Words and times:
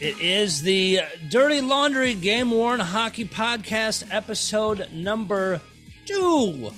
It 0.00 0.18
is 0.18 0.62
the 0.62 1.00
Dirty 1.28 1.60
Laundry 1.60 2.14
Game 2.14 2.50
Worn 2.50 2.80
Hockey 2.80 3.26
Podcast, 3.26 4.06
episode 4.10 4.90
number 4.94 5.60
two. 6.06 6.70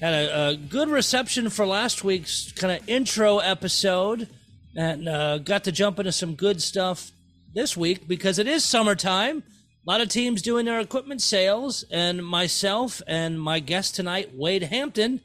Had 0.00 0.14
a, 0.14 0.48
a 0.48 0.56
good 0.56 0.88
reception 0.88 1.50
for 1.50 1.64
last 1.64 2.02
week's 2.02 2.50
kind 2.50 2.76
of 2.76 2.88
intro 2.88 3.38
episode, 3.38 4.28
and 4.74 5.08
uh, 5.08 5.38
got 5.38 5.62
to 5.64 5.72
jump 5.72 6.00
into 6.00 6.10
some 6.10 6.34
good 6.34 6.60
stuff 6.60 7.12
this 7.54 7.76
week 7.76 8.08
because 8.08 8.40
it 8.40 8.48
is 8.48 8.64
summertime. 8.64 9.44
A 9.86 9.88
lot 9.88 10.00
of 10.00 10.08
teams 10.08 10.42
doing 10.42 10.66
their 10.66 10.80
equipment 10.80 11.22
sales, 11.22 11.84
and 11.92 12.26
myself 12.26 13.00
and 13.06 13.40
my 13.40 13.60
guest 13.60 13.94
tonight, 13.94 14.30
Wade 14.34 14.64
Hampton, 14.64 15.20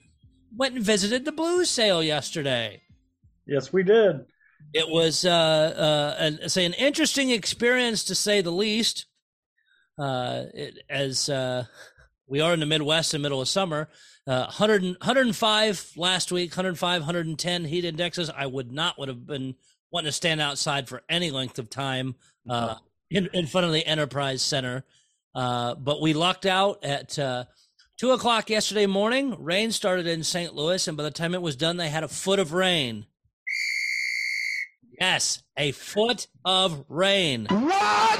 went 0.55 0.75
and 0.75 0.85
visited 0.85 1.25
the 1.25 1.31
Blues 1.31 1.67
sale 1.67 2.03
yesterday. 2.03 2.83
Yes, 3.47 3.73
we 3.73 3.81
did. 3.81 4.23
It 4.75 4.89
was, 4.89 5.23
uh, 5.23 5.29
uh, 5.31 6.15
an, 6.19 6.49
say, 6.49 6.65
an 6.65 6.73
interesting 6.73 7.29
experience 7.29 8.03
to 8.03 8.13
say 8.13 8.41
the 8.41 8.51
least. 8.51 9.05
Uh, 9.97 10.47
it, 10.53 10.79
as 10.89 11.29
uh, 11.29 11.63
we 12.27 12.41
are 12.41 12.53
in 12.53 12.59
the 12.59 12.65
Midwest 12.65 13.13
in 13.13 13.21
the 13.21 13.23
middle 13.23 13.39
of 13.39 13.47
summer, 13.47 13.87
uh, 14.27 14.41
100, 14.41 14.83
105 14.83 15.91
last 15.95 16.29
week, 16.29 16.51
105, 16.51 17.01
110 17.03 17.63
heat 17.63 17.85
indexes. 17.85 18.29
I 18.29 18.47
would 18.47 18.69
not 18.69 18.99
would 18.99 19.07
have 19.07 19.25
been 19.25 19.55
wanting 19.91 20.09
to 20.09 20.11
stand 20.11 20.41
outside 20.41 20.89
for 20.89 21.03
any 21.07 21.31
length 21.31 21.57
of 21.57 21.69
time 21.69 22.15
uh, 22.49 22.75
in, 23.09 23.29
in 23.31 23.47
front 23.47 23.65
of 23.65 23.71
the 23.71 23.85
Enterprise 23.85 24.41
Center. 24.41 24.83
Uh, 25.33 25.75
but 25.75 26.01
we 26.01 26.13
lucked 26.13 26.45
out 26.45 26.83
at 26.83 27.17
uh, 27.17 27.45
two 27.95 28.11
o'clock 28.11 28.49
yesterday 28.49 28.87
morning. 28.87 29.41
Rain 29.41 29.71
started 29.71 30.05
in 30.05 30.21
St. 30.21 30.53
Louis, 30.53 30.85
and 30.85 30.97
by 30.97 31.03
the 31.03 31.11
time 31.11 31.33
it 31.33 31.41
was 31.41 31.55
done, 31.55 31.77
they 31.77 31.89
had 31.89 32.03
a 32.03 32.09
foot 32.09 32.39
of 32.39 32.51
rain. 32.51 33.05
Yes, 34.99 35.43
a 35.57 35.71
foot 35.71 36.27
of 36.43 36.85
rain. 36.87 37.47
What? 37.49 38.19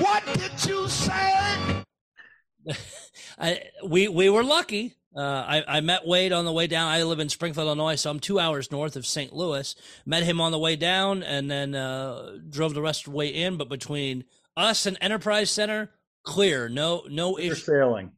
What 0.00 0.24
did 0.34 0.64
you 0.66 0.88
say? 0.88 1.82
I, 3.38 3.60
we 3.86 4.08
we 4.08 4.30
were 4.30 4.44
lucky. 4.44 4.94
Uh, 5.16 5.20
I, 5.20 5.64
I 5.68 5.80
met 5.80 6.06
Wade 6.06 6.32
on 6.32 6.44
the 6.44 6.52
way 6.52 6.66
down. 6.66 6.88
I 6.88 7.02
live 7.04 7.20
in 7.20 7.28
Springfield, 7.28 7.66
Illinois, 7.66 7.94
so 7.94 8.10
I'm 8.10 8.18
two 8.18 8.40
hours 8.40 8.72
north 8.72 8.96
of 8.96 9.06
St. 9.06 9.32
Louis. 9.32 9.74
Met 10.04 10.24
him 10.24 10.40
on 10.40 10.50
the 10.50 10.58
way 10.58 10.74
down, 10.74 11.22
and 11.22 11.48
then 11.48 11.74
uh, 11.74 12.32
drove 12.48 12.74
the 12.74 12.82
rest 12.82 13.06
of 13.06 13.12
the 13.12 13.16
way 13.16 13.28
in. 13.28 13.56
But 13.56 13.68
between 13.68 14.24
us 14.56 14.86
and 14.86 14.98
Enterprise 15.00 15.50
Center, 15.50 15.90
clear, 16.24 16.68
no 16.68 17.04
no 17.08 17.38
issue. 17.38 17.54
sailing. 17.54 18.12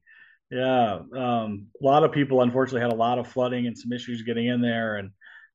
Yeah. 0.50 1.00
Um, 1.14 1.66
a 1.80 1.84
lot 1.84 2.04
of 2.04 2.12
people 2.12 2.42
unfortunately 2.42 2.82
had 2.82 2.92
a 2.92 2.96
lot 2.96 3.18
of 3.18 3.26
flooding 3.26 3.66
and 3.66 3.76
some 3.76 3.92
issues 3.92 4.22
getting 4.22 4.46
in 4.46 4.60
there. 4.60 4.96
And 4.96 5.10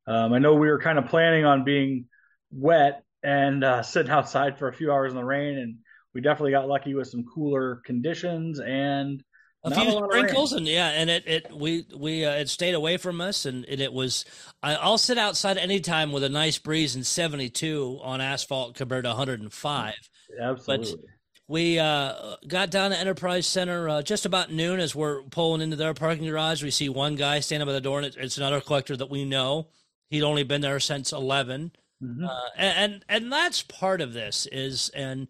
um, 0.07 0.33
I 0.33 0.39
know 0.39 0.55
we 0.55 0.67
were 0.67 0.79
kind 0.79 0.97
of 0.97 1.05
planning 1.07 1.45
on 1.45 1.63
being 1.63 2.05
wet 2.51 3.03
and 3.23 3.63
uh, 3.63 3.83
sitting 3.83 4.11
outside 4.11 4.57
for 4.57 4.67
a 4.67 4.73
few 4.73 4.91
hours 4.91 5.11
in 5.11 5.17
the 5.17 5.23
rain. 5.23 5.57
And 5.57 5.77
we 6.13 6.21
definitely 6.21 6.51
got 6.51 6.67
lucky 6.67 6.93
with 6.93 7.07
some 7.07 7.23
cooler 7.23 7.81
conditions 7.85 8.59
and 8.59 9.23
a 9.63 9.69
not 9.69 9.79
few 9.79 9.93
lot 9.93 10.03
of 10.03 10.09
rain. 10.09 10.23
sprinkles 10.23 10.53
and 10.53 10.67
yeah 10.67 10.89
and 10.89 11.09
it 11.09 11.27
it 11.27 11.55
we 11.55 11.85
we 11.95 12.25
uh, 12.25 12.31
it 12.31 12.49
stayed 12.49 12.73
away 12.73 12.97
from 12.97 13.21
us 13.21 13.45
and 13.45 13.63
it, 13.67 13.79
it 13.79 13.93
was 13.93 14.25
I, 14.63 14.73
i'll 14.75 14.97
sit 14.97 15.19
outside 15.19 15.57
anytime 15.57 16.11
with 16.11 16.23
a 16.23 16.29
nice 16.29 16.57
breeze 16.57 16.95
and 16.95 17.05
72 17.05 17.99
on 18.01 18.21
asphalt 18.21 18.75
compared 18.75 19.03
to 19.03 19.09
105 19.09 19.93
Absolutely. 20.41 21.09
we 21.47 21.77
uh, 21.77 22.37
got 22.47 22.71
down 22.71 22.89
to 22.89 22.97
enterprise 22.97 23.45
center 23.45 23.87
uh, 23.87 24.01
just 24.01 24.25
about 24.25 24.51
noon 24.51 24.79
as 24.79 24.95
we're 24.95 25.21
pulling 25.23 25.61
into 25.61 25.75
their 25.75 25.93
parking 25.93 26.25
garage 26.25 26.63
we 26.63 26.71
see 26.71 26.89
one 26.89 27.15
guy 27.15 27.39
standing 27.39 27.67
by 27.67 27.73
the 27.73 27.81
door 27.81 27.99
and 27.99 28.07
it, 28.07 28.15
it's 28.17 28.39
another 28.39 28.61
collector 28.61 28.97
that 28.97 29.11
we 29.11 29.25
know 29.25 29.67
he'd 30.11 30.21
only 30.23 30.43
been 30.43 30.61
there 30.61 30.79
since 30.79 31.11
11 31.11 31.71
Mhm. 32.03 32.27
uh, 32.27 32.49
and, 32.57 33.05
and 33.09 33.31
that's 33.31 33.61
part 33.63 34.01
of 34.01 34.13
this 34.13 34.45
is 34.51 34.89
and 34.89 35.27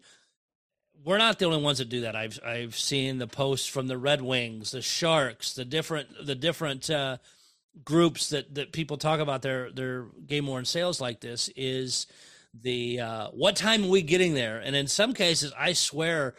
we're 1.04 1.18
not 1.18 1.38
the 1.38 1.46
only 1.46 1.62
ones 1.62 1.78
that 1.78 1.88
do 1.88 2.02
that. 2.02 2.14
I've 2.14 2.38
I've 2.44 2.76
seen 2.76 3.18
the 3.18 3.26
posts 3.26 3.66
from 3.66 3.88
the 3.88 3.98
Red 3.98 4.22
Wings, 4.22 4.70
the 4.70 4.82
Sharks, 4.82 5.52
the 5.54 5.64
different 5.64 6.08
the 6.24 6.34
different 6.36 6.88
uh, 6.90 7.16
groups 7.84 8.28
that 8.28 8.54
that 8.54 8.72
people 8.72 8.96
talk 8.96 9.18
about 9.18 9.42
their 9.42 9.70
their 9.72 10.06
game 10.26 10.46
worn 10.46 10.64
sales 10.64 11.00
like 11.00 11.20
this 11.20 11.50
is 11.56 12.06
the 12.54 13.00
uh, 13.00 13.28
what 13.30 13.56
time 13.56 13.84
are 13.84 13.88
we 13.88 14.02
getting 14.02 14.34
there? 14.34 14.60
And 14.60 14.76
in 14.76 14.86
some 14.86 15.12
cases, 15.12 15.52
I 15.58 15.72
swear 15.72 16.36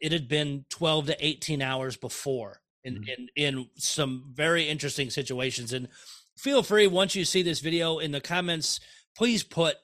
it 0.00 0.12
had 0.12 0.28
been 0.28 0.64
twelve 0.68 1.06
to 1.06 1.26
eighteen 1.26 1.60
hours 1.60 1.96
before 1.96 2.60
in 2.84 3.02
Mhm. 3.02 3.08
in 3.08 3.28
in 3.34 3.70
some 3.76 4.30
very 4.32 4.68
interesting 4.68 5.10
situations. 5.10 5.72
And 5.72 5.88
feel 6.36 6.62
free 6.62 6.86
once 6.86 7.14
you 7.14 7.24
see 7.24 7.42
this 7.42 7.60
video 7.60 7.98
in 7.98 8.12
the 8.12 8.20
comments, 8.20 8.80
please 9.16 9.42
put 9.42 9.76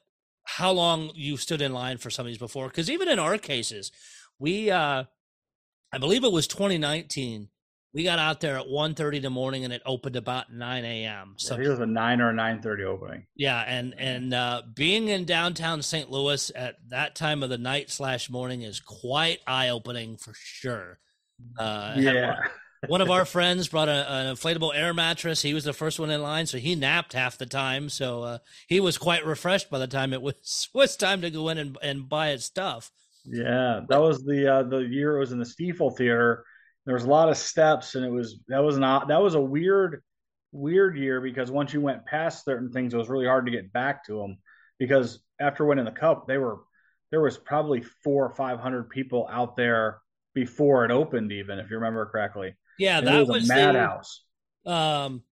how 0.43 0.71
long 0.71 1.11
you 1.15 1.37
stood 1.37 1.61
in 1.61 1.71
line 1.73 1.97
for 1.97 2.09
some 2.09 2.25
of 2.25 2.27
these 2.27 2.37
before 2.37 2.67
because 2.67 2.89
even 2.89 3.07
in 3.07 3.19
our 3.19 3.37
cases 3.37 3.91
we 4.39 4.71
uh 4.71 5.03
i 5.93 5.97
believe 5.99 6.23
it 6.23 6.31
was 6.31 6.47
2019 6.47 7.47
we 7.93 8.03
got 8.03 8.17
out 8.17 8.39
there 8.41 8.57
at 8.57 8.65
1.30 8.65 9.17
in 9.17 9.21
the 9.21 9.29
morning 9.29 9.63
and 9.65 9.71
it 9.71 9.83
opened 9.85 10.15
about 10.15 10.51
9 10.51 10.83
a.m 10.83 11.35
So 11.37 11.49
so 11.55 11.61
here's 11.61 11.79
a 11.79 11.85
nine 11.85 12.19
or 12.21 12.29
a 12.31 12.33
nine 12.33 12.59
thirty 12.59 12.83
opening. 12.83 13.27
yeah 13.35 13.61
and 13.67 13.93
and 13.99 14.33
uh 14.33 14.63
being 14.75 15.09
in 15.09 15.25
downtown 15.25 15.83
st 15.83 16.09
louis 16.09 16.51
at 16.55 16.75
that 16.89 17.13
time 17.15 17.43
of 17.43 17.49
the 17.51 17.59
night 17.59 17.91
slash 17.91 18.27
morning 18.29 18.63
is 18.63 18.79
quite 18.79 19.39
eye-opening 19.45 20.17
for 20.17 20.33
sure 20.35 20.99
uh 21.59 21.93
Yeah. 21.97 22.35
One- 22.87 23.01
of 23.01 23.09
our 23.09 23.25
friends 23.25 23.67
brought 23.67 23.89
a, 23.89 24.11
an 24.11 24.35
inflatable 24.35 24.75
air 24.75 24.93
mattress. 24.93 25.41
He 25.41 25.53
was 25.53 25.63
the 25.63 25.73
first 25.73 25.99
one 25.99 26.09
in 26.09 26.21
line, 26.21 26.47
so 26.47 26.57
he 26.57 26.75
napped 26.75 27.13
half 27.13 27.37
the 27.37 27.45
time. 27.45 27.89
So 27.89 28.23
uh, 28.23 28.37
he 28.67 28.79
was 28.79 28.97
quite 28.97 29.25
refreshed 29.25 29.69
by 29.69 29.79
the 29.79 29.87
time 29.87 30.13
it 30.13 30.21
was 30.21 30.69
was 30.73 30.97
time 30.97 31.21
to 31.21 31.29
go 31.29 31.49
in 31.49 31.57
and, 31.57 31.77
and 31.81 32.09
buy 32.09 32.29
his 32.29 32.45
stuff. 32.45 32.91
Yeah, 33.25 33.81
that 33.87 34.01
was 34.01 34.23
the 34.23 34.51
uh, 34.51 34.63
the 34.63 34.79
year 34.79 35.17
it 35.17 35.19
was 35.19 35.31
in 35.31 35.39
the 35.39 35.45
Stifel 35.45 35.95
Theater. 35.95 36.43
There 36.85 36.95
was 36.95 37.03
a 37.03 37.09
lot 37.09 37.29
of 37.29 37.37
steps, 37.37 37.93
and 37.95 38.03
it 38.03 38.11
was 38.11 38.39
that 38.47 38.63
was 38.63 38.77
not 38.77 39.07
that 39.09 39.21
was 39.21 39.35
a 39.35 39.41
weird 39.41 40.01
weird 40.51 40.97
year 40.97 41.21
because 41.21 41.51
once 41.51 41.73
you 41.73 41.81
went 41.81 42.05
past 42.05 42.43
certain 42.43 42.71
things, 42.71 42.93
it 42.93 42.97
was 42.97 43.09
really 43.09 43.27
hard 43.27 43.45
to 43.45 43.51
get 43.51 43.71
back 43.71 44.05
to 44.05 44.17
them. 44.17 44.37
Because 44.79 45.19
after 45.39 45.65
winning 45.65 45.85
the 45.85 45.91
cup, 45.91 46.27
they 46.27 46.39
were 46.39 46.61
there 47.11 47.21
was 47.21 47.37
probably 47.37 47.81
four 48.03 48.25
or 48.25 48.33
five 48.33 48.59
hundred 48.59 48.89
people 48.89 49.27
out 49.31 49.55
there 49.55 49.99
before 50.33 50.85
it 50.85 50.91
opened, 50.91 51.31
even 51.31 51.59
if 51.59 51.69
you 51.69 51.75
remember 51.75 52.05
correctly. 52.07 52.55
Yeah, 52.81 52.97
And 52.97 53.07
that 53.07 53.19
was, 53.27 53.41
was 53.41 53.47
madhouse. 53.47 54.23
um, 54.65 55.23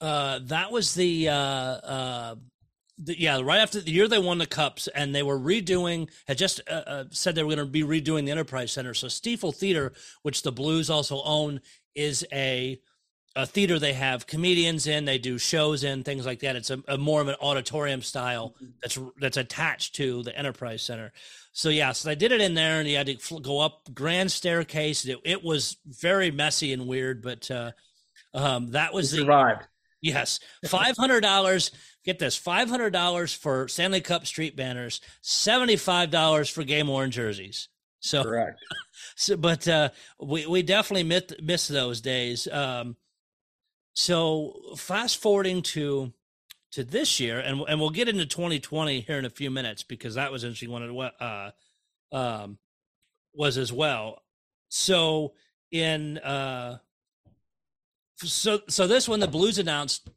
uh, 0.00 0.40
that 0.44 0.70
was 0.70 0.94
the 0.94 1.28
uh, 1.28 1.34
uh, 1.34 2.34
the, 2.98 3.18
yeah, 3.20 3.40
right 3.40 3.60
after 3.60 3.80
the 3.80 3.90
year 3.90 4.08
they 4.08 4.18
won 4.18 4.38
the 4.38 4.46
cups, 4.46 4.88
and 4.88 5.14
they 5.14 5.22
were 5.22 5.38
redoing. 5.38 6.10
Had 6.26 6.38
just 6.38 6.60
uh, 6.68 6.82
uh, 6.86 7.04
said 7.10 7.34
they 7.34 7.42
were 7.42 7.54
going 7.54 7.66
to 7.66 7.66
be 7.66 7.82
redoing 7.82 8.24
the 8.24 8.30
Enterprise 8.30 8.72
Center. 8.72 8.94
So 8.94 9.06
Stifel 9.06 9.54
Theater, 9.54 9.92
which 10.22 10.42
the 10.42 10.52
Blues 10.52 10.90
also 10.90 11.22
own, 11.22 11.60
is 11.94 12.26
a 12.32 12.78
a 13.36 13.46
theater 13.46 13.78
they 13.78 13.92
have 13.92 14.26
comedians 14.26 14.86
in. 14.86 15.04
They 15.04 15.18
do 15.18 15.36
shows 15.38 15.84
in 15.84 16.02
things 16.02 16.24
like 16.24 16.40
that. 16.40 16.56
It's 16.56 16.70
a, 16.70 16.82
a 16.88 16.96
more 16.96 17.20
of 17.20 17.28
an 17.28 17.36
auditorium 17.40 18.02
style 18.02 18.54
that's 18.82 18.98
that's 19.20 19.36
attached 19.36 19.94
to 19.96 20.22
the 20.22 20.36
Enterprise 20.36 20.82
Center. 20.82 21.12
So 21.56 21.70
yeah, 21.70 21.92
so 21.92 22.10
they 22.10 22.16
did 22.16 22.32
it 22.32 22.42
in 22.42 22.52
there, 22.52 22.80
and 22.80 22.86
you 22.86 22.98
had 22.98 23.06
to 23.06 23.40
go 23.40 23.60
up 23.60 23.88
grand 23.94 24.30
staircase. 24.30 25.06
It, 25.06 25.16
it 25.24 25.42
was 25.42 25.78
very 25.86 26.30
messy 26.30 26.74
and 26.74 26.86
weird, 26.86 27.22
but 27.22 27.50
uh, 27.50 27.70
um, 28.34 28.72
that 28.72 28.92
was 28.92 29.10
the 29.10 29.20
survived. 29.20 29.62
Yes, 30.02 30.38
five 30.66 30.98
hundred 30.98 31.22
dollars. 31.22 31.70
Get 32.04 32.18
this: 32.18 32.36
five 32.36 32.68
hundred 32.68 32.90
dollars 32.90 33.32
for 33.32 33.68
Stanley 33.68 34.02
Cup 34.02 34.26
street 34.26 34.54
banners, 34.54 35.00
seventy-five 35.22 36.10
dollars 36.10 36.50
for 36.50 36.62
game 36.62 36.88
worn 36.88 37.10
jerseys. 37.10 37.68
So, 38.00 38.22
Correct. 38.22 38.60
so 39.16 39.38
but 39.38 39.66
uh, 39.66 39.88
we 40.20 40.44
we 40.44 40.62
definitely 40.62 41.04
miss 41.04 41.22
miss 41.42 41.68
those 41.68 42.02
days. 42.02 42.46
Um, 42.48 42.96
so 43.94 44.74
fast 44.76 45.22
forwarding 45.22 45.62
to 45.62 46.12
to 46.76 46.84
this 46.84 47.18
year, 47.18 47.40
and 47.40 47.62
and 47.68 47.80
we'll 47.80 47.90
get 47.90 48.06
into 48.06 48.26
twenty 48.26 48.60
twenty 48.60 49.00
here 49.00 49.18
in 49.18 49.24
a 49.24 49.30
few 49.30 49.50
minutes 49.50 49.82
because 49.82 50.14
that 50.14 50.30
was 50.30 50.44
interesting. 50.44 50.70
One 50.70 50.82
of 50.82 51.12
uh, 51.20 51.50
um, 52.14 52.58
was 53.32 53.56
as 53.56 53.72
well. 53.72 54.22
So 54.68 55.32
in 55.70 56.18
uh, 56.18 56.78
so 58.16 58.60
so 58.68 58.86
this 58.86 59.08
one 59.08 59.20
the 59.20 59.26
Blues 59.26 59.58
announced 59.58 60.10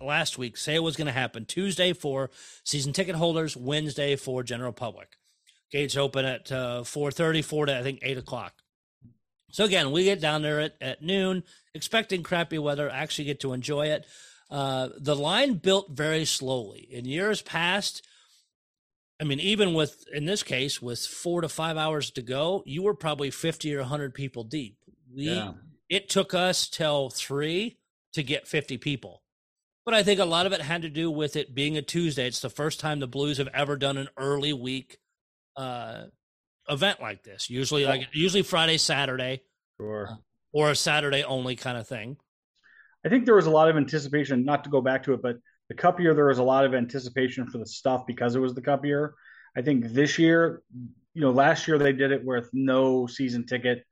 last 0.00 0.38
week 0.38 0.56
sale 0.56 0.82
was 0.82 0.96
going 0.96 1.08
to 1.08 1.12
happen 1.12 1.44
Tuesday 1.44 1.92
for 1.92 2.30
season 2.64 2.94
ticket 2.94 3.14
holders, 3.14 3.54
Wednesday 3.54 4.16
for 4.16 4.42
general 4.42 4.72
public. 4.72 5.16
Gates 5.70 5.98
open 5.98 6.24
at 6.24 6.50
uh, 6.50 6.80
4.30, 6.80 7.44
4 7.44 7.66
to 7.66 7.78
I 7.78 7.82
think 7.82 7.98
8 8.00 8.16
o'clock. 8.16 8.54
So 9.50 9.64
again, 9.64 9.90
we 9.90 10.04
get 10.04 10.22
down 10.22 10.40
there 10.40 10.60
at, 10.60 10.76
at 10.80 11.02
noon, 11.02 11.44
expecting 11.74 12.22
crappy 12.22 12.58
weather, 12.58 12.88
actually 12.88 13.26
get 13.26 13.40
to 13.40 13.52
enjoy 13.52 13.88
it. 13.88 14.06
Uh, 14.50 14.88
the 14.98 15.14
line 15.16 15.54
built 15.54 15.90
very 15.90 16.24
slowly. 16.24 16.88
In 16.90 17.04
years 17.04 17.42
past, 17.42 18.06
I 19.20 19.24
mean, 19.24 19.40
even 19.40 19.74
with, 19.74 20.04
in 20.12 20.24
this 20.24 20.42
case, 20.42 20.80
with 20.80 21.00
four 21.00 21.40
to 21.42 21.48
five 21.48 21.76
hours 21.76 22.10
to 22.12 22.22
go, 22.22 22.62
you 22.66 22.82
were 22.82 22.94
probably 22.94 23.30
50 23.30 23.74
or 23.74 23.80
100 23.80 24.14
people 24.14 24.44
deep. 24.44 24.78
We, 25.14 25.24
Yeah. 25.30 25.52
It 25.88 26.08
took 26.10 26.34
us 26.34 26.68
till 26.68 27.08
three 27.10 27.78
to 28.12 28.22
get 28.22 28.46
50 28.46 28.76
people. 28.78 29.22
but 29.86 29.94
I 29.94 30.02
think 30.02 30.20
a 30.20 30.26
lot 30.26 30.44
of 30.44 30.52
it 30.52 30.60
had 30.60 30.82
to 30.82 30.90
do 30.90 31.10
with 31.10 31.34
it 31.34 31.54
being 31.54 31.78
a 31.78 31.82
Tuesday. 31.82 32.26
It's 32.26 32.40
the 32.40 32.50
first 32.50 32.78
time 32.78 33.00
the 33.00 33.06
Blues 33.06 33.38
have 33.38 33.48
ever 33.54 33.74
done 33.76 33.96
an 33.96 34.08
early 34.18 34.52
week 34.52 34.98
uh, 35.56 36.04
event 36.68 37.00
like 37.00 37.22
this. 37.24 37.48
Usually, 37.48 37.86
like 37.86 38.08
usually 38.12 38.42
Friday, 38.42 38.76
Saturday, 38.76 39.40
Sure. 39.78 40.18
or 40.52 40.70
a 40.70 40.76
Saturday 40.76 41.24
only 41.24 41.56
kind 41.56 41.78
of 41.78 41.88
thing. 41.88 42.18
I 43.04 43.08
think 43.08 43.24
there 43.24 43.34
was 43.34 43.46
a 43.46 43.50
lot 43.50 43.68
of 43.68 43.76
anticipation, 43.76 44.44
not 44.44 44.64
to 44.64 44.70
go 44.70 44.80
back 44.80 45.04
to 45.04 45.12
it, 45.14 45.22
but 45.22 45.36
the 45.68 45.74
cup 45.74 46.00
year, 46.00 46.14
there 46.14 46.26
was 46.26 46.38
a 46.38 46.42
lot 46.42 46.64
of 46.64 46.74
anticipation 46.74 47.46
for 47.46 47.58
the 47.58 47.66
stuff 47.66 48.06
because 48.06 48.34
it 48.34 48.40
was 48.40 48.54
the 48.54 48.62
cup 48.62 48.84
year. 48.84 49.14
I 49.56 49.62
think 49.62 49.86
this 49.88 50.18
year, 50.18 50.62
you 51.14 51.20
know, 51.20 51.30
last 51.30 51.68
year 51.68 51.78
they 51.78 51.92
did 51.92 52.12
it 52.12 52.24
with 52.24 52.48
no 52.52 53.06
season 53.06 53.46
ticket 53.46 53.84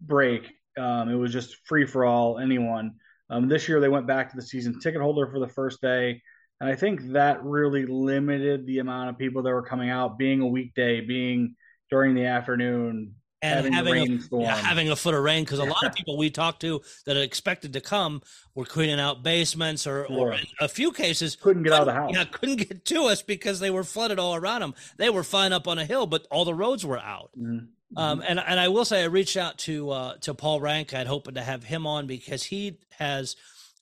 break. 0.00 0.50
Um, 0.78 1.08
it 1.08 1.14
was 1.14 1.32
just 1.32 1.56
free 1.66 1.86
for 1.86 2.04
all, 2.04 2.38
anyone. 2.38 2.94
Um, 3.30 3.48
this 3.48 3.68
year 3.68 3.80
they 3.80 3.88
went 3.88 4.06
back 4.06 4.30
to 4.30 4.36
the 4.36 4.42
season 4.42 4.80
ticket 4.80 5.00
holder 5.00 5.26
for 5.30 5.38
the 5.38 5.48
first 5.48 5.80
day. 5.80 6.20
And 6.60 6.68
I 6.68 6.74
think 6.74 7.12
that 7.12 7.42
really 7.42 7.86
limited 7.86 8.66
the 8.66 8.80
amount 8.80 9.10
of 9.10 9.18
people 9.18 9.42
that 9.42 9.52
were 9.52 9.62
coming 9.62 9.88
out, 9.88 10.18
being 10.18 10.40
a 10.42 10.46
weekday, 10.46 11.00
being 11.00 11.54
during 11.90 12.14
the 12.14 12.26
afternoon, 12.26 13.14
and 13.42 13.74
having, 13.74 13.94
having, 13.96 14.20
a, 14.32 14.40
yeah, 14.42 14.56
having 14.56 14.90
a 14.90 14.96
foot 14.96 15.14
of 15.14 15.22
rain 15.22 15.44
because 15.44 15.58
a 15.58 15.64
lot 15.64 15.84
of 15.84 15.92
people 15.94 16.16
we 16.18 16.30
talked 16.30 16.60
to 16.60 16.80
that 17.06 17.16
expected 17.16 17.72
to 17.72 17.80
come 17.80 18.20
were 18.54 18.64
cleaning 18.64 19.00
out 19.00 19.22
basements 19.22 19.86
or, 19.86 20.02
or 20.04 20.06
Sure. 20.06 20.32
in 20.34 20.46
a 20.60 20.68
few 20.68 20.92
cases 20.92 21.36
couldn't 21.36 21.62
get 21.62 21.72
out 21.72 21.80
of 21.82 21.86
the 21.86 21.92
house. 22.00 22.10
Yeah, 22.14 22.24
couldn't 22.24 22.56
get 22.56 22.84
to 22.86 23.04
us 23.04 23.22
because 23.22 23.60
they 23.60 23.70
were 23.70 23.84
flooded 23.84 24.18
all 24.18 24.34
around 24.34 24.60
them. 24.60 24.74
They 24.98 25.10
were 25.10 25.24
fine 25.24 25.52
up 25.52 25.66
on 25.66 25.78
a 25.78 25.84
hill, 25.84 26.06
but 26.06 26.26
all 26.30 26.44
the 26.44 26.54
roads 26.54 26.84
were 26.84 26.98
out. 26.98 27.30
Mhm. 27.38 27.68
Um, 27.96 28.22
and 28.26 28.38
and 28.38 28.60
I 28.60 28.68
will 28.68 28.84
say 28.84 29.02
I 29.02 29.06
reached 29.06 29.36
out 29.36 29.58
to 29.58 29.90
uh, 29.90 30.14
to 30.18 30.32
Paul 30.32 30.60
Rank. 30.60 30.94
I'd 30.94 31.08
hoping 31.08 31.34
to 31.34 31.42
have 31.42 31.64
him 31.64 31.88
on 31.88 32.06
because 32.06 32.44
he 32.44 32.78
has 32.98 33.34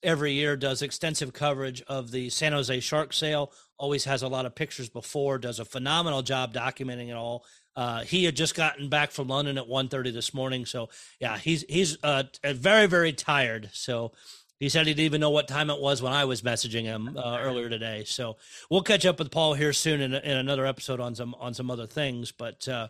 every 0.02 0.32
year 0.32 0.56
does 0.56 0.80
extensive 0.80 1.34
coverage 1.34 1.82
of 1.88 2.10
the 2.10 2.30
San 2.30 2.52
Jose 2.52 2.80
Shark 2.80 3.12
Sale. 3.12 3.52
Always 3.76 4.04
has 4.06 4.22
a 4.22 4.28
lot 4.28 4.46
of 4.46 4.54
pictures 4.54 4.88
before. 4.88 5.36
Does 5.36 5.58
a 5.58 5.64
phenomenal 5.66 6.22
job 6.22 6.54
documenting 6.54 7.08
it 7.10 7.16
all. 7.16 7.44
Uh, 7.78 8.02
he 8.02 8.24
had 8.24 8.34
just 8.34 8.56
gotten 8.56 8.88
back 8.88 9.12
from 9.12 9.28
London 9.28 9.56
at 9.56 9.68
1.30 9.68 10.12
this 10.12 10.34
morning, 10.34 10.66
so 10.66 10.88
yeah, 11.20 11.38
he's 11.38 11.64
he's 11.68 11.96
uh, 12.02 12.24
very 12.42 12.86
very 12.86 13.12
tired. 13.12 13.70
So 13.72 14.10
he 14.58 14.68
said 14.68 14.88
he 14.88 14.94
didn't 14.94 15.04
even 15.04 15.20
know 15.20 15.30
what 15.30 15.46
time 15.46 15.70
it 15.70 15.80
was 15.80 16.02
when 16.02 16.12
I 16.12 16.24
was 16.24 16.42
messaging 16.42 16.82
him 16.82 17.16
uh, 17.16 17.38
earlier 17.40 17.68
today. 17.68 18.02
So 18.04 18.36
we'll 18.68 18.82
catch 18.82 19.06
up 19.06 19.20
with 19.20 19.30
Paul 19.30 19.54
here 19.54 19.72
soon 19.72 20.00
in, 20.00 20.12
in 20.12 20.36
another 20.36 20.66
episode 20.66 20.98
on 20.98 21.14
some 21.14 21.36
on 21.38 21.54
some 21.54 21.70
other 21.70 21.86
things. 21.86 22.32
But 22.32 22.66
uh, 22.66 22.88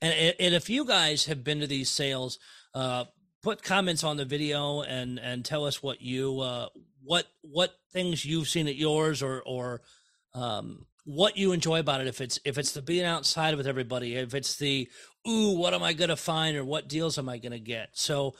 and 0.00 0.34
and 0.40 0.54
if 0.54 0.70
you 0.70 0.86
guys 0.86 1.26
have 1.26 1.44
been 1.44 1.60
to 1.60 1.66
these 1.66 1.90
sales, 1.90 2.38
uh, 2.72 3.04
put 3.42 3.62
comments 3.62 4.02
on 4.02 4.16
the 4.16 4.24
video 4.24 4.80
and 4.80 5.18
and 5.18 5.44
tell 5.44 5.66
us 5.66 5.82
what 5.82 6.00
you 6.00 6.40
uh, 6.40 6.68
what 7.04 7.26
what 7.42 7.74
things 7.92 8.24
you've 8.24 8.48
seen 8.48 8.66
at 8.66 8.76
yours 8.76 9.22
or 9.22 9.42
or 9.44 9.82
um, 10.32 10.86
what 11.08 11.38
you 11.38 11.52
enjoy 11.52 11.80
about 11.80 12.02
it. 12.02 12.06
If 12.06 12.20
it's 12.20 12.38
if 12.44 12.58
it's 12.58 12.72
the 12.72 12.82
being 12.82 13.06
outside 13.06 13.56
with 13.56 13.66
everybody, 13.66 14.14
if 14.14 14.34
it's 14.34 14.56
the 14.56 14.90
ooh, 15.26 15.56
what 15.56 15.72
am 15.72 15.82
I 15.82 15.94
going 15.94 16.10
to 16.10 16.16
find 16.16 16.54
or 16.54 16.64
what 16.64 16.86
deals 16.86 17.16
am 17.16 17.30
I 17.30 17.38
going 17.38 17.52
to 17.52 17.58
get? 17.58 17.88
So 17.94 18.34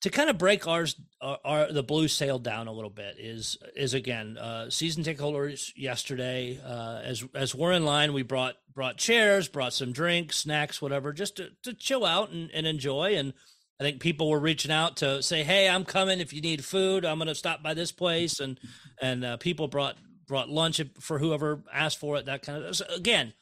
to 0.00 0.08
kind 0.08 0.30
of 0.30 0.38
break 0.38 0.66
ours 0.66 0.96
our, 1.20 1.38
our 1.44 1.72
the 1.72 1.82
blue 1.82 2.08
sale 2.08 2.38
down 2.38 2.68
a 2.68 2.72
little 2.72 2.90
bit 2.90 3.16
is 3.18 3.58
is 3.76 3.92
again 3.94 4.36
uh 4.36 4.68
season 4.68 5.02
ticket 5.02 5.20
holders 5.20 5.72
yesterday 5.76 6.60
uh 6.62 7.00
as 7.02 7.24
as 7.34 7.54
we're 7.54 7.72
in 7.72 7.86
line 7.86 8.12
we 8.12 8.22
brought 8.22 8.56
brought 8.74 8.98
chairs 8.98 9.48
brought 9.48 9.72
some 9.72 9.92
drinks 9.92 10.36
snacks 10.36 10.82
whatever 10.82 11.10
just 11.10 11.36
to, 11.36 11.48
to 11.62 11.72
chill 11.72 12.04
out 12.04 12.30
and, 12.30 12.50
and 12.52 12.66
enjoy 12.66 13.14
and 13.14 13.32
i 13.80 13.84
think 13.84 13.98
people 13.98 14.28
were 14.28 14.40
reaching 14.40 14.70
out 14.70 14.98
to 14.98 15.22
say 15.22 15.42
hey 15.42 15.70
i'm 15.70 15.86
coming 15.86 16.20
if 16.20 16.34
you 16.34 16.42
need 16.42 16.62
food 16.62 17.06
i'm 17.06 17.16
going 17.16 17.28
to 17.28 17.34
stop 17.34 17.62
by 17.62 17.72
this 17.72 17.90
place 17.90 18.40
and 18.40 18.60
and 19.00 19.24
uh, 19.24 19.38
people 19.38 19.68
brought 19.68 19.96
brought 20.26 20.48
lunch 20.48 20.80
for 21.00 21.18
whoever 21.18 21.62
asked 21.72 21.98
for 21.98 22.16
it 22.16 22.26
that 22.26 22.42
kind 22.42 22.64
of 22.64 22.76
so 22.76 22.84
again 22.94 23.32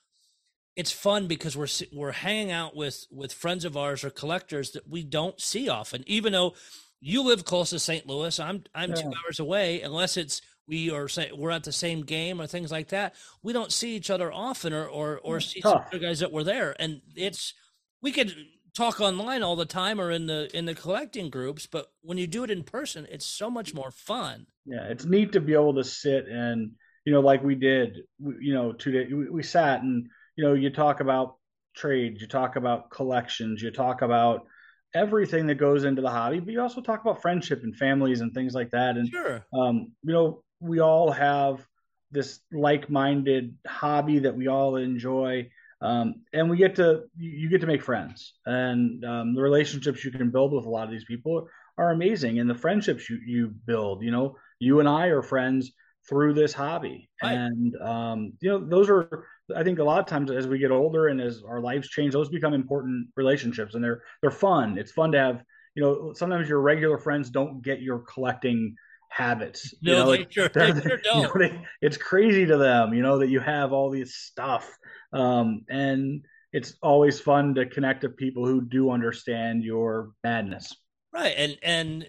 it's 0.76 0.92
fun 0.92 1.26
because 1.26 1.56
we're 1.56 1.68
we're 1.92 2.12
hanging 2.12 2.50
out 2.50 2.74
with 2.74 3.06
with 3.10 3.32
friends 3.32 3.64
of 3.64 3.76
ours 3.76 4.04
or 4.04 4.10
collectors 4.10 4.70
that 4.72 4.88
we 4.88 5.02
don't 5.02 5.40
see 5.40 5.68
often. 5.68 6.02
Even 6.06 6.32
though 6.32 6.54
you 7.00 7.22
live 7.22 7.44
close 7.44 7.70
to 7.70 7.78
St. 7.78 8.06
Louis 8.06 8.38
I'm 8.40 8.64
I'm 8.74 8.94
2 8.94 9.00
hours 9.06 9.38
away 9.38 9.82
unless 9.82 10.16
it's 10.16 10.40
we 10.66 10.90
are 10.90 11.08
say 11.08 11.30
we're 11.32 11.50
at 11.50 11.64
the 11.64 11.72
same 11.72 12.02
game 12.02 12.40
or 12.40 12.46
things 12.46 12.70
like 12.70 12.88
that 12.88 13.14
we 13.42 13.52
don't 13.52 13.72
see 13.72 13.96
each 13.96 14.10
other 14.10 14.32
often 14.32 14.72
or 14.72 14.86
or 14.86 15.20
or 15.22 15.40
see 15.40 15.60
some 15.60 15.82
other 15.86 15.98
guys 15.98 16.20
that 16.20 16.32
were 16.32 16.44
there. 16.44 16.74
And 16.78 17.02
it's 17.14 17.54
we 18.00 18.12
could 18.12 18.34
talk 18.74 19.00
online 19.00 19.42
all 19.42 19.56
the 19.56 19.66
time 19.66 20.00
or 20.00 20.10
in 20.10 20.26
the 20.26 20.48
in 20.56 20.64
the 20.64 20.74
collecting 20.74 21.30
groups 21.30 21.66
but 21.66 21.92
when 22.02 22.18
you 22.18 22.26
do 22.26 22.44
it 22.44 22.50
in 22.50 22.62
person 22.62 23.06
it's 23.10 23.26
so 23.26 23.50
much 23.50 23.74
more 23.74 23.90
fun. 23.90 24.46
Yeah 24.66 24.86
it's 24.88 25.04
neat 25.04 25.32
to 25.32 25.40
be 25.40 25.54
able 25.54 25.74
to 25.74 25.84
sit 25.84 26.26
and 26.28 26.72
you 27.04 27.12
know 27.12 27.20
like 27.20 27.42
we 27.42 27.54
did 27.54 27.98
you 28.18 28.54
know 28.54 28.72
two 28.72 28.92
days 28.92 29.12
we, 29.12 29.28
we 29.28 29.42
sat 29.42 29.82
and 29.82 30.08
you 30.36 30.44
know 30.44 30.54
you 30.54 30.70
talk 30.70 31.00
about 31.00 31.36
trades 31.74 32.20
you 32.20 32.28
talk 32.28 32.56
about 32.56 32.90
collections 32.90 33.62
you 33.62 33.70
talk 33.70 34.02
about 34.02 34.46
everything 34.94 35.46
that 35.46 35.54
goes 35.54 35.84
into 35.84 36.02
the 36.02 36.10
hobby 36.10 36.38
but 36.38 36.52
you 36.52 36.60
also 36.60 36.80
talk 36.80 37.00
about 37.00 37.22
friendship 37.22 37.62
and 37.62 37.76
families 37.76 38.20
and 38.20 38.34
things 38.34 38.54
like 38.54 38.70
that. 38.70 38.96
And 38.96 39.08
sure. 39.08 39.44
um, 39.52 39.92
you 40.02 40.12
know 40.12 40.42
we 40.60 40.80
all 40.80 41.10
have 41.10 41.66
this 42.10 42.40
like-minded 42.52 43.56
hobby 43.66 44.20
that 44.20 44.36
we 44.36 44.46
all 44.46 44.76
enjoy 44.76 45.48
um, 45.82 46.14
and 46.32 46.48
we 46.48 46.56
get 46.56 46.76
to 46.76 47.04
you 47.16 47.48
get 47.48 47.60
to 47.60 47.66
make 47.66 47.82
friends. 47.82 48.34
And 48.46 49.04
um, 49.04 49.34
the 49.34 49.42
relationships 49.42 50.04
you 50.04 50.12
can 50.12 50.30
build 50.30 50.52
with 50.52 50.64
a 50.64 50.70
lot 50.70 50.84
of 50.84 50.90
these 50.90 51.04
people 51.04 51.48
are 51.76 51.90
amazing. 51.90 52.38
And 52.38 52.48
the 52.48 52.54
friendships 52.54 53.10
you, 53.10 53.18
you 53.26 53.48
build 53.66 54.02
you 54.02 54.10
know 54.10 54.36
you 54.60 54.80
and 54.80 54.88
i 54.88 55.08
are 55.08 55.22
friends 55.22 55.72
through 56.08 56.34
this 56.34 56.52
hobby. 56.52 57.08
Right. 57.22 57.32
and 57.34 57.76
um, 57.82 58.32
you 58.40 58.50
know 58.50 58.64
those 58.64 58.88
are 58.88 59.24
i 59.56 59.62
think 59.62 59.80
a 59.80 59.84
lot 59.84 60.00
of 60.00 60.06
times 60.06 60.30
as 60.30 60.46
we 60.46 60.58
get 60.58 60.70
older 60.70 61.08
and 61.08 61.20
as 61.20 61.42
our 61.46 61.60
lives 61.60 61.88
change 61.88 62.12
those 62.12 62.28
become 62.28 62.54
important 62.54 63.08
relationships 63.16 63.74
and 63.74 63.82
they're 63.82 64.02
they're 64.20 64.30
fun. 64.30 64.78
It's 64.78 64.92
fun 64.92 65.12
to 65.12 65.18
have 65.18 65.42
you 65.74 65.82
know 65.82 66.12
sometimes 66.14 66.48
your 66.48 66.60
regular 66.60 66.98
friends 66.98 67.28
don't 67.30 67.62
get 67.62 67.82
your 67.82 68.00
collecting 68.00 68.76
habits 69.12 69.74
you 69.80 69.92
no 69.92 69.98
know, 70.04 70.10
they 70.12 70.18
like, 70.18 70.32
sure, 70.32 70.48
they 70.54 70.72
sure 70.72 70.82
you 70.82 70.88
know, 70.88 71.22
don't 71.32 71.38
they- 71.38 71.60
it's 71.82 71.96
crazy 71.96 72.46
to 72.46 72.56
them, 72.56 72.94
you 72.94 73.02
know, 73.02 73.18
that 73.18 73.28
you 73.28 73.40
have 73.40 73.72
all 73.72 73.90
this 73.90 74.14
stuff. 74.16 74.70
Um, 75.12 75.64
and 75.68 76.24
it's 76.52 76.74
always 76.82 77.20
fun 77.20 77.54
to 77.56 77.66
connect 77.66 78.00
to 78.02 78.08
people 78.08 78.46
who 78.46 78.62
do 78.62 78.90
understand 78.90 79.64
your 79.64 80.12
madness. 80.24 80.72
right 81.12 81.34
and 81.36 81.58
and 81.62 82.08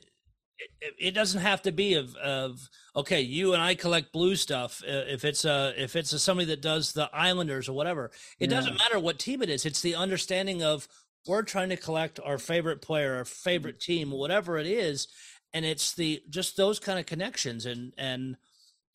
it, 0.79 0.93
it 0.99 1.11
doesn't 1.11 1.41
have 1.41 1.61
to 1.63 1.71
be 1.73 1.95
of 1.95 2.15
of 2.15 2.69
okay 2.95 3.19
you 3.21 3.53
and 3.53 3.61
i 3.61 3.73
collect 3.75 4.13
blue 4.13 4.35
stuff 4.35 4.81
uh, 4.87 5.03
if 5.15 5.25
it's 5.25 5.43
a 5.45 5.73
if 5.77 5.95
it's 5.97 6.13
a 6.13 6.19
somebody 6.19 6.45
that 6.45 6.61
does 6.61 6.93
the 6.93 7.09
islanders 7.13 7.67
or 7.67 7.73
whatever 7.73 8.11
it 8.39 8.49
Yeah. 8.49 8.57
doesn't 8.57 8.77
matter 8.77 8.99
what 8.99 9.19
team 9.19 9.41
it 9.41 9.49
is 9.49 9.65
it's 9.65 9.81
the 9.81 9.95
understanding 9.95 10.63
of 10.63 10.87
we're 11.27 11.41
trying 11.43 11.69
to 11.69 11.77
collect 11.77 12.19
our 12.23 12.37
favorite 12.37 12.81
player 12.81 13.15
our 13.15 13.25
favorite 13.25 13.79
team 13.81 14.11
whatever 14.11 14.57
it 14.57 14.67
is 14.67 15.07
and 15.53 15.65
it's 15.65 15.93
the 15.93 16.21
just 16.29 16.57
those 16.57 16.79
kind 16.79 16.99
of 16.99 17.05
connections 17.05 17.65
and 17.65 17.93
and 17.97 18.37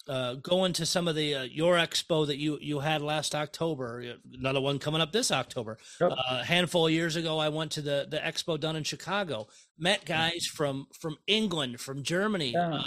uh, 0.08 0.34
going 0.36 0.72
to 0.72 0.86
some 0.86 1.06
of 1.06 1.14
the 1.14 1.34
uh, 1.34 1.42
your 1.42 1.74
expo 1.74 2.26
that 2.26 2.38
you 2.38 2.58
you 2.62 2.80
had 2.80 3.02
last 3.02 3.34
October, 3.34 4.02
another 4.32 4.60
one 4.60 4.78
coming 4.78 5.00
up 5.02 5.12
this 5.12 5.30
October. 5.30 5.76
Yep. 6.00 6.12
Uh, 6.12 6.14
a 6.30 6.44
handful 6.44 6.86
of 6.86 6.92
years 6.92 7.16
ago, 7.16 7.38
I 7.38 7.50
went 7.50 7.72
to 7.72 7.82
the 7.82 8.06
the 8.10 8.16
expo 8.16 8.58
done 8.58 8.74
in 8.74 8.84
Chicago. 8.84 9.48
Met 9.78 10.06
guys 10.06 10.46
from 10.46 10.86
from 10.98 11.18
England, 11.26 11.80
from 11.80 12.02
Germany. 12.02 12.52
Yeah. 12.52 12.84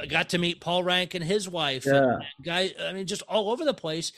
Uh, 0.00 0.06
got 0.08 0.30
to 0.30 0.38
meet 0.38 0.60
Paul 0.60 0.82
Rank 0.82 1.14
and 1.14 1.24
his 1.24 1.48
wife. 1.48 1.86
Yeah. 1.86 1.94
And, 1.94 2.12
and 2.12 2.24
guy, 2.42 2.72
I 2.80 2.92
mean, 2.92 3.06
just 3.06 3.22
all 3.22 3.50
over 3.50 3.64
the 3.64 3.74
place. 3.74 4.12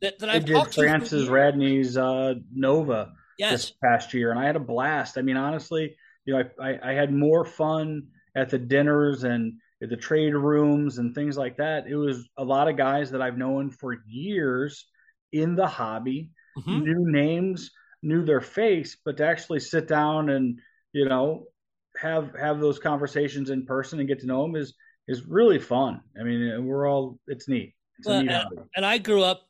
That, 0.00 0.18
that 0.18 0.30
I 0.30 0.36
I've 0.36 0.46
did 0.46 0.54
talked 0.54 0.72
to 0.74 0.80
Francis. 0.80 1.28
Radney's 1.28 1.98
uh, 1.98 2.34
Nova 2.54 3.12
Yes, 3.38 3.52
this 3.52 3.72
past 3.82 4.14
year, 4.14 4.30
and 4.30 4.40
I 4.40 4.46
had 4.46 4.56
a 4.56 4.60
blast. 4.60 5.18
I 5.18 5.22
mean, 5.22 5.36
honestly, 5.36 5.94
you 6.24 6.34
know, 6.34 6.42
I, 6.58 6.70
I, 6.70 6.90
I 6.90 6.92
had 6.94 7.12
more 7.12 7.44
fun 7.44 8.08
at 8.34 8.48
the 8.50 8.58
dinners 8.58 9.24
and 9.24 9.54
at 9.82 9.88
the 9.88 9.96
trade 9.96 10.34
rooms 10.34 10.98
and 10.98 11.14
things 11.14 11.36
like 11.36 11.56
that. 11.56 11.86
It 11.86 11.96
was 11.96 12.28
a 12.36 12.44
lot 12.44 12.68
of 12.68 12.76
guys 12.76 13.10
that 13.10 13.22
I've 13.22 13.36
known 13.38 13.70
for 13.70 13.96
years 14.06 14.86
in 15.32 15.54
the 15.54 15.66
hobby, 15.66 16.30
Mhm. 16.58 16.82
knew 16.84 17.10
names, 17.10 17.70
knew 18.02 18.24
their 18.24 18.40
face, 18.40 18.96
but 19.04 19.16
to 19.16 19.24
actually 19.26 19.60
sit 19.60 19.88
down 19.88 20.28
and 20.30 20.60
you 20.92 21.06
know 21.08 21.46
have 22.00 22.34
have 22.38 22.60
those 22.60 22.78
conversations 22.78 23.50
in 23.50 23.66
person 23.66 23.98
and 23.98 24.08
get 24.08 24.20
to 24.20 24.26
know 24.26 24.42
them 24.42 24.56
is 24.56 24.74
is 25.08 25.26
really 25.26 25.58
fun. 25.58 26.00
I 26.18 26.22
mean, 26.22 26.64
we're 26.64 26.86
all 26.88 27.18
it's 27.26 27.48
neat. 27.48 27.74
It's 27.98 28.06
Well, 28.08 28.22
neat 28.22 28.30
and- 28.30 28.68
and 28.76 28.86
I 28.86 28.98
grew 28.98 29.22
up. 29.22 29.48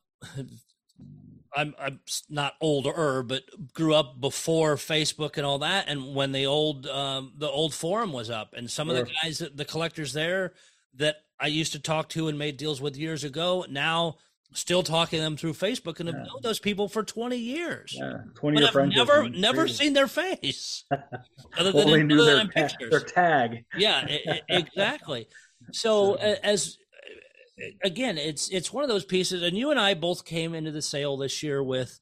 I'm 1.54 1.74
I'm 1.78 2.00
not 2.30 2.54
older, 2.60 3.22
but 3.22 3.42
grew 3.74 3.94
up 3.94 4.20
before 4.20 4.76
Facebook 4.76 5.36
and 5.36 5.44
all 5.46 5.58
that, 5.58 5.88
and 5.88 6.14
when 6.14 6.32
the 6.32 6.46
old 6.46 6.86
um, 6.86 7.32
the 7.36 7.48
old 7.48 7.74
forum 7.74 8.12
was 8.12 8.30
up, 8.30 8.54
and 8.56 8.70
some 8.70 8.88
of 8.88 8.96
the 8.96 9.10
guys, 9.22 9.38
that, 9.38 9.56
the 9.56 9.64
collectors 9.64 10.12
there 10.12 10.52
that 10.94 11.16
I 11.40 11.48
used 11.48 11.72
to 11.72 11.78
talk 11.80 12.08
to 12.10 12.28
and 12.28 12.38
made 12.38 12.56
deals 12.56 12.80
with 12.80 12.96
years 12.96 13.24
ago, 13.24 13.64
now 13.68 14.16
still 14.54 14.82
talking 14.82 15.18
to 15.18 15.22
them 15.22 15.36
through 15.36 15.54
Facebook, 15.54 15.98
and 15.98 16.08
have 16.08 16.18
known 16.18 16.40
those 16.42 16.58
people 16.58 16.86
for 16.88 17.02
20 17.02 17.36
years. 17.36 17.94
Yeah, 17.98 18.18
twenty 18.34 18.56
But 18.56 18.60
year 18.60 18.66
I've 18.68 18.72
friends. 18.72 18.96
never 18.96 19.28
never 19.28 19.68
seen 19.68 19.92
their 19.94 20.08
face 20.08 20.84
other 21.58 21.72
than, 21.72 21.88
in, 21.88 22.06
knew 22.06 22.16
other 22.16 22.24
their, 22.24 22.36
than 22.36 22.46
ta- 22.48 22.52
pictures. 22.68 22.90
their 22.90 23.00
tag. 23.00 23.64
Yeah, 23.76 24.06
e- 24.08 24.20
e- 24.30 24.40
exactly. 24.48 25.28
So 25.72 26.14
as 26.42 26.76
again, 27.84 28.18
it's 28.18 28.48
it's 28.48 28.72
one 28.72 28.84
of 28.84 28.88
those 28.88 29.04
pieces, 29.04 29.42
and 29.42 29.56
you 29.56 29.70
and 29.70 29.80
I 29.80 29.94
both 29.94 30.24
came 30.24 30.54
into 30.54 30.70
the 30.70 30.82
sale 30.82 31.16
this 31.16 31.42
year 31.42 31.62
with 31.62 32.00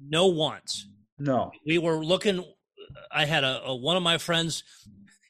no 0.00 0.26
wants. 0.26 0.86
No, 1.18 1.52
we 1.66 1.78
were 1.78 2.04
looking. 2.04 2.44
I 3.10 3.24
had 3.24 3.44
a, 3.44 3.62
a 3.64 3.74
one 3.74 3.96
of 3.96 4.02
my 4.02 4.18
friends. 4.18 4.62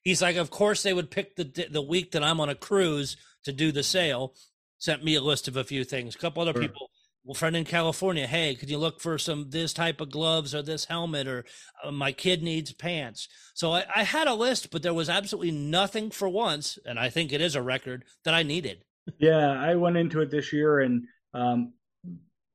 He's 0.03 0.21
like, 0.21 0.37
of 0.37 0.51
course 0.51 0.83
they 0.83 0.93
would 0.93 1.11
pick 1.11 1.37
the 1.37 1.69
the 1.71 1.83
week 1.83 2.13
that 2.13 2.25
I'm 2.25 2.41
on 2.41 2.49
a 2.49 2.55
cruise 2.55 3.17
to 3.45 3.53
do 3.53 3.73
the 3.73 3.83
sale. 3.83 4.35
Sent 4.79 5.05
me 5.05 5.15
a 5.15 5.23
list 5.23 5.49
of 5.49 5.57
a 5.57 5.65
few 5.65 5.85
things. 5.85 6.15
A 6.15 6.19
couple 6.19 6.43
other 6.43 6.53
sure. 6.53 6.63
people 6.63 6.91
well, 7.25 7.35
friend 7.35 7.57
in 7.57 7.65
California, 7.65 8.27
hey, 8.27 8.55
could 8.55 8.69
you 8.69 8.77
look 8.77 9.01
for 9.01 9.17
some 9.17 9.49
this 9.49 9.73
type 9.73 10.01
of 10.03 10.11
gloves 10.11 10.55
or 10.55 10.61
this 10.61 10.85
helmet 10.85 11.27
or 11.27 11.47
uh, 11.83 11.91
my 11.91 12.13
kid 12.13 12.43
needs 12.43 12.73
pants? 12.73 13.29
So 13.55 13.73
I, 13.73 13.85
I, 13.97 14.03
had 14.03 14.29
a 14.29 14.35
list, 14.35 14.71
but 14.71 14.83
there 14.83 14.93
was 14.93 15.09
absolutely 15.09 15.51
nothing 15.51 16.11
for 16.11 16.29
once, 16.29 16.79
and 16.85 16.99
I 16.99 17.09
think 17.09 17.33
it 17.33 17.41
is 17.41 17.57
a 17.57 17.63
record 17.63 18.05
that 18.25 18.35
I 18.35 18.43
needed. 18.43 18.85
Yeah, 19.19 19.51
I 19.51 19.75
went 19.75 19.97
into 19.97 20.21
it 20.21 20.31
this 20.31 20.53
year 20.53 20.81
and 20.81 21.05
um, 21.33 21.73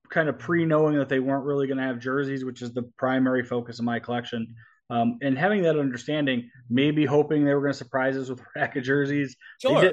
kind 0.09 0.29
of 0.29 0.39
pre 0.39 0.65
knowing 0.65 0.97
that 0.97 1.09
they 1.09 1.19
weren't 1.19 1.45
really 1.45 1.67
going 1.67 1.77
to 1.77 1.83
have 1.83 1.99
jerseys, 1.99 2.43
which 2.43 2.61
is 2.61 2.73
the 2.73 2.83
primary 2.97 3.43
focus 3.43 3.79
of 3.79 3.85
my 3.85 3.99
collection. 3.99 4.55
Um, 4.89 5.19
and 5.21 5.37
having 5.37 5.61
that 5.63 5.77
understanding, 5.77 6.49
maybe 6.69 7.05
hoping 7.05 7.45
they 7.45 7.53
were 7.53 7.61
going 7.61 7.73
to 7.73 7.77
surprise 7.77 8.17
us 8.17 8.29
with 8.29 8.39
a 8.39 8.45
rack 8.55 8.75
of 8.75 8.83
jerseys. 8.83 9.35
Sure. 9.61 9.91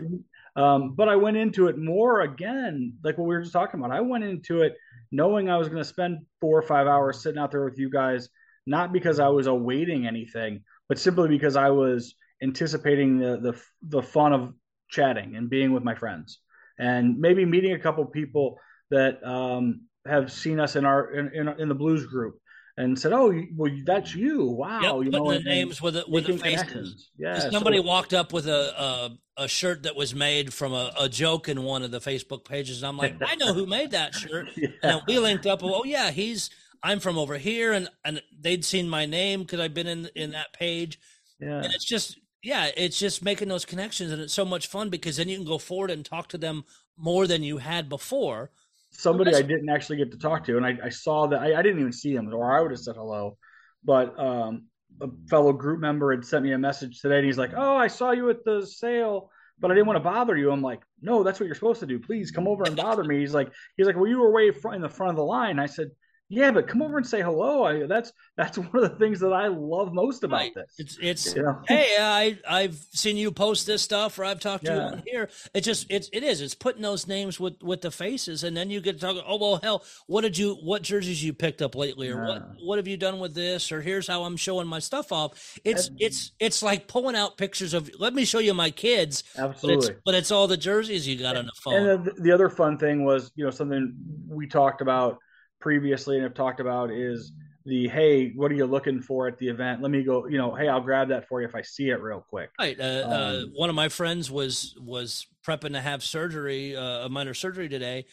Um, 0.57 0.95
but 0.95 1.11
I 1.11 1.17
went 1.17 1.37
into 1.37 1.69
it 1.69 1.77
more 1.77 2.23
again, 2.23 2.95
like 3.05 3.19
what 3.19 3.27
we 3.29 3.35
were 3.35 3.43
just 3.43 3.53
talking 3.53 3.79
about. 3.79 3.93
I 3.93 4.01
went 4.01 4.25
into 4.25 4.63
it 4.63 4.75
knowing 5.13 5.51
I 5.51 5.59
was 5.59 5.69
going 5.69 5.83
to 5.83 5.89
spend 5.89 6.21
four 6.41 6.59
or 6.59 6.63
five 6.63 6.87
hours 6.87 7.23
sitting 7.23 7.39
out 7.39 7.51
there 7.51 7.65
with 7.65 7.79
you 7.79 7.91
guys, 7.91 8.31
not 8.67 8.91
because 8.91 9.21
I 9.21 9.29
was 9.29 9.49
awaiting 9.49 10.07
anything, 10.07 10.63
but 10.89 10.99
simply 10.99 11.29
because 11.29 11.57
I 11.57 11.71
was 11.71 12.15
anticipating 12.43 13.19
the 13.19 13.37
the, 13.39 13.63
the 13.83 14.03
fun 14.03 14.33
of 14.33 14.55
chatting 14.89 15.37
and 15.37 15.51
being 15.51 15.73
with 15.73 15.85
my 15.85 15.95
friends, 15.95 16.39
and 16.79 17.19
maybe 17.19 17.45
meeting 17.45 17.73
a 17.73 17.79
couple 17.79 18.05
people 18.05 18.59
that 18.91 19.25
um, 19.27 19.83
have 20.07 20.33
seen 20.33 20.61
us 20.61 20.77
in 20.77 20.85
our 20.85 21.13
in, 21.13 21.33
in, 21.35 21.49
in 21.61 21.69
the 21.69 21.75
blues 21.75 22.07
group 22.07 22.41
and 22.77 22.99
said, 22.99 23.13
"Oh, 23.13 23.33
well, 23.55 23.73
that's 23.85 24.15
you! 24.15 24.45
Wow!" 24.45 25.01
Yep, 25.01 25.07
you 25.07 25.11
know, 25.11 25.33
the 25.33 25.41
names 25.41 25.81
with 25.81 25.95
the, 25.95 26.05
with 26.09 26.27
the 26.27 26.37
faces. 26.37 27.11
Yeah, 27.19 27.51
somebody 27.51 27.79
so, 27.79 27.85
walked 27.85 28.13
up 28.13 28.33
with 28.33 28.47
a, 28.47 29.11
a, 29.37 29.43
a 29.45 29.49
shirt 29.49 29.85
that 29.85 29.97
was 29.97 30.15
made 30.15 30.53
from 30.53 30.73
a, 30.73 30.93
a, 30.99 31.09
joke 31.09 31.49
in 31.49 31.63
one 31.63 31.83
of 31.83 31.91
the 31.91 32.01
Facebook 32.01 32.45
pages, 32.45 32.83
and 32.83 32.89
I'm 32.89 32.97
like, 32.97 33.17
"I 33.27 33.37
know 33.37 33.55
who 33.55 33.67
made 33.67 33.93
that 33.93 34.15
shirt." 34.15 34.49
yeah. 34.57 34.69
And 34.83 35.03
we 35.07 35.19
linked 35.19 35.47
up. 35.47 35.61
Oh, 35.63 35.85
yeah, 35.85 36.11
he's 36.11 36.51
I'm 36.83 37.01
from 37.01 37.17
over 37.19 37.39
here, 37.39 37.73
and 37.73 37.89
and 38.05 38.23
they'd 38.39 38.65
seen 38.65 38.89
my 38.89 39.07
name 39.07 39.41
because 39.41 39.61
I've 39.61 39.75
been 39.75 39.87
in 39.87 40.09
in 40.15 40.33
that 40.33 40.53
page. 40.53 40.99
Yeah, 41.41 41.63
and 41.63 41.67
it's 41.67 41.85
just 41.85 42.19
yeah, 42.43 42.71
it's 42.77 42.99
just 42.99 43.25
making 43.25 43.49
those 43.49 43.65
connections, 43.65 44.13
and 44.13 44.23
it's 44.23 44.33
so 44.35 44.45
much 44.45 44.67
fun 44.67 44.91
because 44.91 45.17
then 45.17 45.29
you 45.29 45.37
can 45.37 45.47
go 45.47 45.59
forward 45.59 45.91
and 45.91 46.05
talk 46.05 46.29
to 46.29 46.39
them 46.39 46.65
more 46.97 47.27
than 47.27 47.43
you 47.43 47.59
had 47.59 47.89
before 47.89 48.51
somebody 48.99 49.35
I 49.35 49.43
didn't 49.43 49.69
actually 49.69 49.99
get 49.99 50.11
to 50.13 50.19
talk 50.19 50.45
to, 50.45 50.57
and 50.57 50.67
I, 50.67 50.79
I 50.85 50.89
saw 50.89 51.27
that 51.29 51.41
I, 51.41 51.59
I, 51.59 51.63
didn't 51.63 51.81
even 51.81 51.93
see 51.93 52.15
him, 52.15 52.33
or 52.33 52.57
I 52.57 52.61
would 52.61 52.71
have 52.71 52.81
said 52.81 52.97
hello. 52.97 53.37
But 53.85 54.19
um, 54.19 54.67
a 55.01 55.09
fellow 55.29 55.53
group 55.53 55.81
member 55.81 56.13
had 56.13 56.25
sent 56.25 56.45
me 56.45 56.53
a 56.53 56.59
message 56.59 57.01
today, 57.01 57.19
and 57.19 57.27
he's 57.27 57.39
like, 57.39 57.53
"Oh, 57.57 57.77
I 57.77 57.87
saw 57.87 58.13
you 58.13 58.31
at 58.31 58.45
the 58.45 58.67
sale, 58.67 59.31
but 59.59 59.71
I 59.71 59.75
didn't 59.75 59.87
want 59.87 59.99
to 59.99 60.05
bother 60.05 60.37
you." 60.37 60.51
I'm 60.51 60.63
like, 60.63 60.83
"No, 61.01 61.23
that's 61.23 61.39
what 61.39 61.47
you're 61.47 61.55
supposed 61.55 61.81
to 61.81 61.87
do. 61.87 61.99
Please 61.99 62.31
come 62.31 62.49
over 62.49 62.65
and 62.65 62.77
bother 62.77 63.05
me." 63.05 63.21
He's 63.21 63.35
like, 63.35 63.53
"He's 63.77 63.87
like, 63.87 63.97
well, 63.97 64.07
you 64.07 64.21
were 64.21 64.33
way 64.33 64.51
in 64.75 64.81
the 64.81 64.89
front 64.89 65.11
of 65.11 65.17
the 65.17 65.25
line." 65.25 65.59
I 65.59 65.67
said, 65.67 65.91
yeah, 66.29 66.51
but 66.51 66.67
come 66.67 66.83
over 66.83 66.97
and 66.99 67.07
say 67.07 67.23
hello. 67.23 67.65
I, 67.65 67.87
that's 67.87 68.13
that's 68.37 68.59
one 68.59 68.71
of 68.75 68.83
the 68.83 68.97
things 68.99 69.21
that 69.21 69.33
I 69.33 69.47
love 69.47 69.93
most 69.93 70.25
about 70.25 70.37
right. 70.37 70.55
this. 70.55 70.75
It's 70.79 70.99
it's 71.01 71.37
you 71.37 71.43
know? 71.43 71.63
hey, 71.69 71.97
I 71.99 72.39
I've 72.49 72.75
seen 72.93 73.17
you 73.17 73.31
post 73.31 73.67
this 73.67 73.83
stuff, 73.83 74.19
or 74.19 74.25
I've 74.25 74.41
talked 74.41 74.65
to 74.65 74.73
yeah. 74.73 74.77
you 74.77 74.83
on 74.83 75.03
here. 75.07 75.31
It 75.55 75.61
just 75.61 75.87
it's 75.89 76.09
it 76.13 76.25
is. 76.25 76.41
It's 76.41 76.55
putting 76.55 76.83
those 76.83 77.07
names 77.07 77.39
with 77.39 77.63
with 77.63 77.81
the 77.81 77.93
faces, 77.93 78.43
and 78.43 78.57
then 78.57 78.71
you 78.71 78.81
get 78.81 78.95
to 78.95 79.01
talk. 79.01 79.25
Oh 79.27 79.39
well, 79.39 79.61
hell, 79.63 79.85
what 80.07 80.23
did 80.23 80.37
you 80.37 80.55
what 80.57 80.83
jerseys 80.83 81.23
you 81.23 81.33
picked 81.33 81.63
up 81.63 81.77
lately, 81.77 82.11
or 82.11 82.17
yeah. 82.17 82.29
what 82.29 82.43
what 82.65 82.79
have 82.79 82.89
you 82.89 82.97
done 82.97 83.21
with 83.21 83.35
this, 83.35 83.71
or 83.71 83.81
here's 83.81 84.09
how 84.09 84.25
I'm 84.25 84.37
showing 84.37 84.67
my 84.67 84.81
stuff 84.81 85.13
off. 85.13 85.59
It's 85.65 85.91
it's 85.99 86.33
it's 86.41 86.61
like 86.61 86.89
pulling 86.89 87.15
out 87.15 87.37
pictures 87.37 87.73
of. 87.73 87.89
Let 88.01 88.15
me 88.15 88.25
show 88.25 88.41
you 88.41 88.53
my 88.53 88.71
kids. 88.71 89.23
Absolutely, 89.39 89.77
but 89.77 89.91
it's, 89.91 90.01
but 90.07 90.15
it's 90.15 90.31
all 90.33 90.49
the 90.49 90.57
jerseys 90.57 91.07
you 91.07 91.17
got 91.17 91.37
and, 91.37 91.39
on 91.39 91.47
the 91.47 91.53
phone. 91.61 91.75
And 91.75 92.05
the, 92.05 92.23
the 92.23 92.33
other 92.33 92.49
fun 92.49 92.79
thing 92.79 93.05
was, 93.05 93.31
you 93.37 93.45
know, 93.45 93.51
something 93.51 93.95
we 94.29 94.49
talked 94.49 94.81
about 94.81 95.19
previously 95.61 96.17
and 96.17 96.25
have 96.25 96.35
talked 96.35 96.61
about 96.61 96.91
is 96.91 97.33
the 97.65 97.89
hey 97.89 98.33
what 98.37 98.51
are 98.51 98.55
you 98.55 98.67
looking 98.67 99.01
for 99.01 99.27
at 99.27 99.39
the 99.39 99.49
event? 99.49 99.83
Let 99.83 99.91
me 99.91 100.03
go 100.03 100.27
you 100.29 100.39
know 100.39 100.55
hey 100.55 100.69
i'll 100.69 100.81
grab 100.81 101.09
that 101.09 101.27
for 101.29 101.41
you 101.41 101.49
if 101.49 101.55
i 101.55 101.63
see 101.63 101.91
it 101.91 102.01
real 102.01 102.25
quick. 102.29 102.51
Right 102.59 102.79
uh, 102.79 102.83
uh 102.83 103.05
um, 103.05 103.13
uh, 103.13 103.41
one 103.55 103.69
of 103.69 103.77
my 103.77 103.89
friends 103.89 104.31
was 104.31 104.77
was 104.81 105.27
prepping 105.47 105.73
to 105.73 105.81
have 105.81 106.03
surgery 106.03 106.77
uh, 106.77 107.07
a 107.07 107.09
minor 107.09 107.35
surgery 107.35 107.69
today 107.69 108.07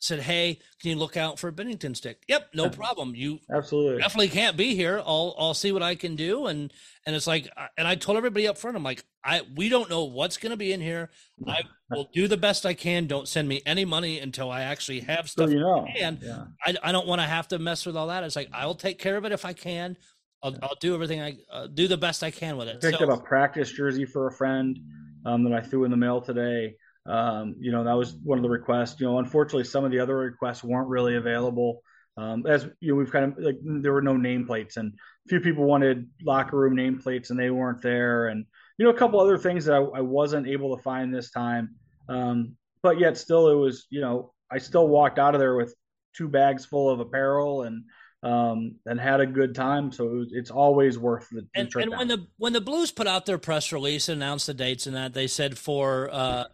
said 0.00 0.20
hey 0.20 0.58
can 0.80 0.90
you 0.90 0.96
look 0.96 1.16
out 1.16 1.38
for 1.38 1.48
a 1.48 1.52
Binnington 1.52 1.96
stick? 1.96 2.22
Yep 2.26 2.50
no 2.54 2.68
problem. 2.70 3.14
You 3.14 3.38
absolutely. 3.54 4.00
definitely 4.00 4.28
can't 4.28 4.56
be 4.56 4.74
here. 4.74 4.98
I'll 5.04 5.34
i'll 5.38 5.54
see 5.54 5.72
what 5.72 5.82
i 5.82 5.94
can 5.94 6.16
do. 6.16 6.46
And 6.46 6.72
and 7.06 7.14
it's 7.14 7.26
like 7.26 7.48
and 7.78 7.86
i 7.86 7.94
told 7.94 8.16
everybody 8.16 8.48
up 8.48 8.58
front 8.58 8.76
i'm 8.76 8.82
like 8.82 9.04
i 9.24 9.42
we 9.54 9.68
don't 9.68 9.88
know 9.88 10.04
what's 10.04 10.38
going 10.38 10.50
to 10.50 10.56
be 10.56 10.72
in 10.72 10.80
here. 10.80 11.10
I 11.46 11.62
will 11.90 12.08
do 12.12 12.26
the 12.26 12.36
best 12.36 12.66
i 12.66 12.74
can. 12.74 13.06
Don't 13.06 13.28
send 13.28 13.48
me 13.48 13.62
any 13.66 13.84
money 13.84 14.18
until 14.18 14.50
i 14.50 14.62
actually 14.62 15.00
have 15.00 15.28
stuff 15.28 15.48
so 15.48 15.54
you 15.54 15.60
know. 15.60 15.86
and 15.98 16.18
yeah. 16.22 16.44
I, 16.64 16.74
I 16.82 16.92
don't 16.92 17.06
want 17.06 17.20
to 17.20 17.26
have 17.26 17.48
to 17.48 17.58
mess 17.58 17.86
with 17.86 17.96
all 17.96 18.08
that. 18.08 18.24
It's 18.24 18.36
like 18.36 18.48
i'll 18.52 18.74
take 18.74 18.98
care 18.98 19.16
of 19.16 19.24
it 19.24 19.32
if 19.32 19.44
i 19.44 19.52
can. 19.52 19.96
I'll, 20.42 20.56
I'll 20.62 20.76
do 20.80 20.94
everything 20.94 21.20
i 21.20 21.36
uh, 21.52 21.66
do 21.66 21.86
the 21.86 21.98
best 21.98 22.22
i 22.22 22.30
can 22.30 22.56
with 22.56 22.68
it. 22.68 22.76
I 22.76 22.90
picked 22.90 22.98
so, 22.98 23.10
up 23.10 23.20
a 23.20 23.22
practice 23.22 23.70
jersey 23.70 24.06
for 24.06 24.26
a 24.28 24.32
friend 24.32 24.78
um, 25.26 25.44
that 25.44 25.52
i 25.52 25.60
threw 25.60 25.84
in 25.84 25.90
the 25.90 25.98
mail 25.98 26.22
today 26.22 26.74
um, 27.06 27.54
you 27.58 27.72
know 27.72 27.84
that 27.84 27.96
was 27.96 28.14
one 28.22 28.38
of 28.38 28.42
the 28.42 28.50
requests 28.50 29.00
you 29.00 29.06
know 29.06 29.18
unfortunately 29.18 29.64
some 29.64 29.84
of 29.84 29.90
the 29.90 29.98
other 29.98 30.16
requests 30.16 30.62
weren't 30.62 30.88
really 30.88 31.16
available 31.16 31.82
um, 32.16 32.44
as 32.46 32.68
you 32.80 32.92
know, 32.92 32.96
we've 32.96 33.10
kind 33.10 33.32
of 33.32 33.38
like 33.38 33.56
there 33.62 33.92
were 33.92 34.02
no 34.02 34.14
nameplates, 34.14 34.76
and 34.76 34.92
a 34.92 35.28
few 35.28 35.40
people 35.40 35.64
wanted 35.64 36.08
locker 36.22 36.56
room 36.56 36.76
nameplates, 36.76 37.30
and 37.30 37.38
they 37.38 37.50
weren't 37.50 37.82
there, 37.82 38.28
and 38.28 38.44
you 38.78 38.84
know 38.84 38.90
a 38.90 38.96
couple 38.96 39.20
other 39.20 39.38
things 39.38 39.64
that 39.64 39.74
I, 39.74 39.78
I 39.78 40.00
wasn't 40.00 40.46
able 40.46 40.76
to 40.76 40.82
find 40.82 41.14
this 41.14 41.30
time. 41.30 41.76
Um, 42.08 42.56
but 42.82 42.98
yet 42.98 43.16
still, 43.16 43.48
it 43.48 43.54
was 43.54 43.86
you 43.90 44.00
know 44.00 44.32
I 44.50 44.58
still 44.58 44.88
walked 44.88 45.18
out 45.18 45.34
of 45.34 45.40
there 45.40 45.56
with 45.56 45.74
two 46.14 46.28
bags 46.28 46.66
full 46.66 46.90
of 46.90 47.00
apparel 47.00 47.62
and 47.62 47.84
um, 48.22 48.74
and 48.84 49.00
had 49.00 49.20
a 49.20 49.26
good 49.26 49.54
time. 49.54 49.92
So 49.92 50.04
it 50.08 50.14
was, 50.14 50.28
it's 50.32 50.50
always 50.50 50.98
worth 50.98 51.28
the, 51.30 51.42
the 51.42 51.48
and, 51.54 51.70
trip. 51.70 51.84
And 51.84 51.96
when 51.96 52.08
the 52.08 52.26
when 52.36 52.52
the 52.52 52.60
Blues 52.60 52.90
put 52.90 53.06
out 53.06 53.24
their 53.24 53.38
press 53.38 53.72
release 53.72 54.08
and 54.08 54.20
announced 54.20 54.46
the 54.46 54.54
dates 54.54 54.86
and 54.86 54.96
that, 54.96 55.14
they 55.14 55.26
said 55.26 55.56
for 55.56 56.10
uh, 56.12 56.44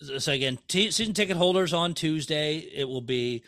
so 0.00 0.32
again 0.32 0.58
t- 0.68 0.90
season 0.90 1.14
ticket 1.14 1.36
holders 1.36 1.72
on 1.72 1.94
Tuesday, 1.94 2.58
it 2.58 2.88
will 2.88 3.00
be 3.00 3.42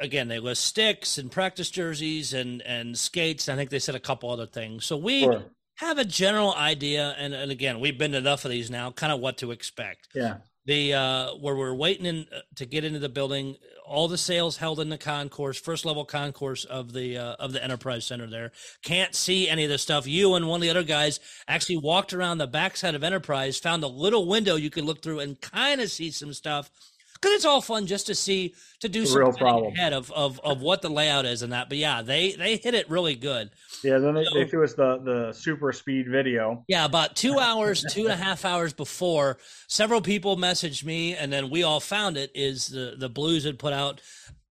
again 0.00 0.28
they 0.28 0.38
list 0.38 0.64
sticks 0.64 1.18
and 1.18 1.30
practice 1.30 1.70
jerseys 1.70 2.32
and 2.32 2.62
and 2.62 2.96
skates. 2.98 3.48
I 3.48 3.56
think 3.56 3.70
they 3.70 3.78
said 3.78 3.94
a 3.94 4.00
couple 4.00 4.30
other 4.30 4.46
things. 4.46 4.84
So 4.84 4.96
we 4.96 5.22
sure. 5.22 5.44
have 5.76 5.98
a 5.98 6.04
general 6.04 6.54
idea, 6.54 7.14
and, 7.18 7.34
and 7.34 7.50
again 7.50 7.80
we've 7.80 7.98
been 7.98 8.12
to 8.12 8.18
enough 8.18 8.44
of 8.44 8.50
these 8.50 8.70
now, 8.70 8.90
kind 8.90 9.12
of 9.12 9.20
what 9.20 9.38
to 9.38 9.50
expect. 9.50 10.08
Yeah. 10.14 10.38
The 10.66 10.94
uh, 10.94 11.30
where 11.34 11.54
we're 11.54 11.74
waiting 11.74 12.06
in, 12.06 12.26
uh, 12.34 12.40
to 12.56 12.64
get 12.64 12.84
into 12.84 12.98
the 12.98 13.10
building, 13.10 13.56
all 13.86 14.08
the 14.08 14.16
sales 14.16 14.56
held 14.56 14.80
in 14.80 14.88
the 14.88 14.96
concourse, 14.96 15.58
first 15.58 15.84
level 15.84 16.04
concourse 16.04 16.64
of 16.64 16.92
the 16.92 17.18
uh, 17.18 17.34
of 17.34 17.52
the 17.52 17.62
Enterprise 17.62 18.06
Center. 18.06 18.26
There 18.26 18.52
can't 18.82 19.14
see 19.14 19.48
any 19.48 19.64
of 19.64 19.70
the 19.70 19.78
stuff. 19.78 20.06
You 20.06 20.34
and 20.34 20.48
one 20.48 20.58
of 20.58 20.62
the 20.62 20.70
other 20.70 20.82
guys 20.82 21.20
actually 21.46 21.76
walked 21.76 22.14
around 22.14 22.38
the 22.38 22.46
backside 22.46 22.94
of 22.94 23.04
Enterprise, 23.04 23.58
found 23.58 23.84
a 23.84 23.88
little 23.88 24.26
window 24.26 24.56
you 24.56 24.70
could 24.70 24.84
look 24.84 25.02
through 25.02 25.20
and 25.20 25.40
kind 25.40 25.80
of 25.80 25.90
see 25.90 26.10
some 26.10 26.32
stuff 26.32 26.70
because 27.14 27.32
it's 27.36 27.44
all 27.44 27.60
fun 27.60 27.86
just 27.86 28.06
to 28.06 28.14
see 28.14 28.54
to 28.80 28.88
do 28.88 29.06
some 29.06 29.22
ahead 29.22 29.92
of, 29.92 30.10
of 30.12 30.40
of 30.40 30.60
what 30.60 30.82
the 30.82 30.90
layout 30.90 31.24
is 31.24 31.42
and 31.42 31.52
that. 31.52 31.68
But 31.68 31.78
yeah, 31.78 32.02
they 32.02 32.32
they 32.32 32.56
hit 32.56 32.74
it 32.74 32.88
really 32.90 33.14
good. 33.14 33.50
Yeah, 33.82 33.98
then 33.98 34.14
they, 34.14 34.24
so, 34.24 34.34
they 34.34 34.46
threw 34.46 34.64
us 34.64 34.74
the 34.74 34.98
the 34.98 35.32
super 35.32 35.72
speed 35.72 36.08
video. 36.08 36.64
Yeah, 36.68 36.84
about 36.84 37.16
two 37.16 37.38
hours, 37.38 37.84
two 37.90 38.04
and 38.04 38.12
a 38.12 38.16
half 38.16 38.44
hours 38.44 38.72
before, 38.72 39.38
several 39.68 40.00
people 40.00 40.36
messaged 40.36 40.84
me, 40.84 41.14
and 41.14 41.32
then 41.32 41.50
we 41.50 41.62
all 41.62 41.80
found 41.80 42.16
it. 42.16 42.30
Is 42.34 42.68
the 42.68 42.94
the 42.98 43.08
Blues 43.08 43.44
had 43.44 43.58
put 43.58 43.72
out 43.72 44.00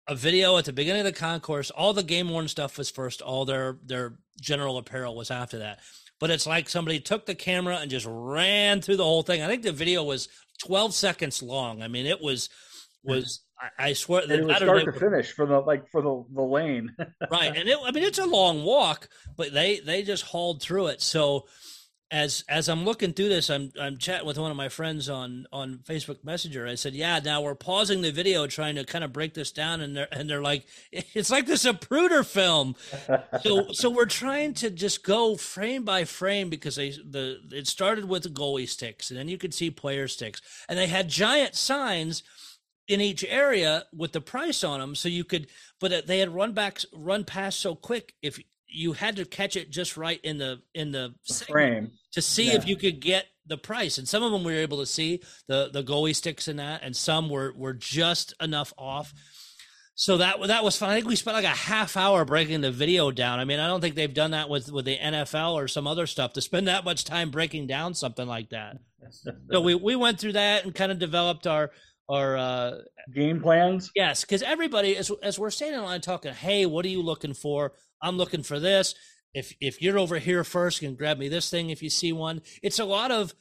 a 0.06 0.14
video 0.14 0.56
at 0.58 0.64
the 0.64 0.73
beginning 0.73 1.00
of 1.00 1.06
the 1.06 1.12
concourse. 1.12 1.70
All 1.70 1.92
the 1.92 2.02
game 2.02 2.28
worn 2.28 2.49
stuff 2.49 2.78
was 2.78 2.90
first. 2.90 3.20
All 3.23 3.44
their 3.44 3.78
their 3.84 4.14
general 4.40 4.78
apparel 4.78 5.14
was 5.14 5.30
after 5.30 5.58
that. 5.58 5.80
But 6.20 6.30
it's 6.30 6.46
like 6.46 6.68
somebody 6.68 7.00
took 7.00 7.26
the 7.26 7.34
camera 7.34 7.76
and 7.76 7.90
just 7.90 8.06
ran 8.08 8.80
through 8.80 8.96
the 8.96 9.04
whole 9.04 9.23
thing. 9.23 9.42
I 9.42 9.49
think 9.49 9.62
the 9.62 9.73
video 9.73 10.04
was 10.04 10.28
12 10.58 10.94
seconds 10.94 11.42
long. 11.42 11.82
I 11.82 11.88
mean, 11.88 12.06
it 12.06 12.20
was 12.20 12.49
was 13.04 13.40
I, 13.61 13.88
I 13.88 13.92
swear 13.92 14.26
that 14.26 14.38
it 14.38 14.44
was 14.44 14.56
start 14.56 14.84
to 14.84 14.92
finish 14.92 15.32
for 15.32 15.46
the 15.46 15.61
like 15.61 15.88
for 15.90 16.02
the 16.02 16.25
the 16.34 16.42
lane. 16.42 16.94
right, 17.30 17.54
and 17.54 17.68
it, 17.68 17.78
I 17.82 17.90
mean 17.90 18.04
it's 18.04 18.18
a 18.18 18.26
long 18.26 18.64
walk, 18.64 19.08
but 19.37 19.52
they 19.52 19.80
they 19.80 20.02
just 20.02 20.25
hauled 20.25 20.62
through 20.62 20.88
it. 20.88 21.02
So, 21.02 21.46
as 22.14 22.44
as 22.49 22.68
I'm 22.68 22.85
looking 22.85 23.12
through 23.12 23.28
this, 23.28 23.50
I'm 23.50 23.73
I'm 23.78 23.99
chatting 23.99 24.26
with 24.26 24.38
one 24.38 24.52
of 24.52 24.56
my 24.56 24.68
friends 24.68 25.09
on 25.09 25.47
on 25.52 25.78
Facebook 25.78 26.23
Messenger. 26.23 26.64
I 26.64 26.76
said, 26.76 26.94
"Yeah, 26.94 27.18
now 27.18 27.42
we're 27.42 27.56
pausing 27.56 28.02
the 28.02 28.12
video, 28.12 28.47
trying 28.47 28.76
to 28.76 28.85
kind 28.85 29.02
of 29.02 29.12
break 29.12 29.35
this 29.35 29.50
down," 29.50 29.80
and 29.80 29.97
they're 29.97 30.06
and 30.12 30.30
they're 30.30 30.40
like, 30.40 30.64
"It's 30.92 31.30
like 31.30 31.47
this 31.47 31.64
Zapruder 31.64 32.25
film." 32.25 32.76
so 33.42 33.66
so 33.73 33.90
we're 33.90 34.06
trying 34.06 34.54
to 34.54 34.71
just 34.71 35.02
go 35.02 35.37
frame 35.37 35.85
by 35.85 36.04
frame 36.04 36.49
because 36.49 36.76
they 36.76 36.90
the 36.90 37.40
it 37.50 37.66
started 37.66 38.04
with 38.04 38.23
the 38.23 38.28
goalie 38.28 38.68
sticks, 38.68 39.11
and 39.11 39.18
then 39.18 39.26
you 39.26 39.37
could 39.37 39.52
see 39.52 39.73
player 39.73 40.06
sticks, 40.06 40.40
and 40.68 40.78
they 40.78 40.87
had 40.87 41.09
giant 41.09 41.56
signs 41.56 42.23
in 42.87 43.00
each 43.00 43.25
area 43.25 43.87
with 43.92 44.12
the 44.12 44.21
price 44.21 44.62
on 44.62 44.78
them, 44.78 44.94
so 44.94 45.09
you 45.09 45.25
could. 45.25 45.49
But 45.80 45.92
uh, 45.92 46.02
they 46.06 46.21
had 46.21 46.33
run 46.33 46.52
backs 46.52 46.87
run 46.92 47.25
past 47.25 47.59
so 47.59 47.75
quick 47.75 48.14
if 48.23 48.38
you 48.74 48.92
had 48.92 49.16
to 49.16 49.24
catch 49.24 49.56
it 49.56 49.70
just 49.70 49.96
right 49.96 50.20
in 50.22 50.38
the 50.38 50.60
in 50.74 50.90
the, 50.92 51.14
The 51.28 51.44
frame. 51.46 51.92
to 52.12 52.20
see 52.22 52.48
Yeah. 52.48 52.56
if 52.56 52.66
you 52.66 52.76
could 52.76 53.00
get 53.00 53.26
the 53.46 53.56
price. 53.58 53.98
And 53.98 54.08
some 54.08 54.22
of 54.22 54.32
them 54.32 54.42
we 54.44 54.52
were 54.52 54.58
able 54.58 54.78
to 54.78 54.86
see 54.86 55.20
the 55.48 55.70
the 55.72 55.82
goalie 55.82 56.14
sticks 56.16 56.48
in 56.48 56.56
that, 56.56 56.82
and 56.82 56.94
some 56.96 57.28
were 57.28 57.52
were 57.56 57.74
just 57.74 58.34
enough 58.40 58.72
off. 58.78 59.12
So 59.96 60.16
that 60.16 60.36
that 60.48 60.64
was 60.64 60.76
fun. 60.76 60.90
I 60.90 60.94
think 60.96 61.06
we 61.06 61.14
spent 61.14 61.36
like 61.36 61.44
a 61.44 61.48
half 61.48 61.96
hour 61.96 62.24
breaking 62.24 62.62
the 62.62 62.72
video 62.72 63.10
down. 63.12 63.38
I 63.38 63.44
mean, 63.44 63.60
I 63.60 63.68
don't 63.68 63.80
think 63.80 63.94
they've 63.94 64.12
done 64.12 64.32
that 64.32 64.48
with 64.48 64.72
with 64.72 64.86
the 64.86 64.98
NFL 64.98 65.54
or 65.54 65.68
some 65.68 65.86
other 65.86 66.06
stuff 66.06 66.32
to 66.32 66.40
spend 66.40 66.66
that 66.66 66.84
much 66.84 67.04
time 67.04 67.30
breaking 67.30 67.66
down 67.68 67.94
something 67.94 68.26
like 68.26 68.50
that. 68.50 68.78
So 69.52 69.60
we 69.60 69.74
we 69.74 69.94
went 69.96 70.18
through 70.18 70.32
that 70.32 70.64
and 70.64 70.74
kind 70.74 70.90
of 70.90 70.98
developed 70.98 71.46
our 71.46 71.70
our 72.08 72.36
uh 72.36 72.72
Game 73.14 73.40
plans. 73.40 73.90
Yes, 73.94 74.22
because 74.22 74.42
everybody, 74.42 74.96
as 74.96 75.12
as 75.22 75.38
we're 75.38 75.50
standing 75.50 75.78
in 75.78 75.84
line 75.84 76.00
talking, 76.00 76.32
hey, 76.32 76.64
what 76.66 76.84
are 76.86 76.88
you 76.88 77.02
looking 77.02 77.34
for? 77.34 77.72
I'm 78.04 78.18
looking 78.18 78.42
for 78.42 78.61
this. 78.61 78.94
If 79.32 79.52
if 79.61 79.82
you're 79.82 79.99
over 79.99 80.18
here 80.18 80.44
first, 80.44 80.80
you 80.80 80.88
can 80.88 80.96
grab 80.96 81.18
me 81.18 81.28
this 81.28 81.50
thing 81.50 81.70
if 81.70 81.82
you 81.82 81.90
see 81.90 82.12
one. 82.12 82.42
It's 82.62 82.78
a 82.78 82.84
lot 82.84 83.11
of 83.11 83.34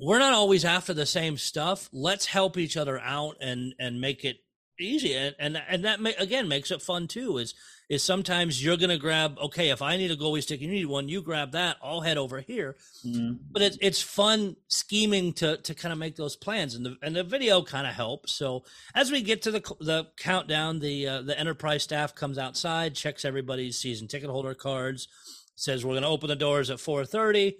we're 0.00 0.20
not 0.20 0.32
always 0.32 0.64
after 0.64 0.94
the 0.94 1.06
same 1.06 1.36
stuff. 1.36 1.90
Let's 1.92 2.26
help 2.26 2.56
each 2.56 2.76
other 2.76 2.98
out 2.98 3.36
and 3.40 3.74
and 3.78 4.00
make 4.00 4.24
it 4.24 4.38
easy. 4.80 5.14
And 5.14 5.34
and, 5.38 5.60
and 5.68 5.84
that 5.84 6.00
ma- 6.00 6.10
again 6.18 6.48
makes 6.48 6.70
it 6.70 6.80
fun 6.80 7.08
too. 7.08 7.36
Is 7.36 7.52
is 7.88 8.04
sometimes 8.04 8.62
you're 8.62 8.76
gonna 8.76 8.98
grab 8.98 9.38
okay 9.38 9.70
if 9.70 9.80
I 9.80 9.96
need 9.96 10.10
a 10.10 10.16
goalie 10.16 10.42
stick, 10.42 10.60
you 10.60 10.68
need 10.68 10.86
one, 10.86 11.08
you 11.08 11.22
grab 11.22 11.52
that. 11.52 11.76
I'll 11.82 12.00
head 12.02 12.18
over 12.18 12.40
here 12.40 12.76
Mhm. 13.06 13.38
but 13.50 13.62
it's 13.62 13.78
it's 13.80 14.02
fun 14.02 14.56
scheming 14.68 15.32
to 15.34 15.56
to 15.58 15.74
kind 15.74 15.92
of 15.92 15.98
make 15.98 16.16
those 16.16 16.36
plans 16.36 16.74
and 16.74 16.84
the 16.84 16.96
and 17.02 17.14
the 17.16 17.24
video 17.24 17.62
kind 17.62 17.86
of 17.86 17.94
helps 17.94 18.32
so 18.34 18.64
as 18.94 19.10
we 19.10 19.22
get 19.22 19.42
to 19.42 19.50
the 19.50 19.60
the 19.80 20.06
countdown 20.16 20.80
the 20.80 21.06
uh, 21.06 21.22
the 21.22 21.38
enterprise 21.38 21.82
staff 21.82 22.14
comes 22.14 22.38
outside 22.38 22.94
checks 22.94 23.24
everybody's 23.24 23.78
season 23.78 24.06
ticket 24.08 24.28
holder 24.30 24.54
cards 24.54 25.08
says 25.56 25.84
we're 25.84 25.92
going 25.94 26.02
to 26.02 26.08
open 26.08 26.28
the 26.28 26.36
doors 26.36 26.70
at 26.70 26.78
4:30 26.78 27.54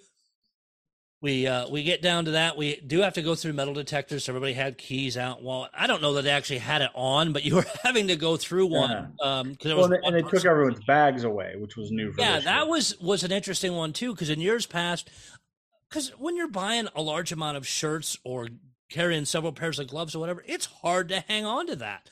we 1.20 1.46
uh 1.46 1.68
we 1.68 1.82
get 1.82 2.00
down 2.00 2.26
to 2.26 2.30
that. 2.32 2.56
We 2.56 2.80
do 2.80 3.00
have 3.00 3.14
to 3.14 3.22
go 3.22 3.34
through 3.34 3.52
metal 3.54 3.74
detectors. 3.74 4.24
So 4.24 4.32
everybody 4.32 4.52
had 4.52 4.78
keys 4.78 5.16
out. 5.16 5.42
Well 5.42 5.68
i 5.74 5.86
don't 5.86 6.00
know 6.00 6.14
that 6.14 6.22
they 6.22 6.30
actually 6.30 6.58
had 6.58 6.82
it 6.82 6.90
on 6.94 7.32
but 7.32 7.44
you 7.44 7.54
were 7.56 7.66
having 7.82 8.08
to 8.08 8.16
go 8.16 8.36
through 8.36 8.66
one 8.66 9.14
um 9.22 9.50
because 9.50 9.74
Well, 9.74 9.84
and 9.84 9.94
they, 9.94 9.98
and 10.04 10.14
they 10.16 10.22
took 10.22 10.44
everyone's 10.44 10.82
bags 10.84 11.24
away, 11.24 11.54
which 11.56 11.76
was 11.76 11.90
new 11.90 12.12
for 12.12 12.20
yeah 12.20 12.40
that 12.40 12.60
year. 12.62 12.70
was 12.70 12.98
was 13.00 13.24
an 13.24 13.32
interesting 13.32 13.74
one 13.74 13.92
too 13.92 14.12
because 14.12 14.30
in 14.30 14.40
years 14.40 14.66
past 14.66 15.10
because 15.88 16.10
when 16.18 16.36
you're 16.36 16.48
buying 16.48 16.88
a 16.94 17.02
large 17.02 17.32
amount 17.32 17.56
of 17.56 17.66
shirts 17.66 18.16
or 18.24 18.48
carrying 18.90 19.24
several 19.24 19.52
pairs 19.52 19.78
of 19.78 19.88
gloves 19.88 20.14
or 20.14 20.18
whatever 20.20 20.44
it's 20.46 20.66
hard 20.66 21.08
to 21.08 21.20
hang 21.20 21.44
on 21.44 21.66
to 21.66 21.76
that 21.76 22.08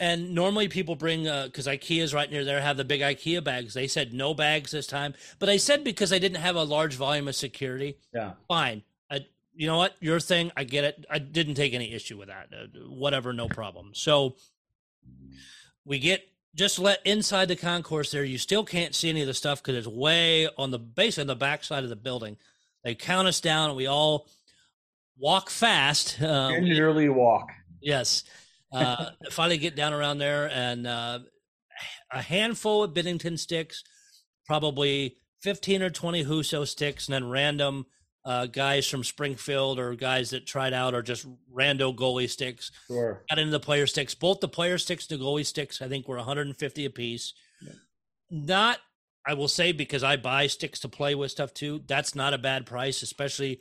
and 0.00 0.34
normally 0.34 0.66
people 0.66 0.96
bring 0.96 1.24
because 1.24 1.66
ikea's 1.66 2.12
right 2.14 2.30
near 2.30 2.44
there 2.44 2.60
have 2.60 2.76
the 2.78 2.84
big 2.84 3.02
ikea 3.02 3.44
bags. 3.44 3.74
They 3.74 3.86
said 3.86 4.12
no 4.12 4.34
bags 4.34 4.72
this 4.72 4.86
time. 4.86 5.14
But 5.38 5.48
I 5.50 5.58
said 5.58 5.84
because 5.84 6.12
I 6.12 6.18
didn't 6.18 6.40
have 6.40 6.56
a 6.56 6.64
large 6.64 6.94
volume 6.96 7.28
of 7.28 7.36
security. 7.36 7.98
Yeah. 8.12 8.32
fine. 8.48 8.82
I, 9.10 9.26
you 9.54 9.66
know 9.66 9.76
what? 9.76 9.94
Your 10.00 10.18
thing. 10.18 10.50
I 10.56 10.64
get 10.64 10.84
it. 10.84 11.04
I 11.10 11.18
didn't 11.18 11.54
take 11.54 11.74
any 11.74 11.92
issue 11.92 12.16
with 12.16 12.28
that. 12.28 12.48
Uh, 12.52 12.66
whatever 12.88 13.32
no 13.32 13.46
problem. 13.46 13.90
So 13.92 14.36
we 15.84 15.98
get 15.98 16.26
just 16.54 16.78
let 16.78 17.04
inside 17.06 17.46
the 17.48 17.56
concourse 17.56 18.10
there 18.10 18.24
you 18.24 18.38
still 18.38 18.64
can't 18.64 18.94
see 18.94 19.08
any 19.08 19.20
of 19.20 19.26
the 19.28 19.34
stuff 19.34 19.62
because 19.62 19.76
it's 19.76 19.86
way 19.86 20.48
on 20.58 20.70
the 20.72 20.78
basically 20.78 21.22
on 21.22 21.26
the 21.28 21.36
back 21.36 21.62
side 21.62 21.84
of 21.84 21.90
the 21.90 21.96
building. 21.96 22.36
They 22.82 22.94
count 22.94 23.28
us 23.28 23.40
down. 23.40 23.68
And 23.68 23.76
we 23.76 23.86
all 23.86 24.26
walk 25.18 25.50
fast. 25.50 26.20
Uh, 26.22 26.52
we- 26.54 26.70
Gingerly 26.70 27.08
walk. 27.10 27.50
Yes. 27.82 28.24
Uh, 28.72 29.10
finally 29.30 29.58
get 29.58 29.74
down 29.74 29.92
around 29.92 30.18
there 30.18 30.48
and 30.50 30.86
uh, 30.86 31.18
a 32.12 32.22
handful 32.22 32.84
of 32.84 32.94
Binnington 32.94 33.38
sticks, 33.38 33.82
probably 34.46 35.16
15 35.42 35.82
or 35.82 35.90
20 35.90 36.24
Husso 36.24 36.66
sticks, 36.66 37.08
and 37.08 37.14
then 37.14 37.28
random 37.28 37.86
uh, 38.24 38.46
guys 38.46 38.86
from 38.86 39.02
Springfield 39.02 39.78
or 39.78 39.94
guys 39.94 40.30
that 40.30 40.46
tried 40.46 40.72
out 40.72 40.94
or 40.94 41.02
just 41.02 41.26
rando 41.54 41.94
goalie 41.94 42.28
sticks. 42.28 42.70
Sure. 42.86 43.24
Got 43.30 43.38
into 43.38 43.50
the 43.50 43.60
player 43.60 43.86
sticks. 43.86 44.14
Both 44.14 44.40
the 44.40 44.48
player 44.48 44.78
sticks 44.78 45.10
and 45.10 45.18
the 45.18 45.24
goalie 45.24 45.46
sticks, 45.46 45.80
I 45.80 45.88
think, 45.88 46.06
were 46.06 46.16
150 46.16 46.84
apiece. 46.84 47.32
Yeah. 47.62 47.72
Not, 48.30 48.78
I 49.26 49.34
will 49.34 49.48
say, 49.48 49.72
because 49.72 50.02
I 50.02 50.16
buy 50.16 50.46
sticks 50.48 50.80
to 50.80 50.88
play 50.88 51.14
with 51.14 51.30
stuff 51.30 51.54
too, 51.54 51.82
that's 51.86 52.14
not 52.14 52.34
a 52.34 52.38
bad 52.38 52.66
price, 52.66 53.02
especially 53.02 53.60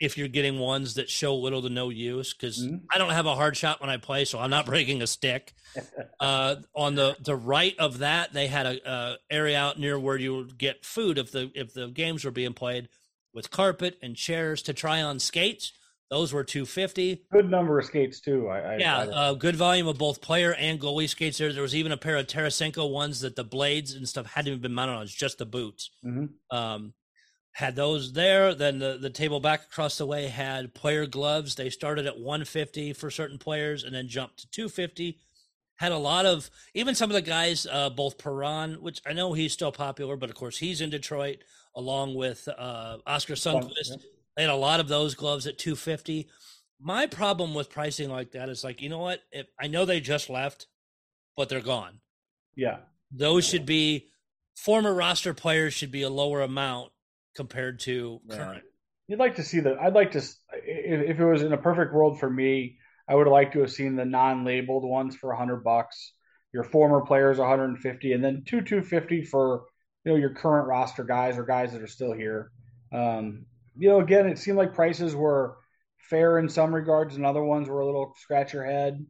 if 0.00 0.18
you're 0.18 0.28
getting 0.28 0.58
ones 0.58 0.94
that 0.94 1.08
show 1.08 1.34
little 1.36 1.62
to 1.62 1.68
no 1.68 1.88
use 1.88 2.34
because 2.34 2.64
Mhm. 2.66 2.82
I 2.92 2.98
don't 2.98 3.10
have 3.10 3.26
a 3.26 3.34
hard 3.34 3.56
shot 3.56 3.80
when 3.80 3.90
I 3.90 3.96
play, 3.96 4.24
so 4.24 4.38
I'm 4.38 4.50
not 4.50 4.66
breaking 4.66 5.02
a 5.02 5.06
stick. 5.06 5.54
uh, 6.20 6.56
on 6.74 6.94
the 6.94 7.16
the 7.20 7.36
right 7.36 7.76
of 7.78 7.98
that, 7.98 8.32
they 8.32 8.46
had 8.48 8.66
a, 8.66 8.90
a 8.90 9.18
area 9.30 9.58
out 9.58 9.78
near 9.78 9.98
where 9.98 10.16
you 10.16 10.34
would 10.36 10.58
get 10.58 10.84
food 10.84 11.18
if 11.18 11.30
the 11.32 11.50
if 11.54 11.72
the 11.74 11.88
games 11.88 12.24
were 12.24 12.30
being 12.30 12.54
played 12.54 12.88
with 13.32 13.50
carpet 13.50 13.98
and 14.02 14.16
chairs 14.16 14.62
to 14.62 14.72
try 14.72 15.02
on 15.02 15.18
skates. 15.18 15.72
Those 16.10 16.32
were 16.32 16.44
250. 16.44 17.24
Good 17.32 17.50
number 17.50 17.78
of 17.78 17.86
skates 17.86 18.20
too. 18.20 18.46
I, 18.48 18.74
I 18.74 18.76
Yeah, 18.76 18.98
I, 18.98 19.06
uh, 19.06 19.34
good 19.34 19.56
volume 19.56 19.88
of 19.88 19.98
both 19.98 20.20
player 20.20 20.54
and 20.54 20.78
goalie 20.78 21.08
skates 21.08 21.38
there. 21.38 21.52
There 21.52 21.62
was 21.62 21.74
even 21.74 21.90
a 21.92 21.96
pair 21.96 22.16
of 22.16 22.26
Tarasenko 22.26 22.88
ones 22.90 23.20
that 23.20 23.34
the 23.36 23.42
blades 23.42 23.94
and 23.94 24.08
stuff 24.08 24.26
hadn't 24.26 24.48
even 24.50 24.60
been 24.60 24.74
mounted 24.74 24.92
on. 24.92 25.02
It's 25.02 25.12
just 25.14 25.38
the 25.38 25.46
boots. 25.46 25.90
Mhm. 26.04 26.28
Um, 26.50 26.94
had 27.54 27.76
those 27.76 28.12
there. 28.12 28.54
Then 28.54 28.78
the, 28.80 28.98
the 29.00 29.10
table 29.10 29.40
back 29.40 29.62
across 29.62 29.96
the 29.96 30.06
way 30.06 30.26
had 30.26 30.74
player 30.74 31.06
gloves. 31.06 31.54
They 31.54 31.70
started 31.70 32.04
at 32.04 32.18
150 32.18 32.92
for 32.92 33.10
certain 33.10 33.38
players 33.38 33.84
and 33.84 33.94
then 33.94 34.08
jumped 34.08 34.38
to 34.40 34.50
250. 34.50 35.18
Had 35.76 35.92
a 35.92 35.98
lot 35.98 36.26
of 36.26 36.50
even 36.74 36.94
some 36.94 37.10
of 37.10 37.14
the 37.14 37.22
guys, 37.22 37.66
uh, 37.70 37.90
both 37.90 38.18
Perron, 38.18 38.74
which 38.74 39.00
I 39.06 39.12
know 39.12 39.32
he's 39.32 39.52
still 39.52 39.72
popular, 39.72 40.16
but 40.16 40.30
of 40.30 40.36
course 40.36 40.58
he's 40.58 40.80
in 40.80 40.90
Detroit, 40.90 41.38
along 41.74 42.14
with 42.14 42.48
uh, 42.48 42.98
Oskar 43.06 43.34
Sundqvist. 43.34 44.02
They 44.36 44.42
had 44.42 44.50
a 44.50 44.56
lot 44.56 44.80
of 44.80 44.88
those 44.88 45.14
gloves 45.14 45.46
at 45.46 45.58
250. 45.58 46.28
My 46.80 47.06
problem 47.06 47.54
with 47.54 47.70
pricing 47.70 48.10
like 48.10 48.32
that 48.32 48.48
is 48.48 48.64
like, 48.64 48.82
you 48.82 48.88
know 48.88 48.98
what? 48.98 49.20
If 49.30 49.46
I 49.60 49.68
know 49.68 49.84
they 49.84 50.00
just 50.00 50.28
left, 50.28 50.66
but 51.36 51.48
they're 51.48 51.60
gone. 51.60 52.00
yeah. 52.56 52.78
Those 53.16 53.46
should 53.46 53.64
be 53.64 54.08
former 54.56 54.92
roster 54.92 55.34
players 55.34 55.72
should 55.72 55.92
be 55.92 56.02
a 56.02 56.10
lower 56.10 56.42
amount 56.42 56.90
compared 57.34 57.80
to 57.80 58.20
Yeah. 58.28 58.36
current. 58.36 58.64
You'd 59.06 59.18
like 59.18 59.36
to 59.36 59.42
see 59.42 59.60
the. 59.60 59.76
I'd 59.80 59.94
like 59.94 60.12
to. 60.12 60.18
If, 60.18 61.10
if 61.10 61.20
it 61.20 61.24
was 61.24 61.42
in 61.42 61.52
a 61.52 61.58
perfect 61.58 61.92
world 61.92 62.18
for 62.18 62.30
me, 62.30 62.78
I 63.08 63.14
would 63.14 63.26
like 63.26 63.52
to 63.52 63.60
have 63.60 63.70
seen 63.70 63.96
the 63.96 64.04
non-labeled 64.04 64.84
ones 64.84 65.14
for 65.16 65.34
hundred 65.34 65.62
bucks. 65.62 66.12
Your 66.52 66.64
former 66.64 67.02
players 67.04 67.38
150, 67.38 68.12
and 68.12 68.24
then 68.24 68.44
two 68.46 68.62
250 68.62 69.24
for 69.24 69.64
you 70.04 70.12
know 70.12 70.16
your 70.16 70.30
current 70.30 70.68
roster 70.68 71.04
guys 71.04 71.36
or 71.36 71.44
guys 71.44 71.72
that 71.72 71.82
are 71.82 71.86
still 71.86 72.12
here. 72.12 72.50
Um, 72.92 73.46
you 73.76 73.88
know, 73.88 74.00
again, 74.00 74.26
it 74.26 74.38
seemed 74.38 74.56
like 74.56 74.72
prices 74.72 75.14
were 75.14 75.56
fair 76.08 76.38
in 76.38 76.48
some 76.48 76.74
regards, 76.74 77.16
and 77.16 77.26
other 77.26 77.42
ones 77.42 77.68
were 77.68 77.80
a 77.80 77.86
little 77.86 78.14
scratch 78.18 78.52
your 78.52 78.64
head, 78.64 79.04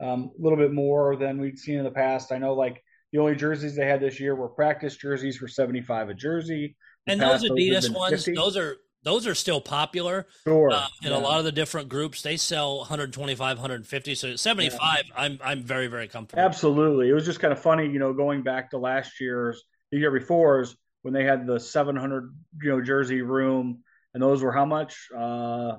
um, 0.00 0.30
a 0.38 0.42
little 0.42 0.58
bit 0.58 0.72
more 0.72 1.16
than 1.16 1.40
we'd 1.40 1.58
seen 1.58 1.78
in 1.78 1.84
the 1.84 1.90
past. 1.90 2.32
I 2.32 2.38
know, 2.38 2.54
like 2.54 2.82
the 3.12 3.18
only 3.18 3.34
jerseys 3.34 3.74
they 3.74 3.86
had 3.86 4.00
this 4.00 4.20
year 4.20 4.34
were 4.36 4.48
practice 4.48 4.96
jerseys 4.96 5.38
for 5.38 5.48
75 5.48 6.10
a 6.10 6.14
jersey. 6.14 6.76
And 7.06 7.20
those 7.20 7.42
Adidas 7.44 7.84
been 7.84 7.94
ones, 7.94 8.24
50. 8.24 8.34
those 8.34 8.56
are 8.56 8.76
those 9.02 9.26
are 9.26 9.34
still 9.34 9.60
popular 9.60 10.26
Sure. 10.44 10.70
uh, 10.70 10.86
in 11.02 11.10
yeah. 11.10 11.16
a 11.16 11.20
lot 11.20 11.38
of 11.38 11.44
the 11.44 11.52
different 11.52 11.88
groups. 11.88 12.20
They 12.22 12.36
sell 12.36 12.78
125, 12.78 13.56
150. 13.56 14.14
So 14.14 14.36
75, 14.36 15.04
I'm 15.16 15.38
I'm 15.42 15.62
very 15.62 15.86
very 15.86 16.08
comfortable. 16.08 16.42
Absolutely. 16.42 17.08
It 17.08 17.12
was 17.14 17.24
just 17.24 17.40
kind 17.40 17.52
of 17.52 17.60
funny, 17.60 17.84
you 17.88 17.98
know, 17.98 18.12
going 18.12 18.42
back 18.42 18.70
to 18.70 18.78
last 18.78 19.20
year's, 19.20 19.62
the 19.90 19.98
year 19.98 20.10
before's, 20.10 20.76
when 21.02 21.14
they 21.14 21.24
had 21.24 21.46
the 21.46 21.58
700, 21.58 22.34
you 22.62 22.70
know, 22.70 22.82
jersey 22.82 23.22
room, 23.22 23.82
and 24.12 24.22
those 24.22 24.42
were 24.42 24.52
how 24.52 24.66
much? 24.66 25.08
Uh, 25.16 25.78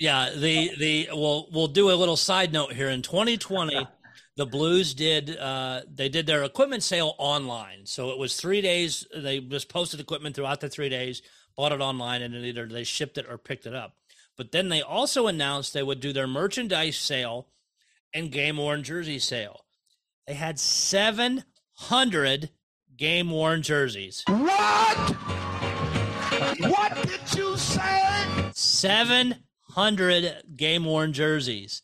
Yeah, 0.00 0.30
the 0.30 0.72
the 0.78 1.08
we'll 1.12 1.48
we'll 1.52 1.68
do 1.68 1.90
a 1.90 1.94
little 1.94 2.16
side 2.16 2.52
note 2.52 2.72
here. 2.72 2.88
In 2.88 3.02
2020, 3.02 3.86
the 4.38 4.46
Blues 4.46 4.94
did 4.94 5.36
uh, 5.36 5.82
they 5.92 6.08
did 6.08 6.26
their 6.26 6.44
equipment 6.44 6.84
sale 6.84 7.16
online. 7.18 7.84
So 7.84 8.10
it 8.10 8.18
was 8.18 8.36
three 8.36 8.60
days. 8.60 9.04
They 9.14 9.40
just 9.40 9.68
posted 9.68 9.98
equipment 9.98 10.36
throughout 10.36 10.60
the 10.60 10.68
three 10.68 10.88
days, 10.88 11.22
bought 11.56 11.72
it 11.72 11.80
online, 11.80 12.22
and 12.22 12.32
then 12.32 12.44
either 12.44 12.64
they 12.66 12.84
shipped 12.84 13.18
it 13.18 13.26
or 13.28 13.36
picked 13.36 13.66
it 13.66 13.74
up. 13.74 13.96
But 14.36 14.52
then 14.52 14.68
they 14.68 14.80
also 14.80 15.26
announced 15.26 15.74
they 15.74 15.82
would 15.82 15.98
do 15.98 16.12
their 16.12 16.28
merchandise 16.28 16.96
sale 16.96 17.48
and 18.14 18.30
game 18.30 18.58
worn 18.58 18.84
jersey 18.84 19.18
sale. 19.18 19.64
They 20.28 20.34
had 20.34 20.60
700 20.60 22.50
game 22.96 23.30
worn 23.30 23.62
jerseys. 23.62 24.22
What? 24.28 25.16
What 26.60 26.94
did 27.02 27.34
you 27.34 27.56
say? 27.56 28.50
700 28.52 30.42
game 30.54 30.84
worn 30.84 31.12
jerseys. 31.12 31.82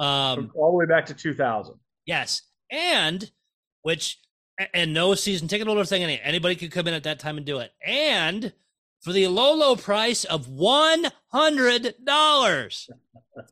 Um, 0.00 0.50
all 0.56 0.72
the 0.72 0.78
way 0.78 0.86
back 0.86 1.06
to 1.06 1.14
2000. 1.14 1.76
Yes. 2.06 2.42
And 2.70 3.30
which, 3.82 4.18
and 4.74 4.92
no 4.94 5.14
season 5.14 5.48
ticket 5.48 5.66
holder 5.66 5.84
thing, 5.84 6.02
any- 6.02 6.20
anybody 6.22 6.56
could 6.56 6.70
come 6.72 6.88
in 6.88 6.94
at 6.94 7.04
that 7.04 7.18
time 7.18 7.36
and 7.36 7.44
do 7.46 7.58
it. 7.58 7.72
And 7.84 8.52
for 9.00 9.12
the 9.12 9.26
low, 9.28 9.54
low 9.54 9.76
price 9.76 10.24
of 10.24 10.46
$100 10.46 12.88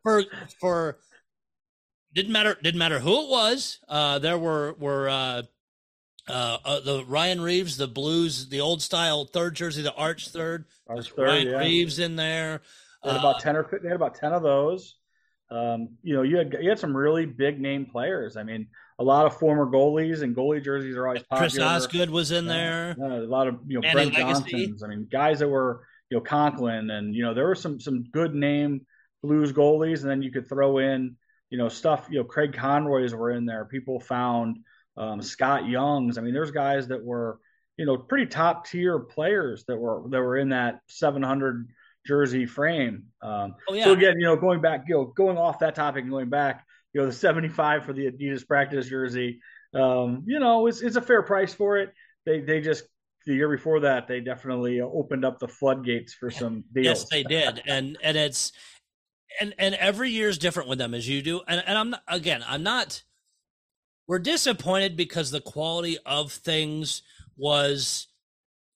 for, 0.03 0.25
for, 0.61 0.99
didn't 2.15 2.33
matter, 2.33 2.57
didn't 2.63 2.79
matter 2.79 3.01
who 3.01 3.25
it 3.25 3.29
was. 3.31 3.79
Uh, 3.89 4.19
there 4.19 4.39
were, 4.39 4.75
were, 4.79 5.09
uh, 5.09 5.43
uh, 6.29 6.59
uh, 6.65 6.81
the 6.81 7.05
Ryan 7.07 7.41
Reaves, 7.41 7.77
the 7.77 7.89
Blues, 7.89 8.49
the 8.49 8.61
old 8.61 8.83
style 8.83 9.25
third 9.25 9.55
jersey, 9.55 9.83
the 9.83 9.95
arch 9.95 10.29
third, 10.29 10.67
Our 10.87 11.03
third, 11.03 11.19
Ryan 11.19 11.49
yeah. 11.49 11.59
Reaves 11.59 11.99
in 11.99 12.17
there. 12.17 12.61
They 13.03 13.11
had 13.11 13.17
Uh, 13.17 13.21
about 13.21 13.41
ten 13.41 13.57
or 13.57 13.69
they 13.83 13.89
had 13.89 13.97
about 13.97 14.15
ten 14.15 14.33
of 14.33 14.43
those. 14.43 14.97
Um, 15.51 15.89
you 16.03 16.15
know, 16.15 16.23
you 16.23 16.37
had 16.37 16.57
you 16.61 16.69
had 16.69 16.79
some 16.79 16.97
really 16.97 17.27
big 17.27 17.61
name 17.61 17.87
players. 17.87 18.37
I 18.37 18.45
mean, 18.45 18.69
a 18.99 19.05
lot 19.05 19.27
of 19.27 19.37
former 19.37 19.67
goalies 19.67 20.23
and 20.23 20.37
goalie 20.37 20.63
jerseys 20.63 20.97
are 20.97 21.07
always 21.07 21.23
popular. 21.25 21.49
Chris 21.51 21.59
Osgood 21.59 22.11
was 22.11 22.31
in 22.31 22.47
there. 22.47 22.95
Yeah, 22.99 23.17
a 23.17 23.27
lot 23.27 23.49
of 23.49 23.59
you 23.67 23.75
know 23.75 23.81
Manny 23.81 24.11
Brent 24.11 24.15
Legace. 24.15 24.51
Johnsons. 24.51 24.83
I 24.83 24.89
mean, 24.89 25.09
guys 25.11 25.41
that 25.41 25.49
were 25.49 25.85
you 26.11 26.19
know 26.19 26.23
Conklin, 26.23 26.91
and 26.91 27.15
you 27.15 27.25
know 27.25 27.35
there 27.35 27.47
were 27.47 27.55
some 27.55 27.81
some 27.81 28.05
good 28.13 28.35
name 28.35 28.87
Blues 29.23 29.53
goalies, 29.53 30.03
and 30.03 30.11
then 30.11 30.23
you 30.23 30.31
could 30.31 30.49
throw 30.49 30.79
in 30.79 31.17
you 31.51 31.59
know 31.59 31.69
stuff. 31.69 32.07
You 32.11 32.19
know, 32.19 32.25
Craig 32.25 32.53
Conroy's 32.53 33.15
were 33.15 33.33
in 33.33 33.45
there. 33.45 33.65
People 33.65 33.99
found 33.99 34.59
um, 34.97 35.21
Scott 35.21 35.67
Young's. 35.67 36.17
I 36.17 36.21
mean, 36.21 36.35
there's 36.35 36.53
guys 36.53 36.89
that 36.89 37.03
were 37.03 37.39
you 37.77 37.87
know 37.87 37.97
pretty 37.97 38.27
top 38.27 38.67
tier 38.67 38.99
players 38.99 39.65
that 39.65 39.77
were 39.77 40.03
that 40.11 40.21
were 40.21 40.37
in 40.37 40.51
that 40.51 40.81
700 40.89 41.69
jersey 42.07 42.47
frame. 42.47 43.05
Um, 43.23 43.55
Oh 43.69 43.75
yeah. 43.75 43.85
So 43.85 43.93
again, 43.93 44.19
you 44.19 44.27
know, 44.27 44.37
going 44.37 44.61
back, 44.61 44.85
you 44.89 44.95
know, 44.95 45.05
going 45.05 45.37
off 45.37 45.59
that 45.61 45.75
topic 45.75 46.03
and 46.03 46.11
going 46.11 46.31
back, 46.31 46.65
you 46.93 47.01
know, 47.01 47.07
the 47.07 47.13
75 47.13 47.85
for 47.85 47.93
the 47.93 48.11
Adidas 48.11 48.47
practice 48.47 48.89
jersey, 48.89 49.41
um, 49.75 50.25
you 50.27 50.39
know, 50.39 50.67
it's 50.67 50.81
it's 50.81 50.97
a 50.97 51.03
fair 51.03 51.23
price 51.23 51.55
for 51.55 51.79
it. 51.79 51.93
They 52.27 52.41
they 52.41 52.61
just 52.61 52.85
the 53.27 53.35
year 53.35 53.49
before 53.49 53.81
that 53.81 54.09
they 54.09 54.21
definitely 54.21 54.81
opened 54.81 55.25
up 55.25 55.39
the 55.39 55.49
floodgates 55.49 56.15
for 56.15 56.31
some 56.31 56.65
deals. 56.73 56.87
Yes, 56.87 57.07
they 57.11 57.23
did, 57.23 57.63
and 57.67 57.97
and 58.03 58.17
it's 58.17 58.53
and 59.41 59.55
and 59.59 59.75
every 59.75 60.11
year 60.11 60.29
is 60.29 60.39
different 60.39 60.69
with 60.69 60.79
them 60.79 60.95
as 60.95 61.09
you 61.09 61.23
do. 61.23 61.43
And 61.47 61.63
and 61.67 61.79
I'm 61.79 61.91
not 61.91 62.03
again, 62.09 62.45
I'm 62.47 62.63
not. 62.63 63.03
We're 64.09 64.19
disappointed 64.19 64.97
because 64.97 65.31
the 65.31 65.41
quality 65.41 65.97
of 66.05 66.33
things 66.33 67.03
was 67.37 68.09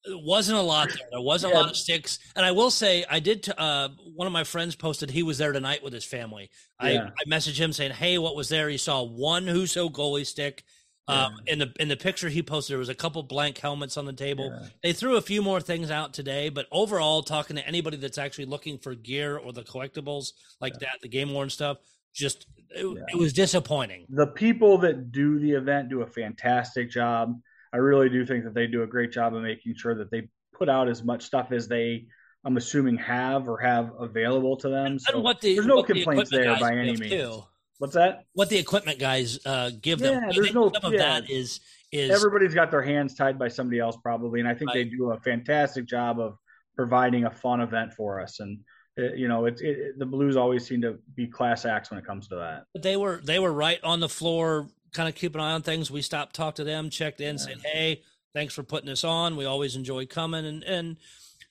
wasn't 0.07 0.57
a 0.57 0.61
lot 0.61 0.89
there. 0.89 0.97
There 1.11 1.21
wasn't 1.21 1.53
a 1.53 1.55
lot 1.57 1.69
of 1.69 1.75
sticks. 1.75 2.19
And 2.35 2.45
I 2.45 2.51
will 2.51 2.71
say, 2.71 3.05
I 3.09 3.19
did. 3.19 3.43
t- 3.43 3.51
Uh, 3.57 3.89
one 4.13 4.27
of 4.27 4.33
my 4.33 4.43
friends 4.43 4.75
posted 4.75 5.09
he 5.11 5.23
was 5.23 5.37
there 5.37 5.51
tonight 5.51 5.83
with 5.83 5.93
his 5.93 6.05
family. 6.05 6.49
I 6.79 6.91
Yeah. 6.91 7.09
I 7.19 7.29
messaged 7.29 7.57
him 7.57 7.73
saying, 7.73 7.91
"Hey, 7.91 8.17
what 8.17 8.35
was 8.35 8.49
there?" 8.49 8.69
He 8.69 8.77
saw 8.77 9.03
one 9.03 9.45
Husso 9.45 9.91
goalie 9.91 10.25
stick. 10.25 10.63
Um, 11.07 11.35
in 11.45 11.59
the 11.59 11.71
in 11.79 11.87
the 11.87 11.95
picture 11.97 12.29
he 12.29 12.41
posted, 12.41 12.73
there 12.73 12.79
was 12.79 12.89
a 12.89 12.95
couple 12.95 13.21
blank 13.21 13.59
helmets 13.59 13.95
on 13.95 14.05
the 14.05 14.13
table. 14.13 14.49
Yeah. 14.51 14.69
They 14.81 14.91
threw 14.93 15.17
a 15.17 15.21
few 15.21 15.43
more 15.43 15.61
things 15.61 15.91
out 15.91 16.13
today, 16.15 16.49
but 16.49 16.65
overall, 16.71 17.21
talking 17.21 17.57
to 17.57 17.67
anybody 17.67 17.97
that's 17.97 18.17
actually 18.17 18.45
looking 18.45 18.79
for 18.79 18.95
gear 18.95 19.37
or 19.37 19.53
the 19.53 19.61
collectibles 19.63 20.31
like 20.59 20.79
that, 20.79 20.97
the 21.03 21.07
game 21.07 21.31
worn 21.31 21.51
stuff, 21.51 21.77
just 22.11 22.47
it, 22.71 22.83
Yeah. 22.85 23.03
it 23.13 23.17
was 23.19 23.33
disappointing. 23.33 24.07
The 24.09 24.25
people 24.25 24.79
that 24.79 25.11
do 25.11 25.37
the 25.37 25.51
event 25.51 25.89
do 25.89 26.01
a 26.01 26.07
fantastic 26.07 26.89
job. 26.89 27.39
I 27.75 27.79
really 27.79 28.07
do 28.07 28.25
think 28.25 28.45
that 28.45 28.53
they 28.53 28.67
do 28.67 28.83
a 28.83 28.87
great 28.87 29.11
job 29.11 29.35
of 29.35 29.43
making 29.43 29.75
sure 29.75 29.95
that 29.95 30.09
they 30.09 30.29
put 30.53 30.69
out 30.69 30.87
as 30.87 31.03
much 31.03 31.23
stuff 31.25 31.51
as 31.51 31.67
they, 31.67 32.05
I'm 32.45 32.55
assuming, 32.55 32.95
have 32.99 33.49
or 33.49 33.57
have 33.57 33.91
available 33.99 34.55
to 34.57 34.69
them. 34.69 34.97
So 34.97 35.19
what 35.19 35.41
the 35.41 35.55
there's 35.55 35.65
no 35.67 35.81
the 35.81 35.93
complaints 35.93 36.31
equipment 36.31 36.59
there 36.59 36.69
by 36.69 36.77
any 36.77 36.95
means. 36.95 37.11
too. 37.11 37.43
What's 37.79 37.95
that? 37.95 38.23
What 38.31 38.49
the 38.49 38.57
equipment 38.57 38.97
guys 38.97 39.45
uh, 39.45 39.71
give 39.81 39.99
them. 39.99 40.13
Yeah, 40.23 40.29
I 40.29 40.33
there's 40.33 40.53
no- 40.53 40.71
some 40.71 40.93
of 40.93 40.97
that 40.97 41.29
is 41.29 41.59
is 41.91 42.09
everybody's 42.11 42.53
got 42.53 42.71
their 42.71 42.81
hands 42.81 43.13
tied 43.13 43.37
by 43.37 43.49
somebody 43.49 43.79
else 43.79 43.95
probably 44.01 44.39
and 44.39 44.49
i 44.49 44.55
think 44.55 44.71
they 44.73 44.83
do 44.83 45.11
a 45.11 45.19
fantastic 45.19 45.85
job 45.85 46.19
of 46.19 46.35
providing 46.75 47.25
a 47.25 47.31
fun 47.31 47.61
event 47.61 47.93
for 47.93 48.19
us 48.19 48.39
and 48.39 48.59
uh, 48.99 49.13
you 49.13 49.27
know 49.27 49.45
it's 49.45 49.61
it, 49.61 49.97
the 49.99 50.05
blues 50.05 50.35
always 50.35 50.65
seem 50.65 50.81
to 50.81 50.97
be 51.15 51.27
class 51.27 51.63
acts 51.63 51.91
when 51.91 51.99
it 51.99 52.05
comes 52.05 52.27
to 52.27 52.35
that 52.35 52.63
But 52.73 52.81
they 52.81 52.97
were 52.97 53.21
they 53.23 53.37
were 53.39 53.53
right 53.53 53.79
on 53.83 53.99
the 53.99 54.09
floor, 54.09 54.67
kind 54.95 55.09
of 55.09 55.15
keep 55.15 55.35
an 55.35 55.41
eye 55.41 55.51
on 55.51 55.61
things. 55.61 55.91
We 55.91 56.01
stopped, 56.01 56.35
talked 56.35 56.57
to 56.57 56.63
them, 56.63 56.89
checked 56.89 57.21
in, 57.21 57.37
said, 57.37 57.59
"Hey, 57.63 58.01
thanks 58.33 58.53
for 58.53 58.63
putting 58.63 58.87
this 58.87 59.03
on. 59.03 59.35
We 59.35 59.45
always 59.45 59.75
enjoy 59.75 60.05
coming." 60.07 60.45
And 60.45 60.63
and 60.63 60.97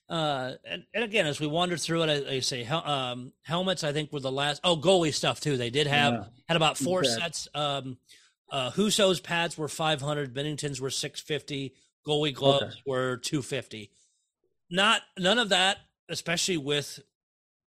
uh 0.09 0.53
and, 0.69 0.83
and 0.93 1.03
again, 1.03 1.25
as 1.25 1.39
we 1.39 1.47
wandered 1.47 1.79
through 1.79 2.03
it, 2.03 2.27
I, 2.27 2.35
I 2.35 2.39
say 2.39 2.63
hel- 2.63 2.85
um, 2.87 3.31
helmets. 3.43 3.83
I 3.83 3.93
think 3.93 4.11
were 4.11 4.19
the 4.19 4.31
last. 4.31 4.61
Oh, 4.63 4.75
goalie 4.77 5.13
stuff 5.13 5.39
too. 5.39 5.57
They 5.57 5.69
did 5.69 5.87
have 5.87 6.13
Yeah. 6.13 6.23
had 6.47 6.57
about 6.57 6.77
four 6.77 6.99
Okay. 6.99 7.09
sets. 7.09 7.47
Um, 7.55 7.97
uh, 8.51 8.69
Husso's 8.71 9.19
pads 9.19 9.57
were 9.57 9.67
five 9.67 10.01
hundred. 10.01 10.33
Binnington's 10.33 10.81
were 10.81 10.89
six 10.91 11.21
fifty. 11.21 11.73
Goalie 12.07 12.33
gloves 12.35 12.81
were 12.85 13.17
two 13.17 13.41
fifty. 13.41 13.91
Not 14.69 15.01
none 15.17 15.39
of 15.39 15.49
that, 15.49 15.77
especially 16.09 16.57
with 16.57 16.99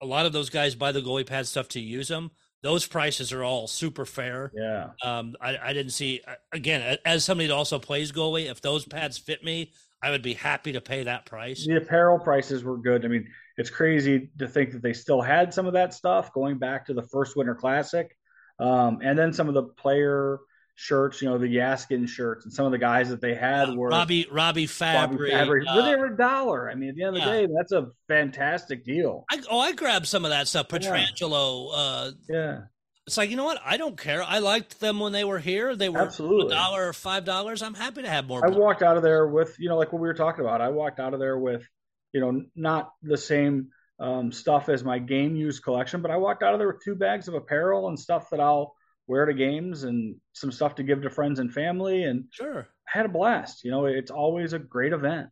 a 0.02 0.06
lot 0.06 0.26
of 0.26 0.32
those 0.32 0.50
guys 0.50 0.74
buy 0.74 0.92
the 0.92 1.00
goalie 1.00 1.26
pad 1.26 1.46
stuff 1.46 1.68
to 1.68 1.80
use 1.80 2.08
them. 2.08 2.30
Those 2.62 2.86
prices 2.86 3.32
are 3.32 3.44
all 3.44 3.66
super 3.66 4.04
fair. 4.04 4.52
yeah 4.54 4.88
Um, 5.02 5.36
I, 5.40 5.58
I 5.58 5.72
didn't 5.72 5.92
see 5.92 6.20
again 6.52 6.98
as 7.04 7.24
somebody 7.24 7.48
that 7.48 7.54
also 7.54 7.78
plays 7.78 8.12
goalie. 8.12 8.50
If 8.50 8.60
those 8.60 8.84
pads 8.84 9.18
fit 9.18 9.44
me, 9.44 9.72
I 10.02 10.10
would 10.10 10.22
be 10.22 10.34
happy 10.34 10.72
to 10.72 10.80
pay 10.80 11.04
that 11.04 11.26
price. 11.26 11.66
the 11.66 11.76
apparel 11.76 12.18
prices 12.18 12.62
were 12.62 12.76
good 12.76 13.04
i 13.04 13.08
mean 13.08 13.26
it's 13.56 13.70
crazy 13.70 14.30
to 14.38 14.46
think 14.46 14.72
that 14.72 14.82
they 14.82 14.92
still 14.92 15.22
had 15.22 15.52
some 15.54 15.66
of 15.66 15.72
that 15.72 15.94
stuff 15.94 16.32
going 16.32 16.58
back 16.58 16.86
to 16.86 16.94
the 16.94 17.02
first 17.02 17.36
winter 17.36 17.54
classic 17.54 18.16
um, 18.58 18.98
and 19.02 19.18
then 19.18 19.32
some 19.32 19.48
of 19.48 19.54
the 19.54 19.62
player 19.62 20.38
shirts 20.78 21.22
you 21.22 21.28
know 21.28 21.38
the 21.38 21.48
Jaskin 21.48 22.06
shirts 22.06 22.44
and 22.44 22.52
some 22.52 22.66
of 22.66 22.72
the 22.72 22.78
guys 22.78 23.08
that 23.08 23.20
they 23.20 23.34
had 23.34 23.74
were 23.74 23.88
Robbie 23.88 24.28
Robbie 24.30 24.66
Fabbri. 24.66 25.32
Fabbri. 25.32 25.64
uh, 25.66 25.82
they 25.82 25.96
were 25.96 26.06
a 26.06 26.16
dollar. 26.16 26.70
I 26.70 26.74
mean, 26.74 26.90
at 26.90 26.94
the 26.96 27.02
end 27.02 27.16
of 27.16 27.22
the 27.22 27.28
yeah. 27.28 27.40
day, 27.40 27.48
that's 27.56 27.72
a 27.72 27.88
fantastic 28.08 28.84
deal. 28.84 29.24
I, 29.30 29.40
oh, 29.50 29.58
I 29.58 29.72
grabbed 29.72 30.06
some 30.06 30.24
of 30.24 30.30
that 30.30 30.48
stuff. 30.48 30.66
Yeah. 30.70 30.78
Pietrangelo. 30.78 31.70
Uh, 31.74 32.10
Yeah, 32.28 32.60
it's 33.06 33.16
like 33.16 33.30
you 33.30 33.36
know 33.36 33.44
what? 33.44 33.60
I 33.64 33.78
don't 33.78 33.96
care. 33.96 34.22
I 34.22 34.38
liked 34.40 34.80
them 34.80 35.00
when 35.00 35.12
they 35.12 35.24
were 35.24 35.38
here. 35.38 35.74
They 35.74 35.88
were 35.88 36.00
Absolutely. 36.02 36.52
a 36.52 36.58
dollar 36.58 36.88
or 36.88 36.92
five 36.92 37.24
dollars. 37.24 37.62
I'm 37.62 37.74
happy 37.74 38.02
to 38.02 38.08
have 38.08 38.26
more. 38.26 38.44
I 38.44 38.50
walked 38.50 38.82
out 38.82 38.98
of 38.98 39.02
there 39.02 39.26
with, 39.26 39.56
you 39.58 39.70
know, 39.70 39.78
like 39.78 39.92
what 39.92 40.02
we 40.02 40.08
were 40.08 40.14
talking 40.14 40.44
about. 40.44 40.60
I 40.60 40.68
walked 40.68 41.00
out 41.00 41.14
of 41.14 41.20
there 41.20 41.38
with, 41.38 41.66
you 42.12 42.20
know, 42.20 42.44
not 42.54 42.92
the 43.02 43.16
same 43.16 43.68
um, 43.98 44.30
stuff 44.30 44.68
as 44.68 44.84
my 44.84 44.98
game 44.98 45.36
use 45.36 45.60
collection, 45.60 46.02
but 46.02 46.10
I 46.10 46.18
walked 46.18 46.42
out 46.42 46.52
of 46.52 46.58
there 46.58 46.68
with 46.68 46.82
two 46.84 46.96
bags 46.96 47.28
of 47.28 47.34
apparel 47.34 47.88
and 47.88 47.98
stuff 47.98 48.28
that 48.30 48.40
I'll 48.40 48.74
wear 49.08 49.24
to 49.26 49.34
games 49.34 49.84
and 49.84 50.16
some 50.32 50.50
stuff 50.52 50.74
to 50.76 50.82
give 50.82 51.02
to 51.02 51.10
friends 51.10 51.38
and 51.38 51.52
family. 51.52 52.04
And 52.04 52.24
Sure. 52.30 52.68
I 52.88 52.98
had 52.98 53.06
a 53.06 53.08
blast. 53.08 53.64
You 53.64 53.70
know, 53.70 53.86
it's 53.86 54.10
always 54.10 54.52
a 54.52 54.58
great 54.58 54.92
event. 54.92 55.28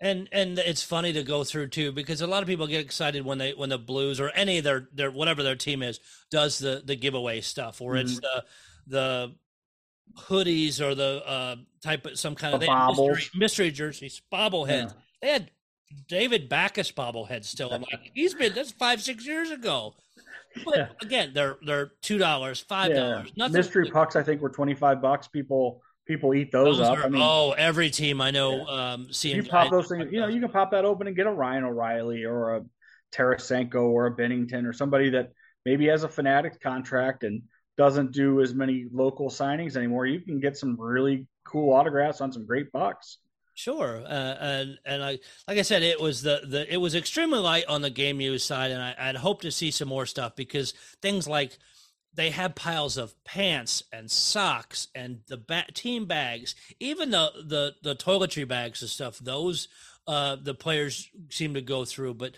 And 0.00 0.28
and 0.32 0.58
it's 0.58 0.82
funny 0.82 1.12
to 1.12 1.22
go 1.22 1.44
through 1.44 1.68
too 1.68 1.92
because 1.92 2.20
a 2.20 2.26
lot 2.26 2.42
of 2.42 2.48
people 2.48 2.66
get 2.66 2.80
excited 2.80 3.24
when 3.24 3.38
they 3.38 3.52
when 3.52 3.68
the 3.68 3.78
Blues 3.78 4.18
or 4.20 4.30
any 4.30 4.58
of 4.58 4.64
their 4.64 4.88
their 4.92 5.10
whatever 5.12 5.44
their 5.44 5.54
team 5.54 5.80
is 5.82 6.00
does 6.30 6.58
the 6.58 6.82
the 6.84 6.96
giveaway 6.96 7.40
stuff 7.40 7.80
or 7.80 7.96
it's 7.96 8.14
Mm-hmm. 8.14 8.40
the 8.90 8.96
the 8.98 9.34
hoodies 10.28 10.80
or 10.80 10.94
the 10.96 11.22
uh 11.26 11.56
type 11.82 12.04
of 12.06 12.18
some 12.18 12.34
kind 12.34 12.54
of 12.54 12.60
The 12.60 12.66
had 12.66 12.88
mystery, 12.88 13.22
mystery 13.34 13.70
jerseys 13.70 14.20
bobbleheads. 14.32 14.92
Yeah. 14.92 14.92
They 15.22 15.28
had 15.28 15.50
David 16.08 16.48
Backes 16.48 16.90
bobbleheads 16.90 17.44
still. 17.44 17.72
I'm 17.72 17.82
like 17.82 18.10
he's 18.12 18.34
been 18.34 18.54
that's 18.54 18.72
five 18.72 19.00
six 19.02 19.24
years 19.26 19.50
ago. 19.52 19.94
But 20.64 20.76
Yeah. 20.76 20.88
again, 21.00 21.32
they're 21.34 21.56
they're 21.64 21.92
two 22.02 22.18
dollars, 22.18 22.60
five 22.60 22.94
dollars. 22.94 23.32
Nothing 23.36 23.54
Mystery 23.54 23.90
pucks, 23.90 24.16
I 24.16 24.22
think, 24.22 24.40
were 24.40 24.50
25 24.50 25.00
bucks. 25.00 25.28
People, 25.28 25.82
people 26.06 26.34
eat 26.34 26.52
those, 26.52 26.78
Those 26.78 26.86
up. 26.88 26.98
are- 26.98 27.04
I 27.04 27.08
mean, 27.08 27.22
oh, 27.24 27.52
every 27.52 27.90
team 27.90 28.20
I 28.20 28.30
know. 28.30 28.66
Um, 28.66 29.08
seeing 29.12 29.36
you 29.36 29.42
pop 29.44 29.70
those 29.70 29.88
things, 29.88 30.12
you 30.12 30.20
know, 30.20 30.28
you 30.28 30.40
can 30.40 30.50
pop 30.50 30.70
that 30.72 30.84
open 30.84 31.06
and 31.06 31.16
get 31.16 31.26
a 31.26 31.30
Ryan 31.32 31.64
O'Reilly 31.64 32.24
or 32.24 32.56
a 32.56 32.64
Tarasenko 33.12 33.82
or 33.82 34.06
a 34.06 34.14
Binnington 34.16 34.66
or 34.66 34.72
somebody 34.72 35.10
that 35.10 35.32
maybe 35.64 35.86
has 35.86 36.02
a 36.04 36.08
Fanatic 36.08 36.60
contract 36.60 37.24
and 37.24 37.42
doesn't 37.78 38.12
do 38.12 38.40
as 38.40 38.54
many 38.54 38.86
local 38.92 39.28
signings 39.30 39.76
anymore. 39.76 40.06
You 40.06 40.20
can 40.20 40.40
get 40.40 40.56
some 40.56 40.78
really 40.78 41.26
cool 41.44 41.72
autographs 41.72 42.20
on 42.20 42.32
some 42.32 42.46
great 42.46 42.70
bucks. 42.72 43.18
Sure, 43.54 44.02
uh, 44.06 44.36
and 44.40 44.78
and 44.86 45.02
I 45.04 45.18
like 45.46 45.58
I 45.58 45.62
said, 45.62 45.82
it 45.82 46.00
was 46.00 46.22
the 46.22 46.40
the 46.46 46.72
it 46.72 46.78
was 46.78 46.94
extremely 46.94 47.38
light 47.38 47.64
on 47.68 47.82
the 47.82 47.90
game 47.90 48.20
use 48.20 48.44
side, 48.44 48.70
and 48.70 48.80
I, 48.82 48.94
I'd 48.98 49.16
hope 49.16 49.42
to 49.42 49.50
see 49.50 49.70
some 49.70 49.88
more 49.88 50.06
stuff 50.06 50.34
because 50.36 50.72
things 51.02 51.28
like 51.28 51.58
they 52.14 52.30
had 52.30 52.56
piles 52.56 52.96
of 52.96 53.14
pants 53.24 53.82
and 53.92 54.10
socks 54.10 54.88
and 54.94 55.20
the 55.28 55.36
ba- 55.36 55.66
team 55.74 56.06
bags, 56.06 56.54
even 56.80 57.10
the 57.10 57.30
the 57.46 57.74
the 57.82 57.94
toiletry 57.94 58.48
bags 58.48 58.80
and 58.80 58.90
stuff. 58.90 59.18
Those 59.18 59.68
uh, 60.06 60.36
the 60.42 60.54
players 60.54 61.08
seem 61.28 61.54
to 61.54 61.60
go 61.60 61.84
through, 61.84 62.14
but 62.14 62.34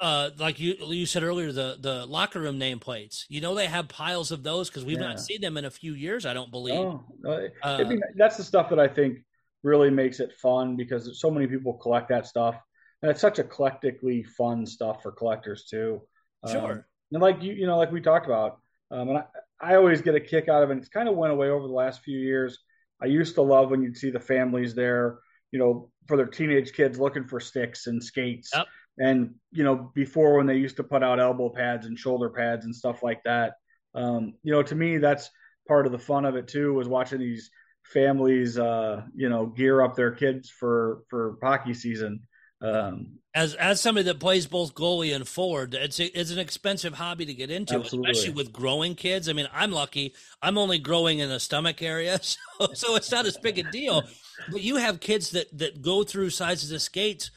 uh, 0.00 0.30
like 0.38 0.60
you 0.60 0.74
you 0.86 1.04
said 1.04 1.22
earlier, 1.24 1.50
the 1.50 1.76
the 1.80 2.06
locker 2.06 2.40
room 2.40 2.58
nameplates. 2.60 3.24
You 3.28 3.40
know 3.40 3.54
they 3.56 3.66
have 3.66 3.88
piles 3.88 4.30
of 4.30 4.42
those 4.44 4.68
because 4.70 4.84
we've 4.84 5.00
Yeah. 5.00 5.08
not 5.08 5.20
seen 5.20 5.40
them 5.40 5.56
in 5.56 5.64
a 5.64 5.70
few 5.70 5.94
years. 5.94 6.24
I 6.24 6.32
don't 6.32 6.50
believe. 6.50 6.74
Oh, 6.78 7.04
Uh, 7.26 7.48
I 7.62 7.84
mean, 7.84 8.00
that's 8.16 8.36
the 8.36 8.44
stuff 8.44 8.70
that 8.70 8.78
I 8.78 8.88
think 8.88 9.18
really 9.62 9.90
makes 9.90 10.20
it 10.20 10.32
fun 10.34 10.76
because 10.76 11.20
so 11.20 11.30
many 11.30 11.46
people 11.46 11.74
collect 11.74 12.08
that 12.08 12.26
stuff. 12.26 12.56
and 13.02 13.10
it's 13.10 13.20
such 13.20 13.38
eclectically 13.38 14.24
fun 14.24 14.66
stuff 14.66 15.02
for 15.02 15.12
collectors 15.12 15.66
too. 15.70 16.00
Sure. 16.46 16.72
Um, 16.72 16.84
and 17.12 17.22
like 17.22 17.42
you, 17.42 17.52
you 17.52 17.66
know, 17.66 17.76
like 17.76 17.92
we 17.92 18.00
talked 18.00 18.26
about, 18.26 18.60
um, 18.90 19.08
and 19.08 19.18
I, 19.18 19.24
I 19.60 19.76
always 19.76 20.00
get 20.02 20.14
a 20.14 20.20
kick 20.20 20.48
out 20.48 20.62
of 20.62 20.70
it. 20.70 20.78
It's 20.78 20.88
kind 20.88 21.08
of 21.08 21.16
went 21.16 21.32
away 21.32 21.48
over 21.48 21.66
the 21.66 21.72
last 21.72 22.02
few 22.02 22.18
years. 22.18 22.58
I 23.02 23.06
used 23.06 23.34
to 23.36 23.42
love 23.42 23.70
when 23.70 23.82
you'd 23.82 23.96
see 23.96 24.10
the 24.10 24.20
families 24.20 24.74
there, 24.74 25.18
you 25.52 25.58
know, 25.58 25.90
for 26.06 26.16
their 26.16 26.26
teenage 26.26 26.72
kids 26.72 26.98
looking 26.98 27.26
for 27.26 27.40
sticks 27.40 27.86
and 27.86 28.02
skates. 28.02 28.50
Yep. 28.54 28.66
And, 28.98 29.34
you 29.52 29.62
know, 29.62 29.92
before 29.94 30.36
when 30.36 30.46
they 30.46 30.56
used 30.56 30.76
to 30.78 30.84
put 30.84 31.04
out 31.04 31.20
elbow 31.20 31.50
pads 31.50 31.86
and 31.86 31.96
shoulder 31.96 32.30
pads 32.30 32.64
and 32.64 32.74
stuff 32.74 33.02
like 33.02 33.22
that. 33.24 33.54
Um, 33.94 34.34
you 34.42 34.52
know, 34.52 34.62
to 34.62 34.74
me, 34.74 34.98
that's 34.98 35.30
part 35.68 35.86
of 35.86 35.92
the 35.92 35.98
fun 35.98 36.24
of 36.24 36.34
it 36.34 36.48
too, 36.48 36.74
was 36.74 36.88
watching 36.88 37.20
these 37.20 37.50
families, 37.92 38.58
uh, 38.58 39.02
you 39.14 39.28
know, 39.28 39.46
gear 39.46 39.82
up 39.82 39.96
their 39.96 40.12
kids 40.12 40.50
for, 40.50 41.02
for 41.08 41.38
hockey 41.42 41.74
season. 41.74 42.20
Um, 42.60 43.18
as 43.34 43.54
as 43.54 43.80
somebody 43.80 44.04
that 44.06 44.18
plays 44.18 44.46
both 44.46 44.74
goalie 44.74 45.14
and 45.14 45.26
forward, 45.28 45.74
it's 45.74 46.00
a, 46.00 46.18
it's 46.18 46.32
an 46.32 46.40
expensive 46.40 46.94
hobby 46.94 47.24
to 47.26 47.34
get 47.34 47.50
into, 47.50 47.76
Absolutely. 47.76 48.10
especially 48.10 48.34
with 48.34 48.52
growing 48.52 48.96
kids. 48.96 49.28
I 49.28 49.32
mean, 49.32 49.48
I'm 49.52 49.70
lucky; 49.70 50.14
I'm 50.42 50.58
only 50.58 50.78
growing 50.78 51.20
in 51.20 51.28
the 51.28 51.38
stomach 51.38 51.80
area, 51.82 52.18
so 52.22 52.36
so 52.74 52.96
it's 52.96 53.12
not 53.12 53.26
as 53.26 53.36
big 53.36 53.58
a 53.58 53.62
deal. 53.70 54.02
But 54.50 54.62
you 54.62 54.76
have 54.76 54.98
kids 54.98 55.30
that 55.30 55.56
that 55.56 55.82
go 55.82 56.02
through 56.02 56.30
sizes 56.30 56.72
of 56.72 56.82
skates 56.82 57.30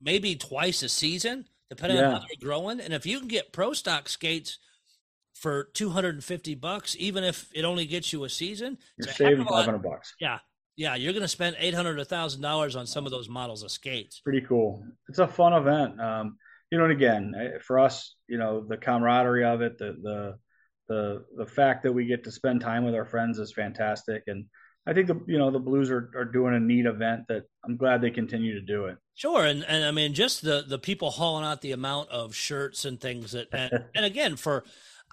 maybe 0.00 0.34
twice 0.34 0.82
a 0.82 0.88
season, 0.88 1.46
depending 1.70 1.98
on 1.98 2.12
how 2.12 2.18
they're 2.18 2.40
growing. 2.40 2.80
And 2.80 2.92
if 2.92 3.06
you 3.06 3.18
can 3.18 3.28
get 3.28 3.52
pro 3.52 3.72
stock 3.74 4.08
skates 4.08 4.58
for 5.44 5.64
250 5.74 6.54
bucks, 6.54 6.96
even 6.98 7.22
if 7.22 7.50
it 7.54 7.66
only 7.66 7.84
gets 7.84 8.14
you 8.14 8.24
a 8.24 8.30
season, 8.30 8.78
you're 8.96 9.06
it's 9.06 9.20
a 9.20 9.24
heck 9.24 9.32
saving 9.32 9.42
of 9.42 9.48
500 9.48 9.82
bucks. 9.82 10.14
Yeah, 10.18 10.38
yeah, 10.74 10.94
you're 10.94 11.12
going 11.12 11.20
to 11.20 11.28
spend 11.28 11.56
800 11.58 12.00
a 12.00 12.04
thousand 12.06 12.40
dollars 12.40 12.76
on 12.76 12.86
some 12.86 13.04
of 13.04 13.12
those 13.12 13.28
models 13.28 13.62
of 13.62 13.70
skates. 13.70 14.20
pretty 14.20 14.40
cool. 14.40 14.82
It's 15.10 15.18
a 15.18 15.28
fun 15.28 15.52
event. 15.52 16.00
Um, 16.00 16.38
you 16.70 16.78
know, 16.78 16.84
and 16.84 16.94
again, 16.94 17.34
eh, 17.38 17.58
for 17.60 17.78
us, 17.78 18.16
you 18.26 18.38
know, 18.38 18.64
the 18.66 18.78
camaraderie 18.78 19.44
of 19.44 19.60
it, 19.60 19.76
the 19.76 19.94
the 20.02 20.38
the 20.88 21.24
the 21.36 21.46
fact 21.46 21.82
that 21.82 21.92
we 21.92 22.06
get 22.06 22.24
to 22.24 22.32
spend 22.32 22.62
time 22.62 22.82
with 22.86 22.94
our 22.94 23.04
friends 23.04 23.38
is 23.38 23.52
fantastic. 23.52 24.22
And 24.26 24.46
I 24.86 24.94
think 24.94 25.08
the 25.08 25.20
you 25.26 25.36
know 25.36 25.50
the 25.50 25.58
Blues 25.58 25.90
are, 25.90 26.10
are 26.16 26.24
doing 26.24 26.54
a 26.54 26.60
neat 26.60 26.86
event 26.86 27.24
that 27.28 27.44
I'm 27.66 27.76
glad 27.76 28.00
they 28.00 28.10
continue 28.10 28.54
to 28.54 28.62
do 28.62 28.86
it. 28.86 28.96
Sure, 29.14 29.44
and 29.44 29.62
and 29.64 29.84
I 29.84 29.90
mean 29.90 30.14
just 30.14 30.40
the 30.40 30.64
the 30.66 30.78
people 30.78 31.10
hauling 31.10 31.44
out 31.44 31.60
the 31.60 31.72
amount 31.72 32.08
of 32.08 32.34
shirts 32.34 32.86
and 32.86 32.98
things 32.98 33.32
that, 33.32 33.48
and, 33.52 33.84
and 33.94 34.04
again 34.06 34.36
for, 34.36 34.64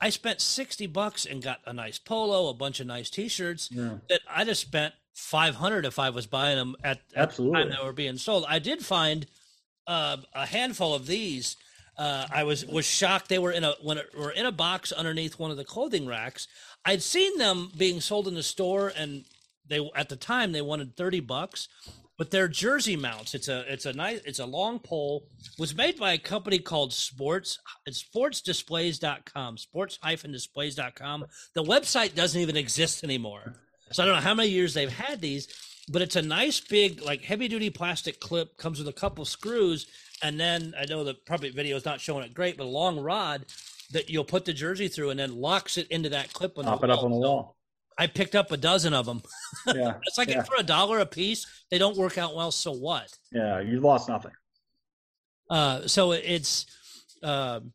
I 0.02 0.10
spent 0.10 0.42
sixty 0.42 0.88
bucks 0.88 1.26
and 1.26 1.44
got 1.44 1.60
a 1.66 1.74
nice 1.74 2.00
polo, 2.00 2.50
a 2.50 2.54
bunch 2.54 2.80
of 2.80 2.88
nice 2.88 3.10
T-shirts 3.10 3.70
Yeah. 3.72 3.98
that 4.10 4.22
I 4.30 4.44
just 4.44 4.62
spent 4.62 4.94
five 5.14 5.56
hundred 5.56 5.86
if 5.86 6.00
I 6.00 6.10
was 6.10 6.26
buying 6.26 6.58
them 6.58 6.76
at, 6.84 7.02
at 7.16 7.36
the 7.36 7.52
time 7.52 7.70
they 7.70 7.84
were 7.84 7.94
being 7.94 8.18
sold. 8.18 8.46
I 8.50 8.60
did 8.60 8.84
find 8.84 9.28
uh, 9.88 10.18
a 10.34 10.46
handful 10.48 10.94
of 10.96 11.06
these. 11.06 11.56
Uh, 11.98 12.26
I 12.34 12.44
was 12.44 12.66
was 12.66 12.86
shocked 12.86 13.30
they 13.30 13.38
were 13.38 13.52
in 13.52 13.64
a 13.64 13.76
when 13.84 13.98
it, 14.00 14.10
were 14.18 14.32
in 14.32 14.46
a 14.46 14.52
box 14.52 14.92
underneath 14.92 15.38
one 15.38 15.52
of 15.52 15.58
the 15.58 15.66
clothing 15.66 16.08
racks. 16.08 16.48
I'd 16.84 17.04
seen 17.04 17.38
them 17.38 17.72
being 17.78 18.02
sold 18.02 18.28
in 18.28 18.34
the 18.34 18.44
store, 18.44 18.92
and 18.96 19.26
they 19.68 19.88
at 19.96 20.10
the 20.10 20.16
time 20.16 20.52
they 20.52 20.62
wanted 20.62 20.96
thirty 20.96 21.20
bucks, 21.20 21.68
but 22.22 22.30
they're 22.30 22.48
jersey 22.48 22.96
mounts. 22.96 23.34
It's 23.34 23.48
a 23.48 23.66
it's 23.68 23.88
a 23.88 23.94
nice 23.94 24.22
it's 24.26 24.38
a 24.38 24.46
long 24.46 24.78
pole. 24.78 25.26
Was 25.58 25.74
made 25.74 25.98
by 25.98 26.14
a 26.14 26.20
company 26.20 26.60
called 26.60 26.94
Sports. 26.94 27.58
It's 27.88 28.04
sportsdisplays.com. 28.04 29.58
Sports-displays.com. 29.58 31.26
The 31.56 31.64
website 31.64 32.14
doesn't 32.14 32.40
even 32.40 32.58
exist 32.58 33.04
anymore. 33.04 33.56
So 33.92 34.04
I 34.04 34.06
don't 34.06 34.14
know 34.14 34.22
how 34.22 34.36
many 34.36 34.50
years 34.50 34.76
they've 34.76 34.88
had 34.88 35.20
these, 35.20 35.48
but 35.90 36.04
it's 36.04 36.16
a 36.16 36.22
nice 36.22 36.60
big 36.60 37.02
like 37.02 37.24
heavy 37.24 37.48
duty 37.48 37.72
plastic 37.72 38.20
clip. 38.20 38.56
Comes 38.56 38.78
with 38.78 38.88
a 38.88 38.94
couple 38.94 39.26
screws, 39.26 39.88
and 40.22 40.40
then 40.40 40.76
I 40.80 40.86
know 40.86 41.04
the 41.04 41.16
probably 41.16 41.50
video 41.50 41.76
is 41.76 41.86
not 41.86 42.02
showing 42.02 42.24
it 42.24 42.36
great, 42.36 42.56
but 42.56 42.66
a 42.66 42.70
long 42.70 43.00
rod 43.00 43.48
that 43.94 44.12
you'll 44.12 44.26
put 44.26 44.46
the 44.46 44.54
jersey 44.54 44.90
through, 44.90 45.10
and 45.10 45.20
then 45.20 45.42
locks 45.42 45.76
it 45.76 45.88
into 45.88 46.10
that 46.10 46.34
clip 46.34 46.60
on 46.60 46.66
Pop 46.66 46.82
the 46.82 46.86
it 46.86 46.92
up 46.92 47.02
on 47.02 47.10
the 47.10 47.18
wall. 47.18 47.58
I 48.02 48.08
picked 48.08 48.34
up 48.36 48.52
a 48.52 48.58
dozen 48.58 48.94
of 48.94 49.06
them. 49.06 49.22
Yeah, 49.76 49.94
It's 50.08 50.18
like 50.18 50.30
yeah, 50.30 50.42
for 50.42 50.56
a 50.58 50.64
dollar 50.64 51.00
a 51.00 51.06
piece. 51.06 51.46
They 51.70 51.78
don't 51.78 51.96
work 51.96 52.18
out 52.18 52.36
well, 52.36 52.52
so 52.52 52.72
what? 52.72 53.16
yeah. 53.32 53.60
You 53.60 53.80
lost 53.80 54.10
nothing. 54.10 54.32
Uh, 55.50 55.86
so 55.88 56.14
it's 56.14 56.66
um, 57.22 57.74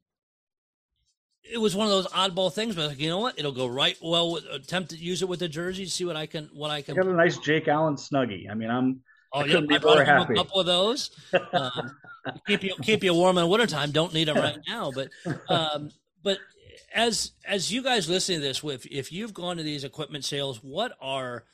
it 1.45 1.59
was 1.59 1.77
one 1.77 1.87
of 1.87 1.93
those 1.93 2.09
oddball 2.09 2.53
things, 2.53 2.75
but 2.75 2.89
like 2.89 2.99
you 2.99 3.09
know 3.09 3.21
what, 3.21 3.39
it'll 3.39 3.53
go 3.53 3.67
right 3.69 3.97
well. 4.03 4.33
With, 4.33 4.45
attempt 4.47 4.91
to 4.91 4.97
use 4.97 5.23
it 5.23 5.29
with 5.29 5.39
the 5.39 5.49
jersey, 5.49 5.87
see 5.87 6.05
what 6.05 6.17
I 6.17 6.27
can 6.27 6.51
what 6.55 6.71
I 6.73 6.77
I 6.79 6.83
can. 6.83 6.97
got 6.97 7.07
a 7.07 7.13
nice 7.13 7.39
Jake 7.39 7.69
Allen 7.69 7.95
snuggie. 7.95 8.51
I 8.51 8.55
mean, 8.55 8.71
I'm 8.71 9.01
Oh, 9.33 9.41
I 9.41 9.45
yeah, 9.45 9.53
couldn't 9.53 9.69
be 9.69 9.75
I 9.77 9.79
brought 9.79 9.95
very 9.97 10.07
happy. 10.07 10.33
a 10.33 10.37
couple 10.37 10.59
of 10.61 10.67
those. 10.67 11.11
Um, 11.53 11.91
keep 12.49 12.65
you 12.65 12.75
keep 12.83 13.05
you 13.05 13.15
warm 13.15 13.39
in 13.39 13.43
the 13.45 13.49
wintertime. 13.49 13.93
Don't 13.93 14.13
need 14.13 14.27
them 14.27 14.37
right 14.39 14.59
now, 14.69 14.91
but 14.91 15.09
um, 15.49 15.91
but 16.25 16.39
as 16.97 17.33
as 17.45 17.71
you 17.71 17.83
guys 17.83 18.09
listening 18.09 18.41
to 18.41 18.45
this, 18.47 18.65
if 18.65 18.87
if 18.87 19.13
you've 19.13 19.35
gone 19.35 19.59
to 19.59 19.63
these 19.63 19.85
equipment 19.85 20.25
sales, 20.25 20.65
what 20.65 20.97
are 21.01 21.45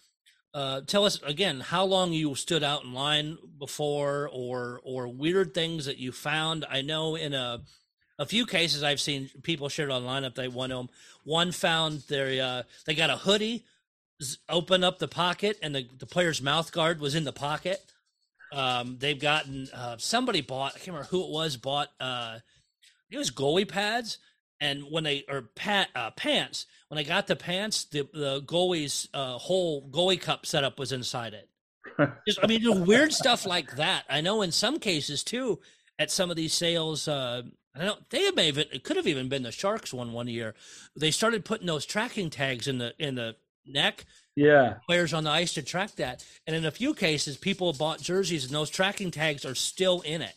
uh, 0.55 0.83
tell 0.83 1.05
us 1.05 1.21
again 1.23 1.61
how 1.61 1.85
long 1.85 2.13
you 2.13 2.35
stood 2.35 2.63
out 2.63 2.85
in 2.85 2.95
line 2.95 3.37
before, 3.59 4.31
or 4.33 4.81
or 4.85 5.09
weird 5.09 5.53
things 5.53 5.85
that 5.87 5.99
you 5.99 6.13
found. 6.13 6.65
I 6.71 6.81
know 6.81 7.17
in 7.17 7.35
a 7.35 7.61
a 8.19 8.25
few 8.25 8.47
cases 8.47 8.85
I've 8.85 9.01
seen 9.01 9.31
people 9.43 9.69
shared 9.69 9.91
online 9.91 10.25
if 10.25 10.35
they 10.35 10.47
want 10.47 10.71
them. 10.71 10.89
One 11.25 11.51
found 11.51 12.03
their 12.03 12.43
uh, 12.43 12.63
they 12.87 12.95
got 12.95 13.11
a 13.11 13.17
hoodie, 13.17 13.65
open 14.49 14.85
up 14.85 15.01
the 15.01 15.09
pocket, 15.09 15.59
and 15.61 15.75
the, 15.75 15.89
the 15.99 16.07
player's 16.07 16.41
mouth 16.41 16.71
guard 16.71 17.01
was 17.01 17.17
in 17.17 17.25
the 17.25 17.33
pocket. 17.33 17.85
Um, 18.53 18.99
they've 19.01 19.19
gotten 19.19 19.69
uh, 19.75 19.97
somebody 19.99 20.41
bought 20.41 20.73
I 20.75 20.79
can't 20.79 20.89
remember 20.89 21.09
who 21.09 21.25
it 21.25 21.31
was 21.31 21.57
bought 21.57 21.89
uh, 21.99 22.39
it 23.11 23.19
was 23.19 23.31
goalie 23.31 23.67
pads, 23.67 24.19
and 24.63 24.85
when 24.91 25.03
they 25.03 25.25
or 25.29 25.43
pat 25.57 25.89
uh, 25.95 26.13
pants 26.13 26.67
when 26.89 26.97
they 26.97 27.05
got 27.05 27.27
the 27.27 27.37
pants, 27.37 27.85
the 27.85 28.09
the 28.15 28.43
goalie's 28.43 29.09
uh, 29.13 29.37
whole 29.37 29.89
goalie 29.91 30.21
cup 30.21 30.47
setup 30.47 30.79
was 30.79 30.93
inside 30.93 31.35
it. 31.35 31.49
Just, 32.27 32.39
I 32.43 32.47
mean, 32.47 32.61
just 32.61 32.81
weird 32.81 33.13
stuff 33.23 33.45
like 33.45 33.77
that. 33.77 34.05
I 34.09 34.21
know 34.21 34.41
in 34.41 34.53
some 34.53 34.79
cases 34.79 35.25
too, 35.25 35.59
at 35.99 36.11
some 36.11 36.31
of 36.31 36.37
these 36.37 36.55
sales, 36.55 37.09
uh, 37.09 37.43
I 37.75 37.79
don't 37.79 37.87
know, 37.87 37.99
they 38.11 38.31
may 38.31 38.47
have 38.47 38.59
it 38.59 38.85
could 38.85 38.97
have 38.97 39.09
even 39.09 39.29
been 39.29 39.43
the 39.43 39.51
Sharks 39.51 39.93
one 39.93 40.13
one 40.13 40.29
year. 40.29 40.55
They 40.97 41.11
started 41.11 41.45
putting 41.45 41.67
those 41.67 41.85
tracking 41.85 42.31
tags 42.31 42.69
in 42.69 42.79
the 42.79 42.95
in 43.01 43.17
the 43.17 43.35
neck 43.67 44.05
yeah. 44.37 44.75
players 44.87 45.13
on 45.13 45.25
the 45.25 45.31
ice 45.31 45.55
to 45.55 45.63
track 45.63 45.97
that. 45.97 46.25
And 46.47 46.55
in 46.55 46.65
a 46.65 46.71
few 46.71 46.95
cases, 46.95 47.37
people 47.37 47.73
bought 47.73 48.01
jerseys 48.01 48.45
and 48.45 48.55
those 48.55 48.71
tracking 48.71 49.11
tags 49.11 49.45
are 49.45 49.57
still 49.57 50.03
in 50.03 50.23
it. 50.23 50.35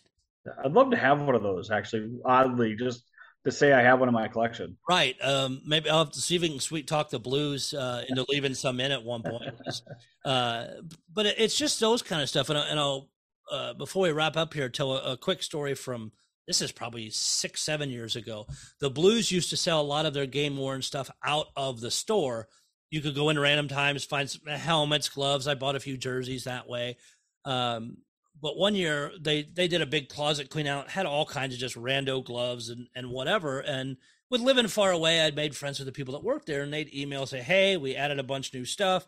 I'd 0.64 0.74
love 0.74 0.92
to 0.92 0.98
have 0.98 1.22
one 1.22 1.36
of 1.36 1.44
those. 1.44 1.70
Actually, 1.70 2.20
oddly, 2.24 2.76
just 2.76 3.04
to 3.45 3.51
say 3.51 3.71
I 3.71 3.81
have 3.81 3.99
one 3.99 4.10
in 4.10 4.13
my 4.13 4.27
collection. 4.27 4.77
Right. 4.89 5.15
Um, 5.21 5.62
maybe 5.65 5.89
I'll 5.89 6.03
have 6.05 6.13
to 6.13 6.21
see 6.21 6.36
if 6.36 6.41
we 6.41 6.49
can 6.49 6.60
sweet 6.60 6.88
talk 6.88 7.10
the 7.10 7.19
Blues 7.19 7.73
uh, 7.73 8.03
into 8.10 8.25
leaving 8.27 8.53
some 8.55 8.79
in 8.79 8.91
at 8.91 9.03
one 9.03 9.23
point. 9.23 9.43
Uh, 10.25 10.65
but 11.13 11.27
it's 11.27 11.55
just 11.55 11.79
those 11.79 12.01
kind 12.01 12.19
of 12.19 12.27
stuff. 12.27 12.49
And, 12.49 12.58
I- 12.58 12.67
and 12.69 12.79
I'll, 12.79 13.12
uh, 13.51 13.75
before 13.75 14.01
we 14.01 14.12
wrap 14.12 14.36
up 14.38 14.55
here, 14.55 14.69
tell 14.69 14.93
a, 14.97 15.12
a 15.12 15.17
quick 15.17 15.43
story 15.43 15.75
from 15.75 16.12
this 16.47 16.63
is 16.63 16.71
probably 16.71 17.12
six, 17.12 17.62
seven 17.62 17.91
years 17.91 18.15
ago. 18.15 18.47
The 18.79 18.89
Blues 18.89 19.31
used 19.31 19.51
to 19.51 19.58
sell 19.58 19.79
a 19.79 19.84
lot 19.84 20.08
of 20.08 20.15
their 20.15 20.25
game 20.25 20.58
worn 20.58 20.81
stuff 20.81 21.12
out 21.23 21.49
of 21.55 21.79
the 21.79 21.91
store. 21.91 22.47
You 22.89 23.01
could 23.01 23.13
go 23.13 23.29
in 23.29 23.38
random 23.38 23.67
times, 23.67 24.03
find 24.03 24.27
some 24.27 24.47
helmets, 24.47 25.10
gloves. 25.10 25.47
I 25.47 25.53
bought 25.53 25.75
a 25.75 25.79
few 25.79 25.95
jerseys 25.95 26.45
that 26.45 26.67
way. 26.67 26.97
Um, 27.45 27.97
but 28.41 28.58
one 28.58 28.76
year 28.76 29.12
they 29.19 29.43
they 29.43 29.67
did 29.67 29.82
a 29.82 29.86
big 29.86 30.10
closet 30.10 30.50
clean 30.50 30.67
out, 30.67 30.89
had 30.89 31.06
all 31.06 31.26
kinds 31.26 31.54
of 31.54 31.60
just 31.60 31.76
rando 31.76 32.24
gloves 32.24 32.69
and 32.69 32.88
and 32.95 33.10
whatever. 33.10 33.60
And 33.60 33.98
with 34.30 34.41
living 34.41 34.67
far 34.67 34.91
away, 34.91 35.21
I'd 35.21 35.36
made 35.36 35.56
friends 35.56 35.80
with 35.80 35.86
the 35.86 35.91
people 35.91 36.13
that 36.13 36.24
worked 36.24 36.48
there, 36.48 36.62
and 36.62 36.74
they'd 36.74 36.93
email 36.93 37.26
say, 37.26 37.41
"Hey, 37.41 37.78
we 37.78 37.95
added 37.95 38.19
a 38.19 38.24
bunch 38.24 38.50
of 38.50 38.54
new 38.56 38.65
stuff. 38.65 39.08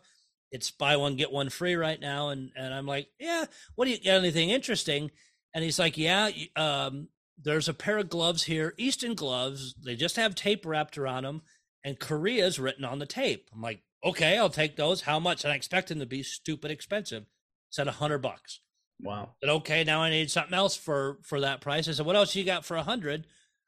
It's 0.50 0.70
buy 0.70 0.96
one 0.96 1.16
get 1.16 1.32
one 1.32 1.50
free 1.50 1.74
right 1.74 2.00
now." 2.00 2.30
And 2.30 2.52
and 2.56 2.72
I'm 2.72 2.86
like, 2.86 3.08
"Yeah, 3.18 3.46
what 3.74 3.84
do 3.84 3.90
you 3.90 3.98
got? 3.98 4.18
Anything 4.18 4.50
interesting?" 4.50 5.10
And 5.54 5.64
he's 5.64 5.78
like, 5.78 5.98
"Yeah, 5.98 6.30
um, 6.56 7.08
there's 7.36 7.68
a 7.68 7.74
pair 7.74 7.98
of 7.98 8.08
gloves 8.10 8.44
here, 8.44 8.74
Easton 8.78 9.14
gloves. 9.14 9.74
They 9.74 9.96
just 9.96 10.16
have 10.16 10.34
tape 10.34 10.64
wrapped 10.66 10.98
around 10.98 11.24
them, 11.24 11.42
and 11.84 12.00
Kariya's 12.00 12.58
written 12.58 12.84
on 12.84 12.98
the 12.98 13.06
tape." 13.06 13.50
I'm 13.52 13.60
like, 13.60 13.82
"Okay, 14.04 14.38
I'll 14.38 14.50
take 14.50 14.76
those. 14.76 15.02
How 15.02 15.18
much?" 15.18 15.44
And 15.44 15.52
I 15.52 15.56
expect 15.56 15.88
them 15.88 16.00
to 16.00 16.06
be 16.06 16.22
stupid 16.22 16.70
expensive. 16.70 17.26
Said 17.70 17.88
a 17.88 17.92
hundred 17.92 18.18
bucks 18.18 18.60
Wow. 19.00 19.30
said, 19.40 19.50
okay, 19.50 19.84
now 19.84 20.02
I 20.02 20.10
need 20.10 20.30
something 20.30 20.54
else 20.54 20.76
for 20.76 21.18
for 21.22 21.40
that 21.40 21.60
price. 21.60 21.88
I 21.88 21.92
said, 21.92 22.06
what 22.06 22.16
else 22.16 22.34
you 22.34 22.44
got 22.44 22.64
for 22.64 22.76
a 22.76 22.82
hundred? 22.82 23.26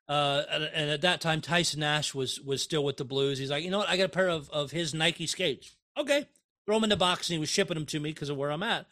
Uh, 0.09 0.43
and, 0.51 0.65
and 0.75 0.91
at 0.91 1.03
that 1.03 1.21
time, 1.21 1.41
Tyson 1.41 1.81
Nash 1.81 2.15
was 2.15 2.41
was 2.41 2.63
still 2.63 2.85
with 2.85 2.97
the 2.97 3.05
Blues. 3.05 3.39
He's 3.39 3.51
like, 3.51 3.63
you 3.63 3.71
know 3.71 3.79
what? 3.79 3.89
I 3.89 3.97
got 3.97 4.05
a 4.05 4.09
pair 4.09 4.29
of 4.29 4.51
of 4.51 4.73
his 4.73 4.93
Nike 4.93 5.27
skates. 5.27 5.77
Okay, 5.97 6.27
throw 6.67 6.77
them 6.77 6.85
in 6.85 6.91
the 6.91 6.97
box, 6.97 7.29
and 7.29 7.35
he 7.35 7.39
was 7.41 7.49
shipping 7.49 7.77
them 7.77 7.87
to 7.87 8.01
me 8.01 8.11
because 8.11 8.29
of 8.29 8.37
where 8.37 8.51
I'm 8.51 8.63
at. 8.65 8.87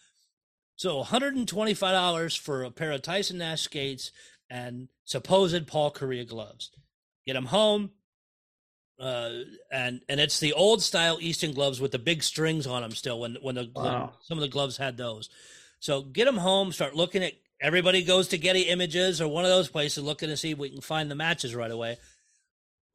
So, 0.76 0.98
125 0.98 1.92
dollars 1.92 2.36
for 2.36 2.62
a 2.62 2.70
pair 2.70 2.92
of 2.92 3.02
Tyson 3.02 3.38
Nash 3.38 3.62
skates 3.62 4.12
and 4.48 4.88
supposed 5.04 5.66
Paul 5.66 5.90
Kariya 5.92 6.28
gloves. 6.28 6.70
Get 7.26 7.32
them 7.34 7.46
home. 7.46 7.90
Uh, 9.00 9.40
and 9.72 10.02
and 10.08 10.20
it's 10.20 10.38
the 10.40 10.52
old 10.52 10.82
style 10.82 11.18
Easton 11.20 11.52
gloves 11.52 11.80
with 11.80 11.92
the 11.92 11.98
big 11.98 12.22
strings 12.22 12.66
on 12.66 12.82
them 12.82 12.92
still. 12.92 13.18
When 13.20 13.36
when 13.42 13.54
the 13.56 13.70
Wow. 13.74 14.12
some 14.22 14.38
of 14.38 14.42
the 14.42 14.48
gloves 14.48 14.76
had 14.76 14.96
those, 14.96 15.30
so 15.80 16.02
get 16.02 16.24
them 16.24 16.36
home, 16.36 16.72
start 16.72 16.94
looking 16.94 17.22
at 17.22 17.34
everybody 17.60 18.02
goes 18.02 18.28
to 18.28 18.38
Getty 18.38 18.62
Images 18.62 19.20
or 19.20 19.28
one 19.28 19.44
of 19.44 19.50
those 19.50 19.68
places 19.68 20.04
looking 20.04 20.28
to 20.28 20.36
see 20.36 20.52
if 20.52 20.58
we 20.58 20.70
can 20.70 20.80
find 20.80 21.10
the 21.10 21.14
matches 21.14 21.54
right 21.54 21.70
away. 21.70 21.98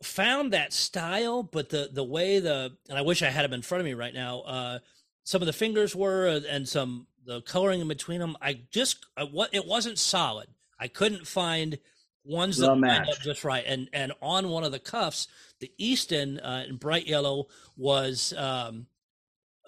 Found 0.03 0.53
that 0.53 0.73
style, 0.73 1.43
but 1.43 1.69
the 1.69 1.89
the 1.91 2.03
way 2.03 2.39
the 2.39 2.75
and 2.89 2.97
I 2.97 3.01
wish 3.01 3.21
I 3.21 3.29
had 3.29 3.45
them 3.45 3.53
in 3.53 3.61
front 3.61 3.79
of 3.79 3.85
me 3.85 3.93
right 3.93 4.13
now. 4.13 4.41
Uh, 4.41 4.79
some 5.23 5.41
of 5.41 5.45
the 5.45 5.53
fingers 5.53 5.95
were 5.95 6.27
uh, 6.27 6.39
and 6.49 6.67
some 6.67 7.07
the 7.25 7.41
coloring 7.41 7.79
in 7.79 7.87
between 7.87 8.19
them. 8.19 8.35
I 8.41 8.59
just 8.69 9.05
I, 9.15 9.23
what 9.23 9.53
it 9.53 9.65
wasn't 9.65 9.97
solid. 9.97 10.47
I 10.77 10.89
couldn't 10.89 11.25
find 11.25 11.77
ones 12.25 12.57
that 12.57 12.67
lined 12.67 13.09
up 13.09 13.19
just 13.21 13.45
right. 13.45 13.63
And 13.65 13.89
and 13.93 14.11
on 14.21 14.49
one 14.49 14.65
of 14.65 14.73
the 14.73 14.79
cuffs, 14.79 15.27
the 15.59 15.71
Easton 15.77 16.39
uh, 16.39 16.65
in 16.67 16.75
bright 16.75 17.07
yellow 17.07 17.47
was 17.77 18.33
um, 18.37 18.87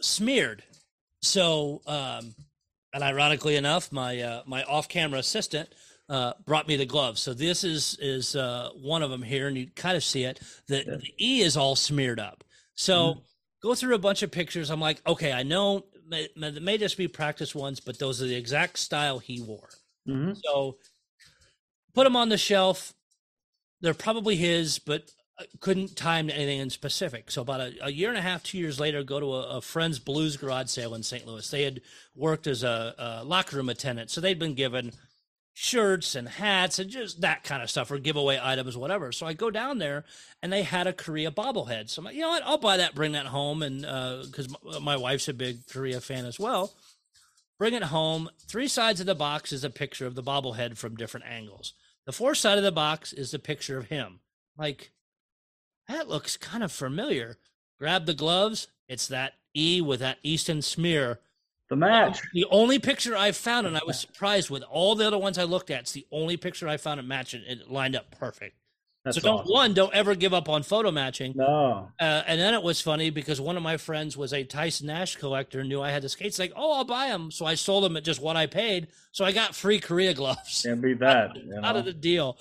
smeared. 0.01 0.63
So 1.21 1.82
um, 1.88 2.36
and 2.96 3.04
ironically 3.04 3.58
enough, 3.58 3.92
my 3.92 4.22
uh, 4.22 4.42
my 4.46 4.64
off 4.64 4.88
camera 4.88 5.20
assistant 5.20 5.70
uh, 6.08 6.32
brought 6.46 6.66
me 6.66 6.78
the 6.78 6.86
gloves. 6.86 7.22
So 7.22 7.34
this 7.34 7.66
is 7.66 7.98
is 8.00 8.38
uh, 8.38 8.70
one 8.74 9.04
of 9.04 9.12
them 9.12 9.22
here, 9.22 9.48
and 9.48 9.58
you 9.58 9.68
kind 9.76 9.98
of 9.98 10.04
see 10.04 10.24
it. 10.24 10.40
The, 10.68 10.78
yeah. 10.78 10.96
the 10.96 11.14
E 11.20 11.42
is 11.42 11.58
all 11.58 11.76
smeared 11.76 12.22
up. 12.22 12.46
So 12.74 12.96
mm-hmm. 12.96 13.20
go 13.62 13.76
through 13.76 13.96
a 13.96 14.00
bunch 14.00 14.24
of 14.24 14.32
pictures. 14.32 14.70
I'm 14.70 14.80
like, 14.80 15.02
okay, 15.06 15.34
I 15.34 15.44
know 15.44 15.84
it 16.10 16.38
may, 16.38 16.52
may 16.52 16.78
just 16.78 16.98
be 16.98 17.10
practice 17.10 17.54
ones, 17.54 17.82
but 17.82 18.00
those 18.00 18.22
are 18.22 18.28
the 18.28 18.36
exact 18.36 18.80
style 18.80 19.20
he 19.20 19.42
wore. 19.42 19.70
Mm-hmm. 20.08 20.34
So 20.46 20.78
put 21.94 22.06
them 22.06 22.16
on 22.16 22.30
the 22.30 22.38
shelf. 22.38 22.94
They're 23.82 23.94
probably 23.94 24.38
his, 24.38 24.80
but 24.80 25.12
couldn't 25.60 25.95
time 25.95 26.30
anything 26.30 26.60
in 26.60 26.69
specific. 26.69 27.30
So 27.30 27.41
about 27.41 27.60
a, 27.60 27.74
a, 27.82 27.91
year 27.91 28.10
and 28.10 28.17
a 28.17 28.21
half, 28.21 28.43
two 28.43 28.58
years 28.58 28.80
later, 28.80 29.04
go 29.04 29.19
to 29.19 29.34
a, 29.34 29.58
a, 29.58 29.62
friend's 29.62 30.00
blues 30.00 30.38
garage 30.38 30.69
sale 30.69 30.95
in 30.95 31.04
St. 31.04 31.28
Louis. 31.28 31.50
They 31.50 31.63
had 31.63 31.82
worked 32.15 32.48
as 32.48 32.63
a, 32.63 32.95
a, 32.98 33.24
locker 33.24 33.58
room 33.58 33.69
attendant, 33.69 34.12
so 34.12 34.21
they'd 34.21 34.39
been 34.39 34.54
given 34.54 34.93
shirts 35.54 36.15
and 36.15 36.28
hats 36.28 36.80
and 36.80 36.89
just 36.89 37.21
that 37.21 37.43
kind 37.43 37.63
of 37.63 37.69
stuff 37.69 37.91
or 37.91 37.98
giveaway 37.98 38.39
items, 38.41 38.78
whatever. 38.78 39.12
So 39.12 39.26
I 39.26 39.34
go 39.34 39.50
down 39.50 39.78
there 39.78 40.06
and 40.41 40.52
they 40.52 40.63
had 40.63 40.88
a 40.88 40.93
Kariya 40.93 41.32
bobblehead. 41.32 41.89
So 41.89 42.00
I'm 42.00 42.06
like, 42.06 42.15
you 42.15 42.21
know 42.21 42.30
what? 42.30 42.43
I'll 42.45 42.58
buy 42.58 42.78
that, 42.78 42.95
bring 42.95 43.13
that 43.13 43.28
home, 43.28 43.62
and 43.62 43.82
because 43.82 44.54
uh, 44.74 44.80
my 44.80 44.98
wife's 44.98 45.28
a 45.28 45.34
big 45.34 45.65
Kariya 45.65 46.02
fan 46.02 46.26
as 46.26 46.39
well. 46.39 46.74
Bring 47.58 47.74
it 47.74 47.84
home. 47.84 48.30
Three 48.48 48.67
sides 48.67 49.00
of 49.00 49.06
the 49.06 49.15
box 49.15 49.54
is 49.54 49.63
a 49.63 49.69
picture 49.69 50.06
of 50.06 50.15
the 50.15 50.24
bobblehead 50.24 50.78
from 50.78 50.95
different 50.95 51.26
angles. 51.26 51.74
The 52.06 52.12
fourth 52.12 52.38
side 52.38 52.58
of 52.58 52.63
the 52.63 52.71
box 52.71 53.13
is 53.13 53.34
a 53.34 53.39
picture 53.39 53.78
of 53.78 53.88
him. 53.88 54.19
Like 54.58 54.91
that 55.88 56.08
looks 56.10 56.38
kind 56.38 56.63
of 56.63 56.71
familiar. 56.71 57.38
Grab 57.80 58.06
the 58.06 58.13
gloves. 58.13 58.67
It's 58.88 59.08
that 59.08 59.34
E 59.56 59.82
with 59.82 60.00
that 60.00 60.17
Easton 60.24 60.62
smear. 60.62 61.19
The 61.69 61.76
match. 61.76 62.21
The 62.34 62.45
only 62.52 62.78
picture 62.78 63.15
I 63.15 63.32
found, 63.32 63.65
and 63.65 63.76
I 63.76 63.82
was 63.86 64.00
surprised 64.00 64.50
with 64.50 64.63
all 64.63 64.93
the 64.95 65.08
other 65.08 65.17
ones 65.17 65.38
I 65.38 65.43
looked 65.43 65.71
at. 65.71 65.82
It's 65.82 65.91
the 65.93 66.06
only 66.12 66.38
picture 66.38 66.67
I 66.67 66.78
found 66.78 67.00
it 67.00 67.34
and 67.34 67.43
It 67.43 67.71
lined 67.71 67.95
up 67.95 68.12
perfect. 68.12 68.56
That's 69.04 69.17
so 69.17 69.21
don't 69.21 69.41
awesome. 69.41 69.54
one, 69.54 69.74
don't 69.76 69.93
ever 69.93 70.15
give 70.15 70.34
up 70.34 70.50
on 70.50 70.63
photo 70.63 70.91
matching. 70.91 71.34
No. 71.36 71.91
Uh, 72.00 72.24
and 72.26 72.39
then 72.39 72.56
it 72.56 72.63
was 72.63 72.82
funny 72.82 73.12
because 73.12 73.39
one 73.39 73.56
of 73.56 73.62
my 73.62 73.78
friends 73.78 74.17
was 74.17 74.34
a 74.34 74.43
Tyson 74.43 74.88
Nash 74.88 75.15
collector, 75.15 75.63
knew 75.63 75.80
I 75.82 75.91
had 75.91 76.02
the 76.02 76.10
skates. 76.10 76.39
Like, 76.39 76.54
oh, 76.56 76.74
I'll 76.74 76.84
buy 76.86 77.08
them. 77.10 77.30
So 77.30 77.45
I 77.45 77.54
sold 77.54 77.84
them 77.84 77.95
at 77.98 78.04
just 78.04 78.19
what 78.19 78.36
I 78.36 78.48
paid. 78.48 78.88
So 79.12 79.24
I 79.24 79.32
got 79.32 79.54
free 79.56 79.80
Kariya 79.80 80.15
gloves. 80.15 80.63
Can't 80.65 80.82
beat 80.82 81.00
that. 81.00 81.30
out, 81.30 81.36
you 81.36 81.45
know? 81.45 81.62
out 81.63 81.76
of 81.76 81.86
the 81.86 81.93
deal. 81.93 82.38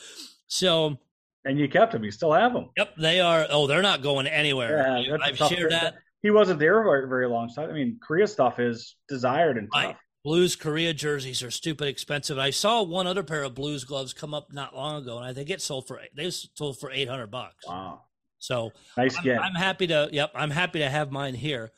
So 0.46 0.98
and 1.44 1.58
you 1.58 1.68
kept 1.68 1.92
them. 1.92 2.04
You 2.04 2.10
still 2.10 2.32
have 2.32 2.52
them. 2.52 2.70
Yep, 2.76 2.96
they 2.98 3.20
are. 3.20 3.46
Oh, 3.50 3.66
they're 3.66 3.82
not 3.82 4.02
going 4.02 4.26
anywhere. 4.26 5.04
Yeah, 5.06 5.16
I've 5.22 5.36
shared 5.36 5.72
that. 5.72 5.94
He 6.22 6.30
wasn't 6.30 6.58
there 6.58 6.82
very, 6.82 7.06
very 7.06 7.28
long. 7.28 7.48
So 7.50 7.64
I 7.64 7.72
mean, 7.72 7.98
Kariya 8.06 8.28
stuff 8.28 8.58
is 8.58 8.96
desired 9.08 9.58
and 9.58 9.68
tough. 9.72 9.96
Blues 10.24 10.56
Kariya 10.56 10.96
jerseys 10.96 11.42
are 11.42 11.50
stupid 11.50 11.86
expensive. 11.86 12.38
I 12.38 12.48
saw 12.48 12.82
one 12.82 13.06
other 13.06 13.22
pair 13.22 13.42
of 13.42 13.54
Blues 13.54 13.84
gloves 13.84 14.14
come 14.14 14.32
up 14.32 14.50
not 14.52 14.74
long 14.74 15.02
ago, 15.02 15.18
and 15.18 15.26
I 15.26 15.34
think 15.34 15.50
it 15.50 15.60
sold 15.60 15.86
for 15.86 16.00
they 16.16 16.30
sold 16.30 16.80
for 16.80 16.90
eight 16.90 17.08
hundred 17.08 17.30
bucks. 17.30 17.66
Wow! 17.68 18.04
So 18.38 18.72
nice 18.96 19.16
I'm, 19.18 19.38
I'm, 19.38 19.54
happy 19.54 19.86
to. 19.88 20.08
Yep, 20.10 20.32
I'm 20.34 20.50
happy 20.50 20.78
to 20.78 20.88
have 20.88 21.12
mine 21.12 21.34
here. 21.34 21.72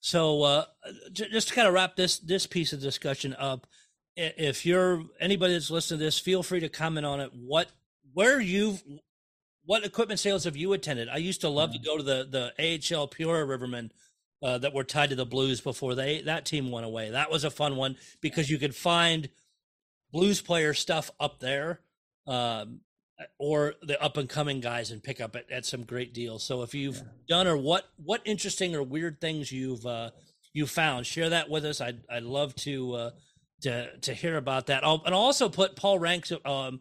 So 0.00 0.42
uh, 0.42 0.64
just 1.10 1.48
to 1.48 1.54
kind 1.54 1.66
of 1.66 1.72
wrap 1.72 1.96
this 1.96 2.18
this 2.18 2.46
piece 2.46 2.74
of 2.74 2.82
discussion 2.82 3.34
up, 3.38 3.66
if 4.14 4.66
you're 4.66 5.02
anybody 5.18 5.54
that's 5.54 5.70
listening 5.70 6.00
to 6.00 6.04
this, 6.04 6.18
feel 6.18 6.42
free 6.42 6.60
to 6.60 6.68
comment 6.68 7.06
on 7.06 7.20
it. 7.20 7.30
What 7.32 7.68
where 8.12 8.38
you've 8.38 8.82
what 9.66 9.84
equipment 9.84 10.20
sales 10.20 10.44
have 10.44 10.56
you 10.56 10.72
attended? 10.72 11.08
I 11.08 11.16
used 11.18 11.42
to 11.42 11.48
love 11.48 11.72
to 11.72 11.78
mm. 11.78 11.84
go 11.84 11.96
to 11.98 12.02
the 12.02 12.52
the 12.58 12.96
AHL 12.96 13.08
Peoria 13.08 13.44
Rivermen 13.44 13.90
uh, 14.42 14.58
that 14.58 14.72
were 14.72 14.84
tied 14.84 15.10
to 15.10 15.16
the 15.16 15.26
Blues 15.26 15.60
before 15.60 15.94
they 15.94 16.22
that 16.22 16.46
team 16.46 16.70
went 16.70 16.86
away. 16.86 17.10
That 17.10 17.30
was 17.30 17.44
a 17.44 17.50
fun 17.50 17.76
one 17.76 17.96
because 18.20 18.48
you 18.48 18.58
could 18.58 18.74
find 18.74 19.28
Blues 20.12 20.40
player 20.40 20.72
stuff 20.72 21.10
up 21.18 21.40
there, 21.40 21.80
um, 22.26 22.80
or 23.38 23.74
the 23.82 24.00
up 24.00 24.16
and 24.16 24.28
coming 24.28 24.60
guys 24.60 24.90
and 24.90 25.02
pick 25.02 25.20
up 25.20 25.34
at, 25.34 25.50
at, 25.50 25.66
some 25.66 25.82
great 25.82 26.14
deals. 26.14 26.44
So 26.44 26.62
if 26.62 26.74
you've 26.74 26.96
yeah. 26.96 27.02
done 27.28 27.46
or 27.46 27.56
what 27.56 27.88
what 27.96 28.22
interesting 28.24 28.74
or 28.74 28.82
weird 28.82 29.20
things 29.20 29.50
you've 29.50 29.84
uh, 29.84 30.10
you 30.52 30.66
found, 30.66 31.06
share 31.06 31.30
that 31.30 31.50
with 31.50 31.64
us. 31.64 31.80
I'd 31.80 32.00
I'd 32.08 32.22
love 32.22 32.54
to 32.56 32.94
uh, 32.94 33.10
to 33.62 33.96
to 33.98 34.14
hear 34.14 34.36
about 34.36 34.66
that. 34.66 34.84
I'll, 34.84 35.02
and 35.04 35.14
I'll 35.14 35.22
also 35.22 35.48
put 35.48 35.76
Paul 35.76 35.98
Ranks. 35.98 36.32
Um, 36.44 36.80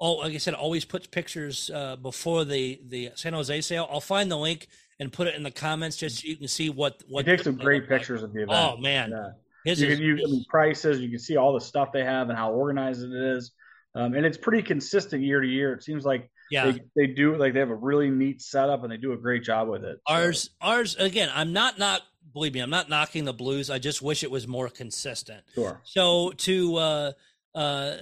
oh, 0.00 0.14
like 0.14 0.34
I 0.34 0.38
said, 0.38 0.54
always 0.54 0.84
puts 0.84 1.06
pictures 1.06 1.70
uh, 1.72 1.96
before 1.96 2.44
the 2.44 2.80
the 2.88 3.10
San 3.14 3.32
Jose 3.32 3.60
sale. 3.60 3.88
I'll 3.90 4.00
find 4.00 4.30
the 4.30 4.38
link 4.38 4.68
and 4.98 5.12
put 5.12 5.26
it 5.26 5.34
in 5.34 5.42
the 5.42 5.50
comments 5.50 5.96
just 5.96 6.20
so 6.20 6.28
you 6.28 6.36
can 6.36 6.48
see 6.48 6.70
what 6.70 7.02
what. 7.08 7.24
He 7.24 7.32
takes 7.32 7.44
some 7.44 7.56
great 7.56 7.88
pictures 7.88 8.22
of 8.22 8.32
the 8.32 8.42
event. 8.42 8.58
Oh 8.58 8.76
man, 8.78 9.10
yeah. 9.10 9.30
His 9.64 9.80
you 9.80 9.88
can 9.88 10.00
use 10.00 10.22
I 10.26 10.30
mean, 10.30 10.44
prices. 10.48 11.00
You 11.00 11.10
can 11.10 11.18
see 11.18 11.36
all 11.36 11.52
the 11.52 11.60
stuff 11.60 11.92
they 11.92 12.04
have 12.04 12.30
and 12.30 12.38
how 12.38 12.52
organized 12.52 13.02
it 13.02 13.12
is, 13.12 13.52
um, 13.94 14.14
and 14.14 14.24
it's 14.24 14.38
pretty 14.38 14.62
consistent 14.62 15.22
year 15.22 15.40
to 15.40 15.46
year. 15.46 15.74
It 15.74 15.82
seems 15.82 16.04
like 16.04 16.30
yeah 16.50 16.70
they, 16.70 16.80
they, 16.96 17.06
do 17.06 17.36
like 17.36 17.52
they 17.52 17.60
have 17.60 17.70
a 17.70 17.74
really 17.74 18.10
neat 18.10 18.42
setup 18.42 18.82
and 18.82 18.90
they 18.90 18.96
do 18.96 19.12
a 19.12 19.16
great 19.16 19.44
job 19.44 19.68
with 19.68 19.84
it. 19.84 20.00
Ours, 20.06 20.44
so. 20.44 20.50
ours 20.62 20.96
again. 20.96 21.30
I'm 21.34 21.52
not 21.52 21.78
not 21.78 22.02
believe 22.32 22.54
me. 22.54 22.60
I'm 22.60 22.70
not 22.70 22.88
knocking 22.88 23.26
the 23.26 23.34
Blues. 23.34 23.68
I 23.68 23.78
just 23.78 24.00
wish 24.00 24.24
it 24.24 24.30
was 24.30 24.48
more 24.48 24.68
consistent. 24.68 25.42
Sure. 25.54 25.80
So 25.84 26.32
to. 26.38 26.76
uh 26.76 27.12
uh 27.52 27.96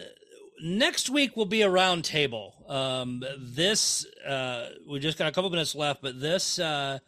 next 0.63 1.11
week 1.11 1.37
will 1.37 1.47
be 1.47 1.63
a 1.63 1.71
round 1.71 2.05
table. 2.05 2.65
Um, 2.69 3.23
this 3.39 4.07
uh, 4.27 4.69
we 4.89 5.01
just 5.01 5.19
got 5.19 5.29
a 5.29 5.33
couple 5.33 5.51
minutes 5.51 5.75
left, 5.75 6.03
but 6.03 6.21
this 6.21 6.59
uh, 6.59 6.99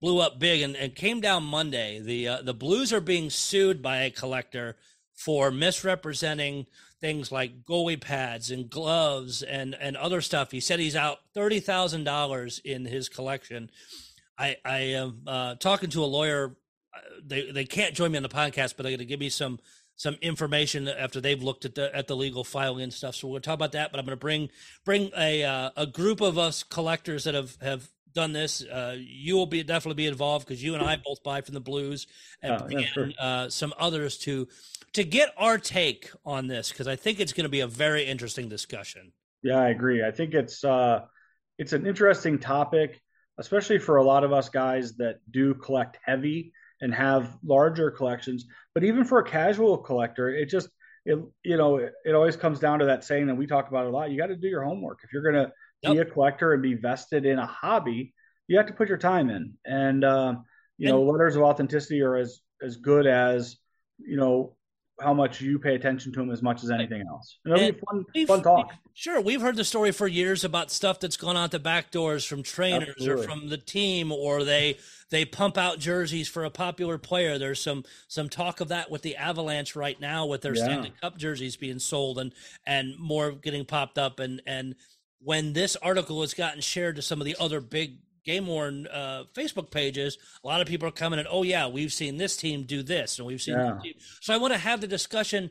blew 0.00 0.20
up 0.20 0.38
big 0.38 0.62
and, 0.62 0.76
and 0.76 0.94
came 0.94 1.20
down 1.20 1.44
Monday. 1.44 2.00
The 2.00 2.28
uh, 2.28 2.42
the 2.42 2.54
Blues 2.54 2.92
are 2.92 3.00
being 3.00 3.30
sued 3.30 3.82
by 3.82 4.02
a 4.02 4.10
collector 4.10 4.76
for 5.14 5.50
misrepresenting 5.50 6.66
things 7.00 7.32
like 7.32 7.64
goalie 7.64 8.00
pads 8.00 8.50
and 8.50 8.70
gloves 8.70 9.42
and 9.42 9.74
and 9.80 9.96
other 9.96 10.20
stuff. 10.20 10.50
He 10.50 10.60
said 10.60 10.80
he's 10.80 10.96
out 10.96 11.18
thirty 11.34 11.60
thousand 11.60 12.04
dollars 12.04 12.60
in 12.64 12.84
his 12.84 13.08
collection. 13.08 13.70
I 14.38 14.56
I 14.64 14.78
am 14.78 15.22
uh, 15.26 15.54
talking 15.56 15.90
to 15.90 16.04
a 16.04 16.06
lawyer. 16.06 16.56
Uh, 16.94 17.00
they 17.24 17.50
they 17.50 17.64
can't 17.64 17.94
join 17.94 18.12
me 18.12 18.16
on 18.16 18.22
the 18.22 18.28
podcast, 18.28 18.74
but 18.76 18.82
they're 18.82 18.92
going 18.92 18.98
to 18.98 19.04
give 19.04 19.20
me 19.20 19.28
some 19.28 19.58
some 19.96 20.16
information 20.22 20.88
after 20.88 21.20
they've 21.20 21.42
looked 21.42 21.64
at 21.64 21.74
the 21.74 21.94
at 21.94 22.06
the 22.06 22.16
legal 22.16 22.44
filing 22.44 22.84
and 22.84 22.92
stuff. 22.92 23.14
So 23.14 23.32
to 23.34 23.40
talk 23.40 23.54
about 23.54 23.72
that. 23.72 23.90
But 23.90 24.00
I'm 24.00 24.06
going 24.06 24.16
to 24.16 24.20
bring 24.20 24.48
bring 24.84 25.10
a 25.16 25.44
uh, 25.44 25.70
a 25.76 25.86
group 25.86 26.20
of 26.20 26.38
us 26.38 26.62
collectors 26.62 27.24
that 27.24 27.34
have 27.34 27.56
have 27.60 27.88
done 28.14 28.32
this. 28.32 28.62
Uh, 28.62 28.96
you 28.98 29.36
will 29.36 29.46
be 29.46 29.62
definitely 29.62 30.02
be 30.02 30.06
involved 30.06 30.46
because 30.46 30.62
you 30.62 30.74
and 30.74 30.82
I 30.82 30.96
both 30.96 31.22
buy 31.22 31.40
from 31.40 31.54
the 31.54 31.60
Blues, 31.60 32.06
and 32.42 32.62
oh, 32.62 32.66
yeah, 32.70 32.86
sure. 32.86 33.10
uh, 33.18 33.48
some 33.48 33.74
others 33.78 34.18
to 34.18 34.48
to 34.92 35.04
get 35.04 35.32
our 35.36 35.58
take 35.58 36.10
on 36.24 36.46
this 36.46 36.70
because 36.70 36.88
I 36.88 36.96
think 36.96 37.20
it's 37.20 37.32
going 37.32 37.44
to 37.44 37.50
be 37.50 37.60
a 37.60 37.66
very 37.66 38.04
interesting 38.04 38.48
discussion. 38.48 39.12
Yeah, 39.42 39.58
I 39.58 39.68
agree. 39.68 40.04
I 40.04 40.10
think 40.10 40.34
it's 40.34 40.64
uh, 40.64 41.02
it's 41.58 41.72
an 41.72 41.86
interesting 41.86 42.38
topic, 42.38 43.00
especially 43.38 43.78
for 43.78 43.96
a 43.96 44.04
lot 44.04 44.24
of 44.24 44.32
us 44.32 44.48
guys 44.48 44.96
that 44.96 45.20
do 45.30 45.54
collect 45.54 45.98
heavy 46.04 46.52
and 46.80 46.94
have 46.94 47.36
larger 47.44 47.90
collections. 47.90 48.46
But 48.74 48.84
even 48.84 49.04
for 49.04 49.18
a 49.18 49.24
casual 49.24 49.78
collector, 49.78 50.28
it 50.28 50.48
just 50.48 50.68
it 51.04 51.18
you 51.42 51.56
know 51.56 51.76
it, 51.76 51.92
it 52.04 52.14
always 52.14 52.36
comes 52.36 52.60
down 52.60 52.78
to 52.80 52.86
that 52.86 53.04
saying 53.04 53.26
that 53.26 53.34
we 53.34 53.46
talk 53.46 53.68
about 53.68 53.86
a 53.86 53.90
lot. 53.90 54.10
You 54.10 54.18
got 54.18 54.26
to 54.26 54.36
do 54.36 54.48
your 54.48 54.64
homework 54.64 55.00
if 55.02 55.12
you're 55.12 55.22
going 55.22 55.46
to 55.46 55.52
yep. 55.82 55.92
be 55.92 55.98
a 55.98 56.04
collector 56.04 56.52
and 56.52 56.62
be 56.62 56.74
vested 56.74 57.26
in 57.26 57.38
a 57.38 57.46
hobby. 57.46 58.14
You 58.48 58.56
have 58.58 58.66
to 58.66 58.72
put 58.72 58.88
your 58.88 58.98
time 58.98 59.30
in, 59.30 59.54
and 59.64 60.04
uh, 60.04 60.34
you 60.78 60.88
and, 60.88 60.96
know 60.96 61.02
letters 61.02 61.36
of 61.36 61.42
authenticity 61.42 62.02
are 62.02 62.16
as 62.16 62.40
as 62.62 62.76
good 62.76 63.06
as 63.06 63.56
you 63.98 64.16
know 64.16 64.56
how 65.00 65.14
much 65.14 65.40
you 65.40 65.58
pay 65.58 65.74
attention 65.74 66.12
to 66.12 66.20
them 66.20 66.30
as 66.30 66.42
much 66.42 66.62
as 66.62 66.70
anything 66.70 67.02
else. 67.08 67.38
It'll 67.44 67.58
be 67.58 67.72
fun, 67.72 68.26
fun 68.26 68.42
talk. 68.42 68.72
Sure, 68.94 69.20
we've 69.20 69.40
heard 69.40 69.56
the 69.56 69.64
story 69.64 69.92
for 69.92 70.06
years 70.06 70.44
about 70.44 70.70
stuff 70.70 71.00
that's 71.00 71.16
gone 71.16 71.36
out 71.36 71.50
the 71.50 71.58
back 71.58 71.90
doors 71.90 72.24
from 72.24 72.42
trainers 72.42 72.88
Absolutely. 72.90 73.24
or 73.24 73.28
from 73.28 73.48
the 73.48 73.56
team, 73.56 74.12
or 74.12 74.44
they 74.44 74.76
they 75.10 75.24
pump 75.24 75.56
out 75.56 75.78
jerseys 75.78 76.28
for 76.28 76.44
a 76.44 76.50
popular 76.50 76.98
player. 76.98 77.38
There's 77.38 77.62
some 77.62 77.84
some 78.08 78.28
talk 78.28 78.60
of 78.60 78.68
that 78.68 78.90
with 78.90 79.02
the 79.02 79.16
Avalanche 79.16 79.74
right 79.74 79.98
now, 80.00 80.26
with 80.26 80.42
their 80.42 80.54
yeah. 80.54 80.64
Stanley 80.64 80.92
Cup 81.00 81.18
jerseys 81.18 81.56
being 81.56 81.78
sold 81.78 82.18
and 82.18 82.32
and 82.66 82.98
more 82.98 83.32
getting 83.32 83.64
popped 83.64 83.98
up. 83.98 84.20
And 84.20 84.42
and 84.46 84.74
when 85.20 85.52
this 85.52 85.76
article 85.76 86.20
has 86.20 86.34
gotten 86.34 86.60
shared 86.60 86.96
to 86.96 87.02
some 87.02 87.20
of 87.20 87.24
the 87.24 87.36
other 87.38 87.60
big 87.60 87.98
game 88.24 88.46
worn 88.46 88.86
uh, 88.86 89.24
Facebook 89.34 89.70
pages, 89.70 90.18
a 90.44 90.46
lot 90.46 90.60
of 90.60 90.66
people 90.66 90.88
are 90.88 90.92
coming 90.92 91.18
and 91.18 91.28
oh 91.30 91.42
yeah, 91.42 91.66
we've 91.66 91.92
seen 91.92 92.16
this 92.16 92.36
team 92.36 92.64
do 92.64 92.82
this 92.82 93.18
and 93.18 93.26
we've 93.26 93.42
seen. 93.42 93.54
Yeah. 93.54 93.78
So 94.20 94.34
I 94.34 94.36
want 94.36 94.52
to 94.52 94.58
have 94.58 94.80
the 94.80 94.86
discussion. 94.86 95.50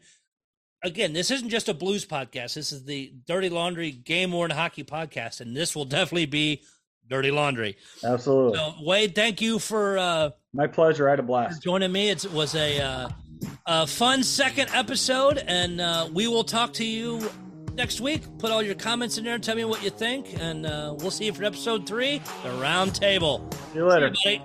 again, 0.83 1.13
this 1.13 1.31
isn't 1.31 1.49
just 1.49 1.69
a 1.69 1.73
blues 1.73 2.05
podcast. 2.05 2.53
This 2.53 2.71
is 2.71 2.85
the 2.85 3.13
Dirty 3.27 3.49
Laundry 3.49 3.91
Game 3.91 4.31
Worn 4.31 4.51
Hockey 4.51 4.83
podcast, 4.83 5.41
and 5.41 5.55
this 5.55 5.75
will 5.75 5.85
definitely 5.85 6.25
be 6.25 6.61
Dirty 7.09 7.31
Laundry. 7.31 7.75
Absolutely. 8.03 8.57
So, 8.57 8.75
Wade, 8.81 9.15
thank 9.15 9.41
you 9.41 9.59
for 9.59 9.97
uh, 9.97 10.29
my 10.53 10.67
pleasure. 10.67 11.07
I 11.07 11.11
had 11.11 11.19
a 11.19 11.23
blast 11.23 11.61
joining 11.63 11.91
me. 11.91 12.09
It 12.09 12.31
was 12.31 12.55
a, 12.55 12.79
uh, 12.79 13.09
a 13.65 13.87
fun 13.87 14.23
second 14.23 14.69
episode, 14.73 15.43
and 15.45 15.81
uh, 15.81 16.07
we 16.13 16.27
will 16.27 16.43
talk 16.43 16.73
to 16.73 16.85
you 16.85 17.29
next 17.79 18.01
week. 18.01 18.21
Put 18.37 18.51
all 18.51 18.61
your 18.61 18.75
comments 18.75 19.17
in 19.17 19.23
there 19.23 19.39
tell 19.39 19.55
me 19.55 19.63
what 19.63 19.81
you 19.81 19.89
think, 19.89 20.35
and 20.39 20.65
uh, 20.65 20.93
we'll 20.99 21.11
see 21.11 21.25
you 21.25 21.33
for 21.33 21.45
episode 21.45 21.87
three, 21.87 22.21
the 22.43 22.51
round 22.51 22.93
table. 22.93 23.47
See 23.71 23.79
you 23.79 23.85
later. 23.85 24.13
See 24.13 24.33
you, 24.33 24.41